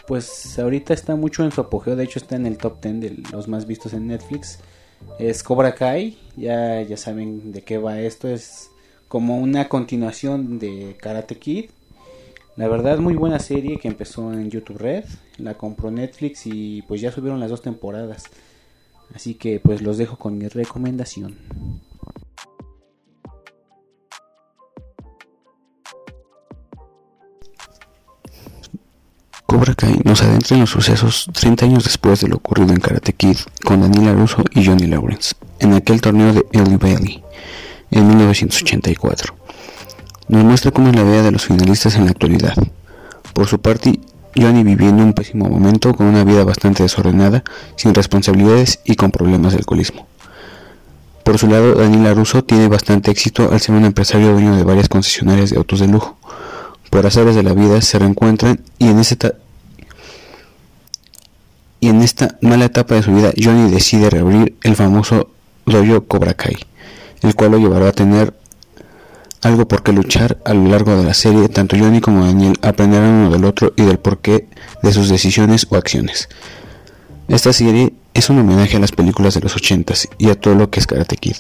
[0.07, 3.23] pues ahorita está mucho en su apogeo, de hecho está en el top 10 de
[3.33, 4.61] los más vistos en Netflix.
[5.19, 8.71] Es Cobra Kai, ya ya saben de qué va esto, es
[9.09, 11.71] como una continuación de Karate Kid.
[12.57, 15.05] La verdad muy buena serie que empezó en YouTube Red,
[15.39, 18.25] la compró Netflix y pues ya subieron las dos temporadas.
[19.15, 21.37] Así que pues los dejo con mi recomendación.
[29.45, 33.13] Cobra Kai nos adentra en los sucesos 30 años después de lo ocurrido en Karate
[33.13, 37.26] Kid con Daniela Russo y Johnny Lawrence en aquel torneo de Ellie Bailey
[37.91, 39.35] en 1984.
[40.29, 42.55] Nos muestra cómo es la vida de los finalistas en la actualidad.
[43.33, 44.01] Por su parte,
[44.35, 47.45] Johnny viviendo un pésimo momento con una vida bastante desordenada,
[47.77, 50.07] sin responsabilidades y con problemas de alcoholismo.
[51.23, 54.89] Por su lado, Daniela Russo tiene bastante éxito al ser un empresario dueño de varias
[54.89, 56.17] concesionarias de autos de lujo
[56.91, 59.35] por azares de la vida se reencuentran y en esta
[61.79, 65.29] y en esta mala etapa de su vida Johnny decide reabrir el famoso
[65.67, 66.57] dojo Cobra Kai,
[67.23, 68.35] el cual lo llevará a tener
[69.43, 73.11] algo por qué luchar a lo largo de la serie, tanto Johnny como Daniel aprenderán
[73.11, 74.49] uno del otro y del porqué
[74.83, 76.29] de sus decisiones o acciones.
[77.29, 80.71] Esta serie es un homenaje a las películas de los 80s y a todo lo
[80.71, 81.37] que es Karate Kid.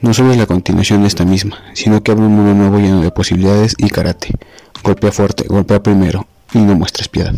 [0.00, 3.00] No solo es la continuación de esta misma, sino que abre un mundo nuevo lleno
[3.00, 4.30] de posibilidades y karate.
[4.82, 7.34] Golpea fuerte, golpea primero y no muestres piedad.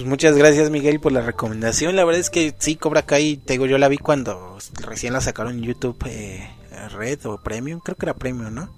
[0.00, 1.94] Pues muchas gracias Miguel por la recomendación.
[1.94, 5.20] La verdad es que sí, Cobra Kai, te digo, yo la vi cuando recién la
[5.20, 6.48] sacaron en YouTube eh,
[6.90, 8.74] Red o Premium, creo que era Premium, ¿no?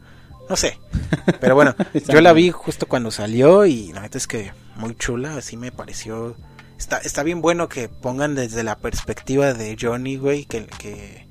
[0.50, 0.80] No sé.
[1.40, 1.76] Pero bueno,
[2.08, 5.70] yo la vi justo cuando salió y la neta es que muy chula, así me
[5.70, 6.34] pareció.
[6.76, 11.28] Está, está bien bueno que pongan desde la perspectiva de Johnny, güey, que, que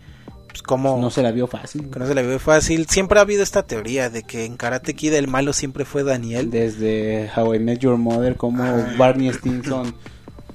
[0.52, 1.90] pues como No se la vio fácil.
[1.90, 2.88] que no se le ve fácil.
[2.88, 6.52] Siempre ha habido esta teoría de que en Karate Kid el malo siempre fue Daniel.
[6.52, 8.94] Desde How I Met Your Mother, como Ah.
[8.98, 9.96] Barney Stinson,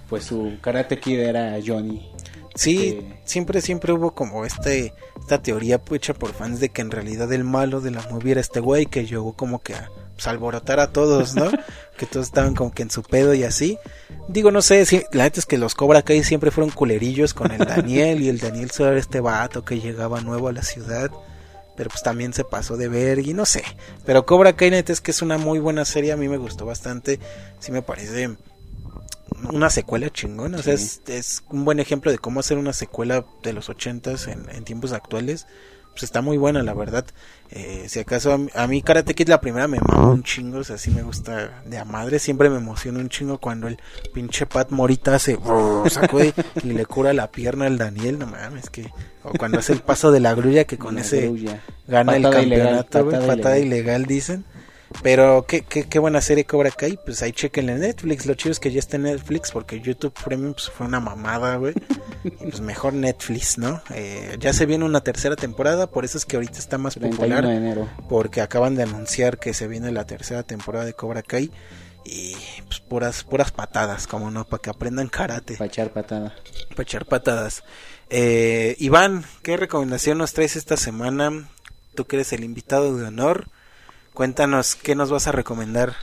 [0.09, 2.10] pues su Karate Kid era Johnny.
[2.55, 6.81] Sí, que- siempre, siempre hubo como este, esta teoría pues, hecha por fans de que
[6.82, 9.90] en realidad el malo de la movie era este güey que llegó como que a
[10.16, 11.51] pues, alborotar a todos, ¿no?
[11.97, 13.78] que todos estaban como que en su pedo y así.
[14.28, 17.51] Digo, no sé, si, la neta es que los Cobra Kai siempre fueron culerillos con
[17.52, 21.10] el Daniel y el Daniel solo era este vato que llegaba nuevo a la ciudad.
[21.76, 23.62] Pero pues también se pasó de ver y no sé.
[24.06, 26.64] Pero Cobra Kai neta es que es una muy buena serie, a mí me gustó
[26.64, 27.20] bastante.
[27.60, 28.30] Sí me parece
[29.52, 30.59] una secuela chingona.
[30.59, 34.26] O sea, es, es un buen ejemplo de cómo hacer una secuela de los ochentas
[34.26, 35.47] en, en tiempos actuales.
[35.97, 37.05] Pues está muy buena, la verdad.
[37.51, 40.59] Eh, si acaso a mí, a mí Karate Kid la primera me mamó un chingo,
[40.59, 43.78] o sea, sí me gusta de a madre, siempre me emociona un chingo cuando el
[44.12, 45.39] pinche Pat Morita hace
[45.90, 48.90] sacude y le cura la pierna al Daniel, no mames, que
[49.23, 51.62] o cuando hace el paso de la grulla que con La ese grulla.
[51.89, 54.02] gana el ilegal, campeonato, güey, patada patada ilegal.
[54.02, 54.44] ilegal dicen.
[55.02, 58.52] Pero qué, qué, qué buena serie Cobra Kai, pues ahí chequenle en Netflix, lo chido
[58.52, 61.74] es que ya está en Netflix porque YouTube Premium pues, fue una mamada, güey.
[62.24, 63.82] Y pues mejor Netflix, ¿no?
[63.90, 67.16] Eh, ya se viene una tercera temporada, por eso es que ahorita está más 31
[67.18, 67.88] popular de enero.
[68.08, 71.50] porque acaban de anunciar que se viene la tercera temporada de Cobra Kai
[72.04, 72.36] y
[72.68, 76.34] pues puras puras patadas, como no, para que aprendan karate, Para echar patada.
[76.70, 77.64] para echar patadas.
[78.08, 81.48] Eh, Iván, ¿qué recomendación nos traes esta semana?
[81.96, 83.48] Tú que eres el invitado de honor,
[84.16, 85.94] cuéntanos qué nos vas a recomendar.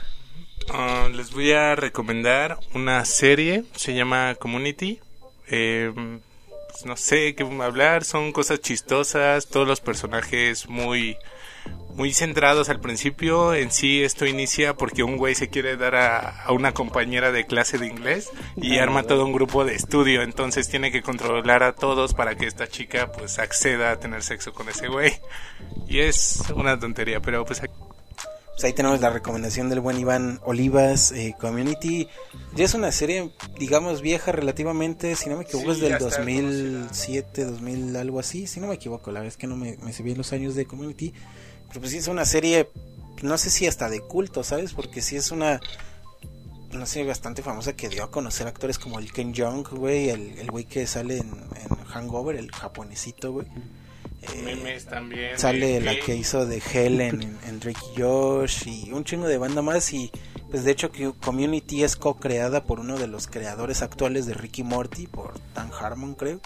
[0.72, 5.00] Ah, les voy a recomendar una serie, se llama Community.
[5.48, 5.92] Eh,
[6.70, 11.16] pues no sé qué hablar, son cosas chistosas, todos los personajes muy
[11.96, 13.52] muy centrados al principio.
[13.52, 17.46] En sí esto inicia porque un güey se quiere dar a, a una compañera de
[17.46, 21.74] clase de inglés y arma todo un grupo de estudio, entonces tiene que controlar a
[21.74, 25.12] todos para que esta chica pues acceda a tener sexo con ese güey.
[25.88, 27.60] Y es una tontería, pero pues
[28.54, 32.08] Pues ahí tenemos la recomendación del buen Iván Olivas, eh, Community.
[32.54, 35.96] Ya es una serie, digamos, vieja relativamente, si no me equivoco, Sí, es del ya
[35.96, 39.76] está 2007, 2000, algo así, si no me equivoco, la verdad es que no me,
[39.82, 41.12] me sé bien los años de Community.
[41.66, 42.70] Pero pues sí es una serie,
[43.22, 44.72] no sé si hasta de culto, ¿sabes?
[44.72, 45.60] Porque sí es una,
[46.72, 50.38] una serie bastante famosa que dio a conocer actores como el Ken Jeong, güey, el
[50.38, 53.48] el güey que sale en, en Hangover, el japonesito, güey.
[54.44, 55.38] Memes también.
[55.38, 59.38] sale la que- hizo de Helen en, en Drake y Josh y un chingo de
[59.38, 60.10] banda más y
[60.50, 64.62] pues de hecho que Community es co-creada por uno de los creadores actuales de Ricky
[64.62, 66.40] Morty por Dan Harmon creo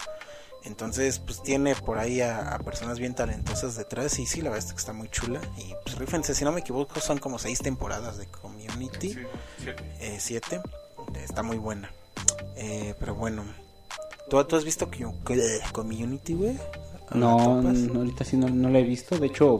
[0.63, 4.65] entonces pues tiene por ahí a, a personas bien talentosas detrás y sí la verdad
[4.67, 7.59] es que está muy chula y pues rífense si no me equivoco son como seis
[7.59, 9.19] temporadas de Community Sí,
[9.63, 9.69] sí.
[10.01, 10.61] eh, siete
[11.23, 11.91] está muy buena
[12.57, 13.43] Eh, pero bueno
[14.29, 16.57] ¿Tú, tú has visto que, que- Community güey?
[17.13, 19.17] No, ahorita sí no, no la he visto.
[19.17, 19.57] De hecho,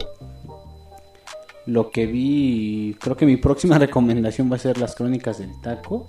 [1.66, 6.08] lo que vi, creo que mi próxima recomendación va a ser Las Crónicas del Taco.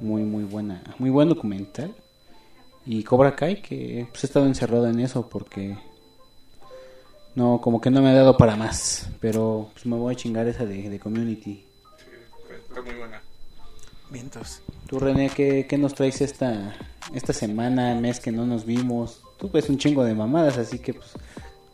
[0.00, 1.94] Muy, muy buena, muy buen documental.
[2.86, 5.78] Y Cobra Kai, que pues he estado encerrado en eso porque
[7.34, 9.08] no, como que no me ha dado para más.
[9.20, 11.64] Pero pues me voy a chingar esa de, de Community.
[12.68, 13.22] Está muy buena.
[14.10, 14.60] Vientos.
[14.86, 16.76] Tú, René, ¿qué, qué nos traes esta,
[17.14, 19.23] esta semana, mes que no nos vimos?
[19.44, 21.08] Tú ves un chingo de mamadas, así que pues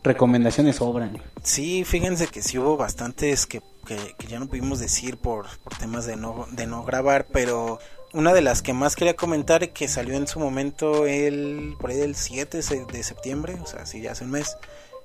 [0.02, 1.22] recomendaciones sobran.
[1.44, 6.04] Sí, fíjense que sí hubo bastantes que, que, ya no pudimos decir por, por temas
[6.04, 7.78] de no, de no grabar, pero
[8.12, 11.96] una de las que más quería comentar que salió en su momento el por ahí
[11.98, 14.56] del 7 se- de septiembre, o sea, sí, ya hace un mes,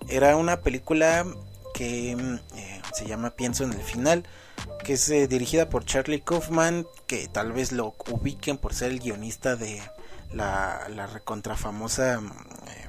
[0.10, 1.24] era una película
[1.76, 4.24] que mm, eh, se llama Pienso en el final,
[4.84, 9.00] que es eh, dirigida por Charlie Kaufman, que tal vez lo ubiquen por ser el
[9.02, 9.82] guionista de
[10.34, 12.88] la, la recontrafamosa mm, eh,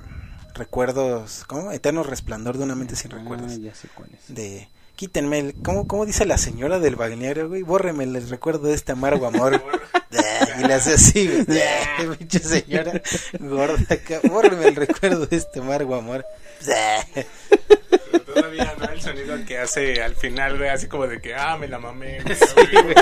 [0.55, 1.71] Recuerdos, ¿cómo?
[1.71, 4.35] Eterno resplandor de una mente sin recuerdos Ah, ya sé cuál es.
[4.35, 7.63] de quítenme el, ¿cómo, cómo dice la señora del balneario, güey?
[7.63, 9.63] Bórreme el recuerdo de este amargo amor.
[10.59, 11.29] y le hace así.
[12.19, 13.01] Pinche señora
[13.39, 14.21] gorda acá.
[14.29, 16.25] Bórreme el recuerdo de este amargo amor.
[16.65, 21.57] Pero todavía no el sonido que hace al final, güey, así como de que, ah,
[21.59, 22.23] me la mamé.
[22.23, 22.95] güey.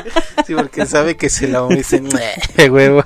[0.46, 2.02] Sí, porque sabe que se la dice
[2.68, 3.04] huevo.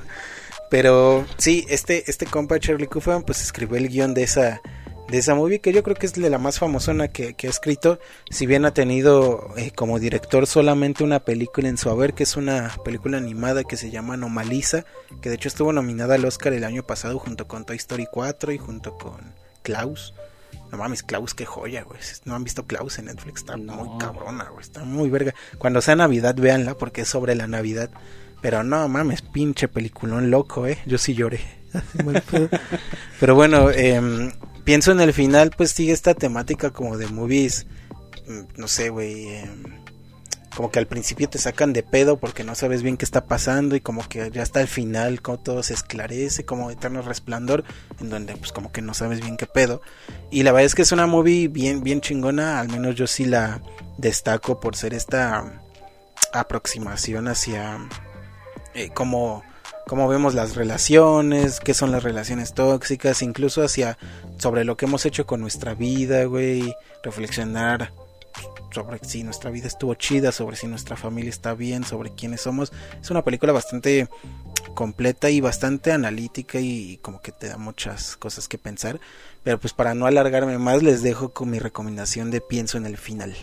[0.70, 4.60] Pero sí, este, este compa Charlie Kaufman pues escribió el guion de esa,
[5.08, 7.50] de esa movie que yo creo que es de la más famosona que, que ha
[7.50, 7.98] escrito.
[8.30, 12.36] Si bien ha tenido eh, como director solamente una película en su haber, que es
[12.36, 14.84] una película animada que se llama Anomaliza,
[15.22, 18.52] que de hecho estuvo nominada al Oscar el año pasado junto con Toy Story 4
[18.52, 20.14] y junto con Klaus.
[20.70, 21.98] No mames, Klaus, qué joya, güey.
[22.26, 23.72] No han visto Klaus en Netflix, está No.
[23.76, 24.60] muy cabrona, güey.
[24.62, 25.34] Está muy verga.
[25.56, 27.88] Cuando sea Navidad, véanla porque es sobre la Navidad.
[28.40, 30.78] Pero no mames, pinche peliculón loco, eh.
[30.86, 31.40] Yo sí lloré.
[33.20, 34.32] Pero bueno, em,
[34.64, 37.66] pienso en el final, pues sigue esta temática como de movies.
[38.28, 39.28] mm, No sé, güey.
[39.28, 39.62] em,
[40.56, 43.76] como que al principio te sacan de pedo porque no sabes bien qué está pasando
[43.76, 47.62] y como que ya hasta el final como todo se esclarece, como eterno resplandor,
[48.00, 49.80] en donde pues como que no sabes bien qué pedo.
[50.32, 53.24] Y la verdad es que es una movie bien, bien chingona, al menos yo sí
[53.24, 53.60] la
[53.98, 55.62] destaco por ser esta
[56.32, 57.78] aproximación hacia
[58.78, 59.42] eh, cómo,
[60.08, 63.98] vemos las relaciones, qué son las relaciones tóxicas, incluso hacia
[64.38, 67.92] sobre lo que hemos hecho con nuestra vida, güey, reflexionar
[68.72, 72.72] sobre si nuestra vida estuvo chida, sobre si nuestra familia está bien, sobre quiénes somos.
[73.02, 74.08] Es una película bastante
[74.74, 79.00] completa y bastante analítica y como que te da muchas cosas que pensar.
[79.42, 82.96] Pero pues para no alargarme más les dejo con mi recomendación de pienso en el
[82.96, 83.34] final.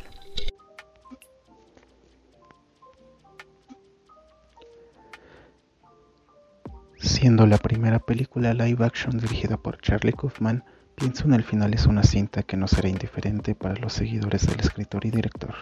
[7.05, 10.63] Siendo la primera película live action dirigida por Charlie Kaufman,
[10.95, 14.59] Pienso en el final es una cinta que no será indiferente para los seguidores del
[14.59, 15.53] escritor y director.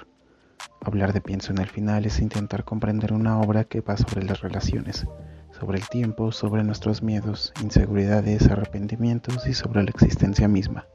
[0.79, 4.39] Hablar de Pienso en el final es intentar comprender una obra que va sobre las
[4.39, 5.05] relaciones,
[5.51, 10.87] sobre el tiempo, sobre nuestros miedos, inseguridades, arrepentimientos y sobre la existencia misma.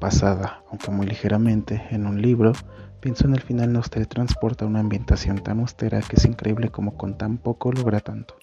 [0.00, 2.52] Basada, aunque muy ligeramente, en un libro,
[2.98, 6.96] Pienso en el final nos teletransporta a una ambientación tan austera que es increíble como
[6.96, 8.36] con tan poco logra tanto,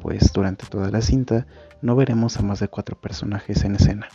[0.00, 1.46] pues durante toda la cinta
[1.82, 4.08] no veremos a más de cuatro personajes en escena.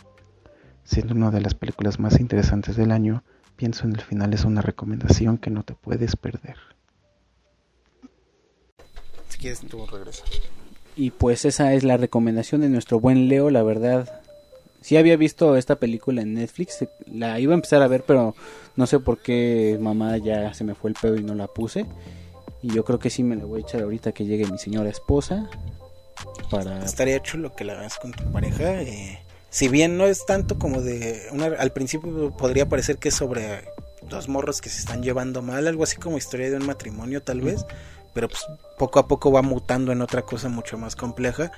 [0.84, 3.22] Siendo una de las películas más interesantes del año,
[3.56, 6.56] pienso en el final es una recomendación que no te puedes perder.
[9.28, 10.24] Si quieres, tú regresa.
[10.96, 14.20] Y pues esa es la recomendación de nuestro buen Leo, la verdad.
[14.80, 18.34] Sí había visto esta película en Netflix, la iba a empezar a ver, pero
[18.76, 21.86] no sé por qué mamá ya se me fue el pedo y no la puse.
[22.64, 24.88] Y yo creo que sí me la voy a echar ahorita que llegue mi señora
[24.88, 25.50] esposa.
[26.50, 26.82] Para...
[26.82, 28.80] Estaría chulo que la hagas con tu pareja.
[28.80, 31.28] Eh, si bien no es tanto como de...
[31.32, 33.64] Una, al principio podría parecer que es sobre
[34.08, 37.42] dos morros que se están llevando mal, algo así como historia de un matrimonio tal
[37.42, 37.66] vez,
[38.14, 38.46] pero pues
[38.78, 41.52] poco a poco va mutando en otra cosa mucho más compleja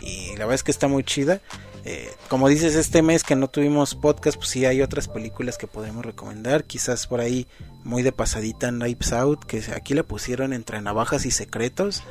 [0.00, 1.40] y la verdad es que está muy chida.
[1.84, 5.66] Eh, como dices, este mes que no tuvimos podcast, pues sí hay otras películas que
[5.66, 7.46] podemos recomendar, quizás por ahí
[7.84, 12.02] muy de pasadita Knives Out, que aquí le pusieron entre navajas y secretos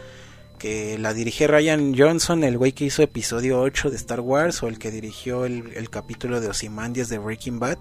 [0.58, 4.68] que la dirigió Ryan Johnson, el güey que hizo episodio 8 de Star Wars o
[4.68, 7.78] el que dirigió el, el capítulo de Ozymandias de Breaking Bad.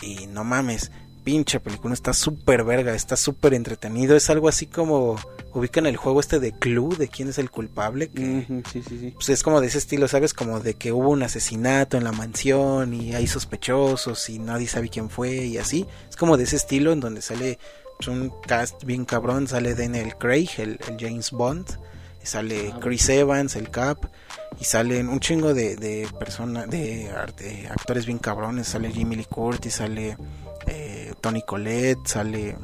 [0.00, 0.90] Y no mames,
[1.24, 4.16] pinche película, está súper verga, está súper entretenido.
[4.16, 5.16] Es algo así como
[5.54, 8.08] ubican el juego este de Clue, de quién es el culpable.
[8.08, 9.10] Que, Ujú, sí, sí, sí.
[9.14, 10.34] pues es como de ese estilo, ¿sabes?
[10.34, 14.88] Como de que hubo un asesinato en la mansión y hay sospechosos y nadie sabe
[14.88, 15.86] quién fue y así.
[16.08, 17.58] Es como de ese estilo en donde sale
[17.98, 21.66] pues, un cast bien cabrón, sale Daniel Craig, el, el James Bond,
[22.22, 24.04] y sale Chris Evans, el Cap,
[24.60, 29.24] y salen un chingo de, de personas, de, arte- actores bien cabrones, sale Jimmy Lee
[29.24, 30.18] Curtis, sale
[30.66, 32.56] eh, Tony Collette, sale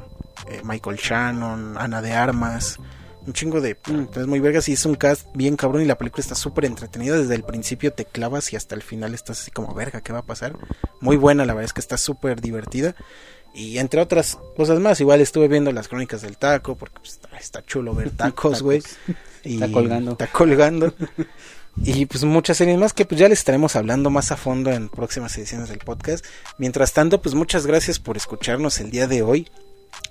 [0.47, 2.79] eh, Michael Shannon, Ana de Armas,
[3.25, 6.21] un chingo de entonces muy vergas y es un cast bien cabrón y la película
[6.21, 7.17] está súper entretenida.
[7.17, 10.19] Desde el principio te clavas y hasta el final estás así como verga qué va
[10.19, 10.55] a pasar
[11.01, 12.95] muy buena la verdad es que está súper divertida.
[13.53, 17.37] Y entre otras cosas más igual estuve viendo las crónicas del taco porque pues, está,
[17.37, 18.81] está chulo ver tacos güey
[19.47, 20.11] y Está colgando.
[20.11, 20.93] está colgando.
[21.83, 24.89] Y pues muchas series más que pues ya les estaremos hablando más a fondo en
[24.89, 26.25] próximas ediciones del podcast.
[26.57, 29.47] Mientras tanto pues muchas gracias por escucharnos el día de hoy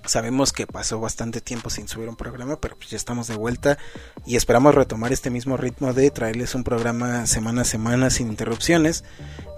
[0.06, 3.76] Sabemos que pasó bastante tiempo sin subir un programa, pero pues ya estamos de vuelta
[4.24, 9.02] y esperamos retomar este mismo ritmo de traerles un programa semana a semana sin interrupciones.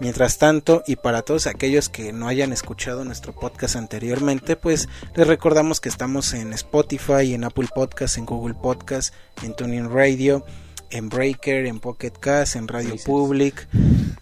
[0.00, 5.26] Mientras tanto, y para todos aquellos que no hayan escuchado nuestro podcast anteriormente, pues les
[5.26, 10.46] recordamos que estamos en Spotify, en Apple Podcast, en Google Podcast, en Tuning Radio,
[10.90, 12.94] en Breaker, en Pocket Cast, en Radio.
[13.04, 13.68] Public.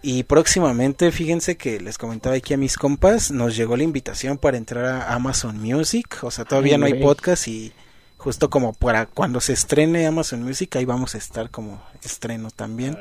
[0.03, 4.57] Y próximamente, fíjense que les comentaba aquí a mis compas, nos llegó la invitación para
[4.57, 6.19] entrar a Amazon Music.
[6.23, 7.73] O sea, todavía Ay, no hay podcast y
[8.17, 12.97] justo como para cuando se estrene Amazon Music, ahí vamos a estar como estreno también.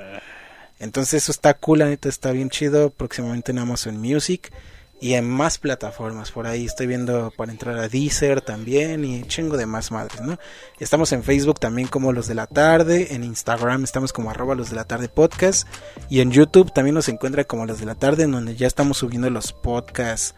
[0.79, 2.89] Entonces eso está cool, la neta está bien chido.
[2.89, 4.51] Próximamente en Amazon Music
[4.99, 6.31] y en más plataformas.
[6.31, 10.37] Por ahí estoy viendo para entrar a Deezer también y chingo de más madres, ¿no?
[10.79, 14.69] Estamos en Facebook también como Los de la Tarde, en Instagram estamos como arroba Los
[14.69, 15.67] de la Tarde Podcast
[16.09, 18.97] y en YouTube también nos encuentra como Los de la Tarde, en donde ya estamos
[18.97, 20.35] subiendo los podcasts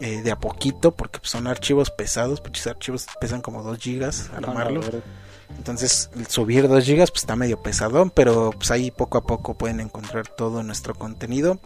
[0.00, 4.80] eh, de a poquito porque son archivos pesados, pues archivos pesan como 2 gigas armarlo.
[5.56, 9.54] Entonces, el subir 2 gigas pues está medio pesadón, pero pues ahí poco a poco
[9.54, 11.60] pueden encontrar todo nuestro contenido.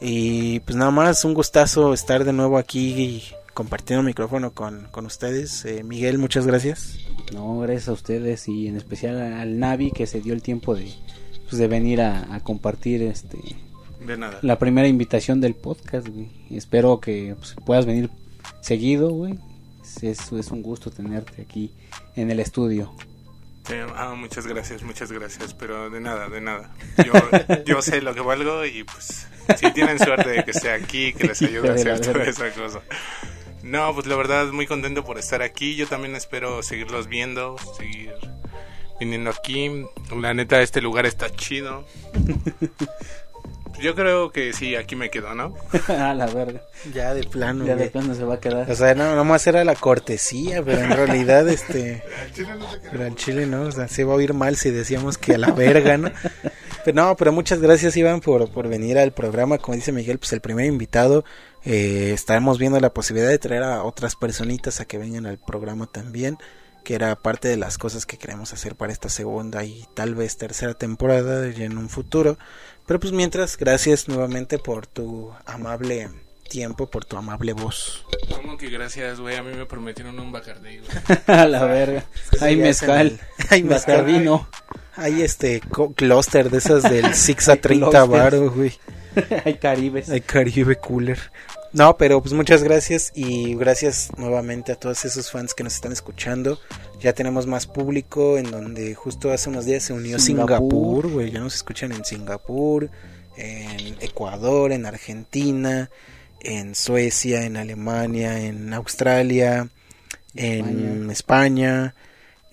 [0.00, 3.24] Y pues nada más, un gustazo estar de nuevo aquí
[3.54, 5.64] compartiendo micrófono con, con ustedes.
[5.64, 6.98] Eh, Miguel, muchas gracias.
[7.32, 10.92] No, gracias a ustedes y en especial al Navi que se dio el tiempo de,
[11.48, 13.38] pues, de venir a, a compartir este
[14.06, 14.38] De nada.
[14.42, 16.28] la primera invitación del podcast, güey.
[16.50, 18.10] Espero que pues, puedas venir
[18.60, 19.38] seguido, güey.
[19.82, 21.72] Es, es, es un gusto tenerte aquí
[22.14, 22.92] en el estudio.
[23.70, 26.72] Eh, ah, muchas gracias, muchas gracias, pero de nada, de nada.
[27.04, 27.14] Yo,
[27.64, 29.26] yo sé lo que valgo y pues
[29.58, 32.80] si tienen suerte de que esté aquí, que les ayude a hacer toda esa cosa.
[33.62, 35.74] No, pues la verdad muy contento por estar aquí.
[35.74, 38.14] Yo también espero seguirlos viendo, seguir
[39.00, 39.84] viniendo aquí.
[40.20, 41.84] La neta, este lugar está chido.
[43.80, 45.54] Yo creo que sí, aquí me quedo, ¿no?
[45.88, 46.62] a la verga.
[46.94, 48.70] Ya de plano, Ya de plano se va a quedar.
[48.70, 52.02] O sea, no, nomás era la cortesía, pero en realidad, este...
[52.90, 55.38] Pero al chile no, o sea, se va a oír mal si decíamos que a
[55.38, 56.10] la verga, ¿no?
[56.86, 59.58] Pero no, pero muchas gracias, Iván, por, por venir al programa.
[59.58, 61.24] Como dice Miguel, pues el primer invitado.
[61.64, 65.88] Eh, estaremos viendo la posibilidad de traer a otras personitas a que vengan al programa
[65.88, 66.38] también,
[66.84, 70.36] que era parte de las cosas que queremos hacer para esta segunda y tal vez
[70.36, 72.38] tercera temporada ya en un futuro.
[72.86, 76.08] Pero pues mientras, gracias nuevamente por tu amable
[76.48, 78.06] tiempo, por tu amable voz.
[78.32, 79.34] ¿Cómo que gracias, güey?
[79.34, 81.18] A mí me prometieron un Bacardí, güey.
[81.26, 82.04] a la verga.
[82.40, 83.18] Hay mezcal.
[83.50, 84.06] hay mezcal.
[84.96, 85.60] Hay este
[85.94, 88.08] clúster de esas del 6 a 30 Clústers.
[88.08, 88.72] baros, güey.
[89.44, 90.08] Hay caribes.
[90.10, 91.18] Hay Caribe Cooler.
[91.72, 95.92] No, pero pues muchas gracias y gracias nuevamente a todos esos fans que nos están
[95.92, 96.58] escuchando.
[97.00, 100.58] Ya tenemos más público en donde justo hace unos días se unió Singapur.
[100.58, 101.30] Singapur, güey.
[101.32, 102.88] Ya nos escuchan en Singapur,
[103.36, 105.90] en Ecuador, en Argentina,
[106.40, 109.68] en Suecia, en Alemania, en Australia,
[110.34, 111.94] en España,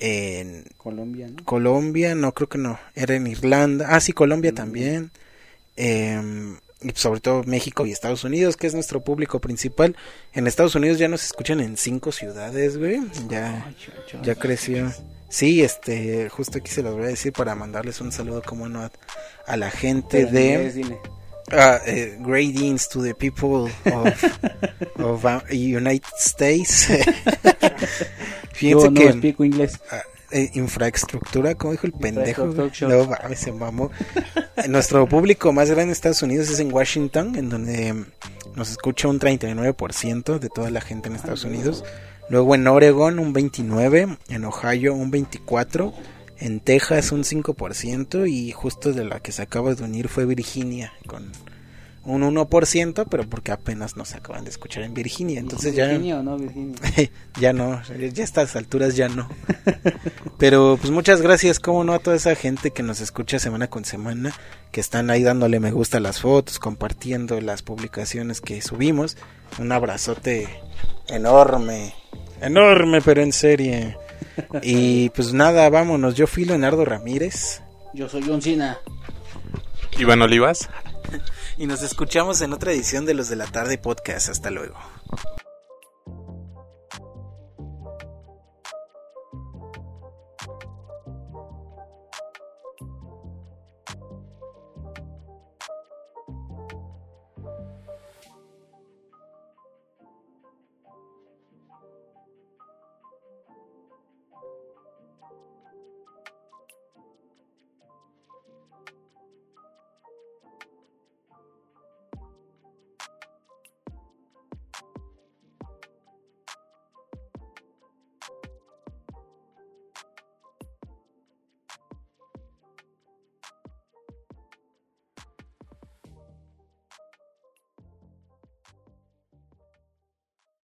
[0.06, 1.46] en Colombia, ¿no?
[1.46, 5.12] Colombia, no creo que no, era en Irlanda, ah sí, Colombia también,
[5.78, 6.22] eh,
[6.82, 9.96] y sobre todo México y Estados Unidos, que es nuestro público principal.
[10.34, 13.00] En Estados Unidos ya nos escuchan en cinco ciudades, güey,
[13.30, 13.74] ya,
[14.22, 14.92] ya creció.
[15.30, 18.82] Sí, este, justo aquí se los voy a decir para mandarles un saludo, como no,
[18.82, 18.92] a,
[19.48, 21.00] a la gente Pero de
[21.52, 24.24] uh, eh, greetings to the people of,
[25.00, 26.88] of uh, United States.
[28.54, 29.80] Fíjense Yo no que explico inglés.
[29.92, 30.04] Ah,
[30.34, 32.46] eh, infraestructura, como dijo el pendejo.
[32.88, 33.92] No mames, se mamó.
[34.68, 38.06] Nuestro público más grande en Estados Unidos es en Washington, en donde mm,
[38.56, 41.84] nos escucha un 39% de toda la gente en Estados Unidos.
[42.30, 45.94] Luego en Oregon un 29%, en Ohio un 24%,
[46.44, 50.92] en Texas un 5% y justo de la que se acaba de unir fue Virginia
[51.08, 51.32] con
[52.04, 55.40] un 1%, pero porque apenas nos acaban de escuchar en Virginia.
[55.40, 56.76] Entonces ya ¿Virginia o no Virginia?
[57.40, 59.30] ya no, ya a estas alturas ya no.
[60.38, 63.86] Pero pues muchas gracias, como no, a toda esa gente que nos escucha semana con
[63.86, 64.34] semana,
[64.74, 69.16] que están ahí dándole me gusta a las fotos, compartiendo las publicaciones que subimos.
[69.60, 70.50] Un abrazote
[71.08, 71.94] enorme,
[72.42, 73.96] enorme, pero en serie.
[74.62, 76.16] Y pues nada, vámonos.
[76.16, 77.62] Yo fui Leonardo Ramírez
[77.94, 78.78] Yo soy John Cena.
[79.98, 80.70] Iván Olivas.
[81.58, 84.30] y nos escuchamos en otra edición de Los de la Tarde Podcast.
[84.30, 84.76] Hasta luego.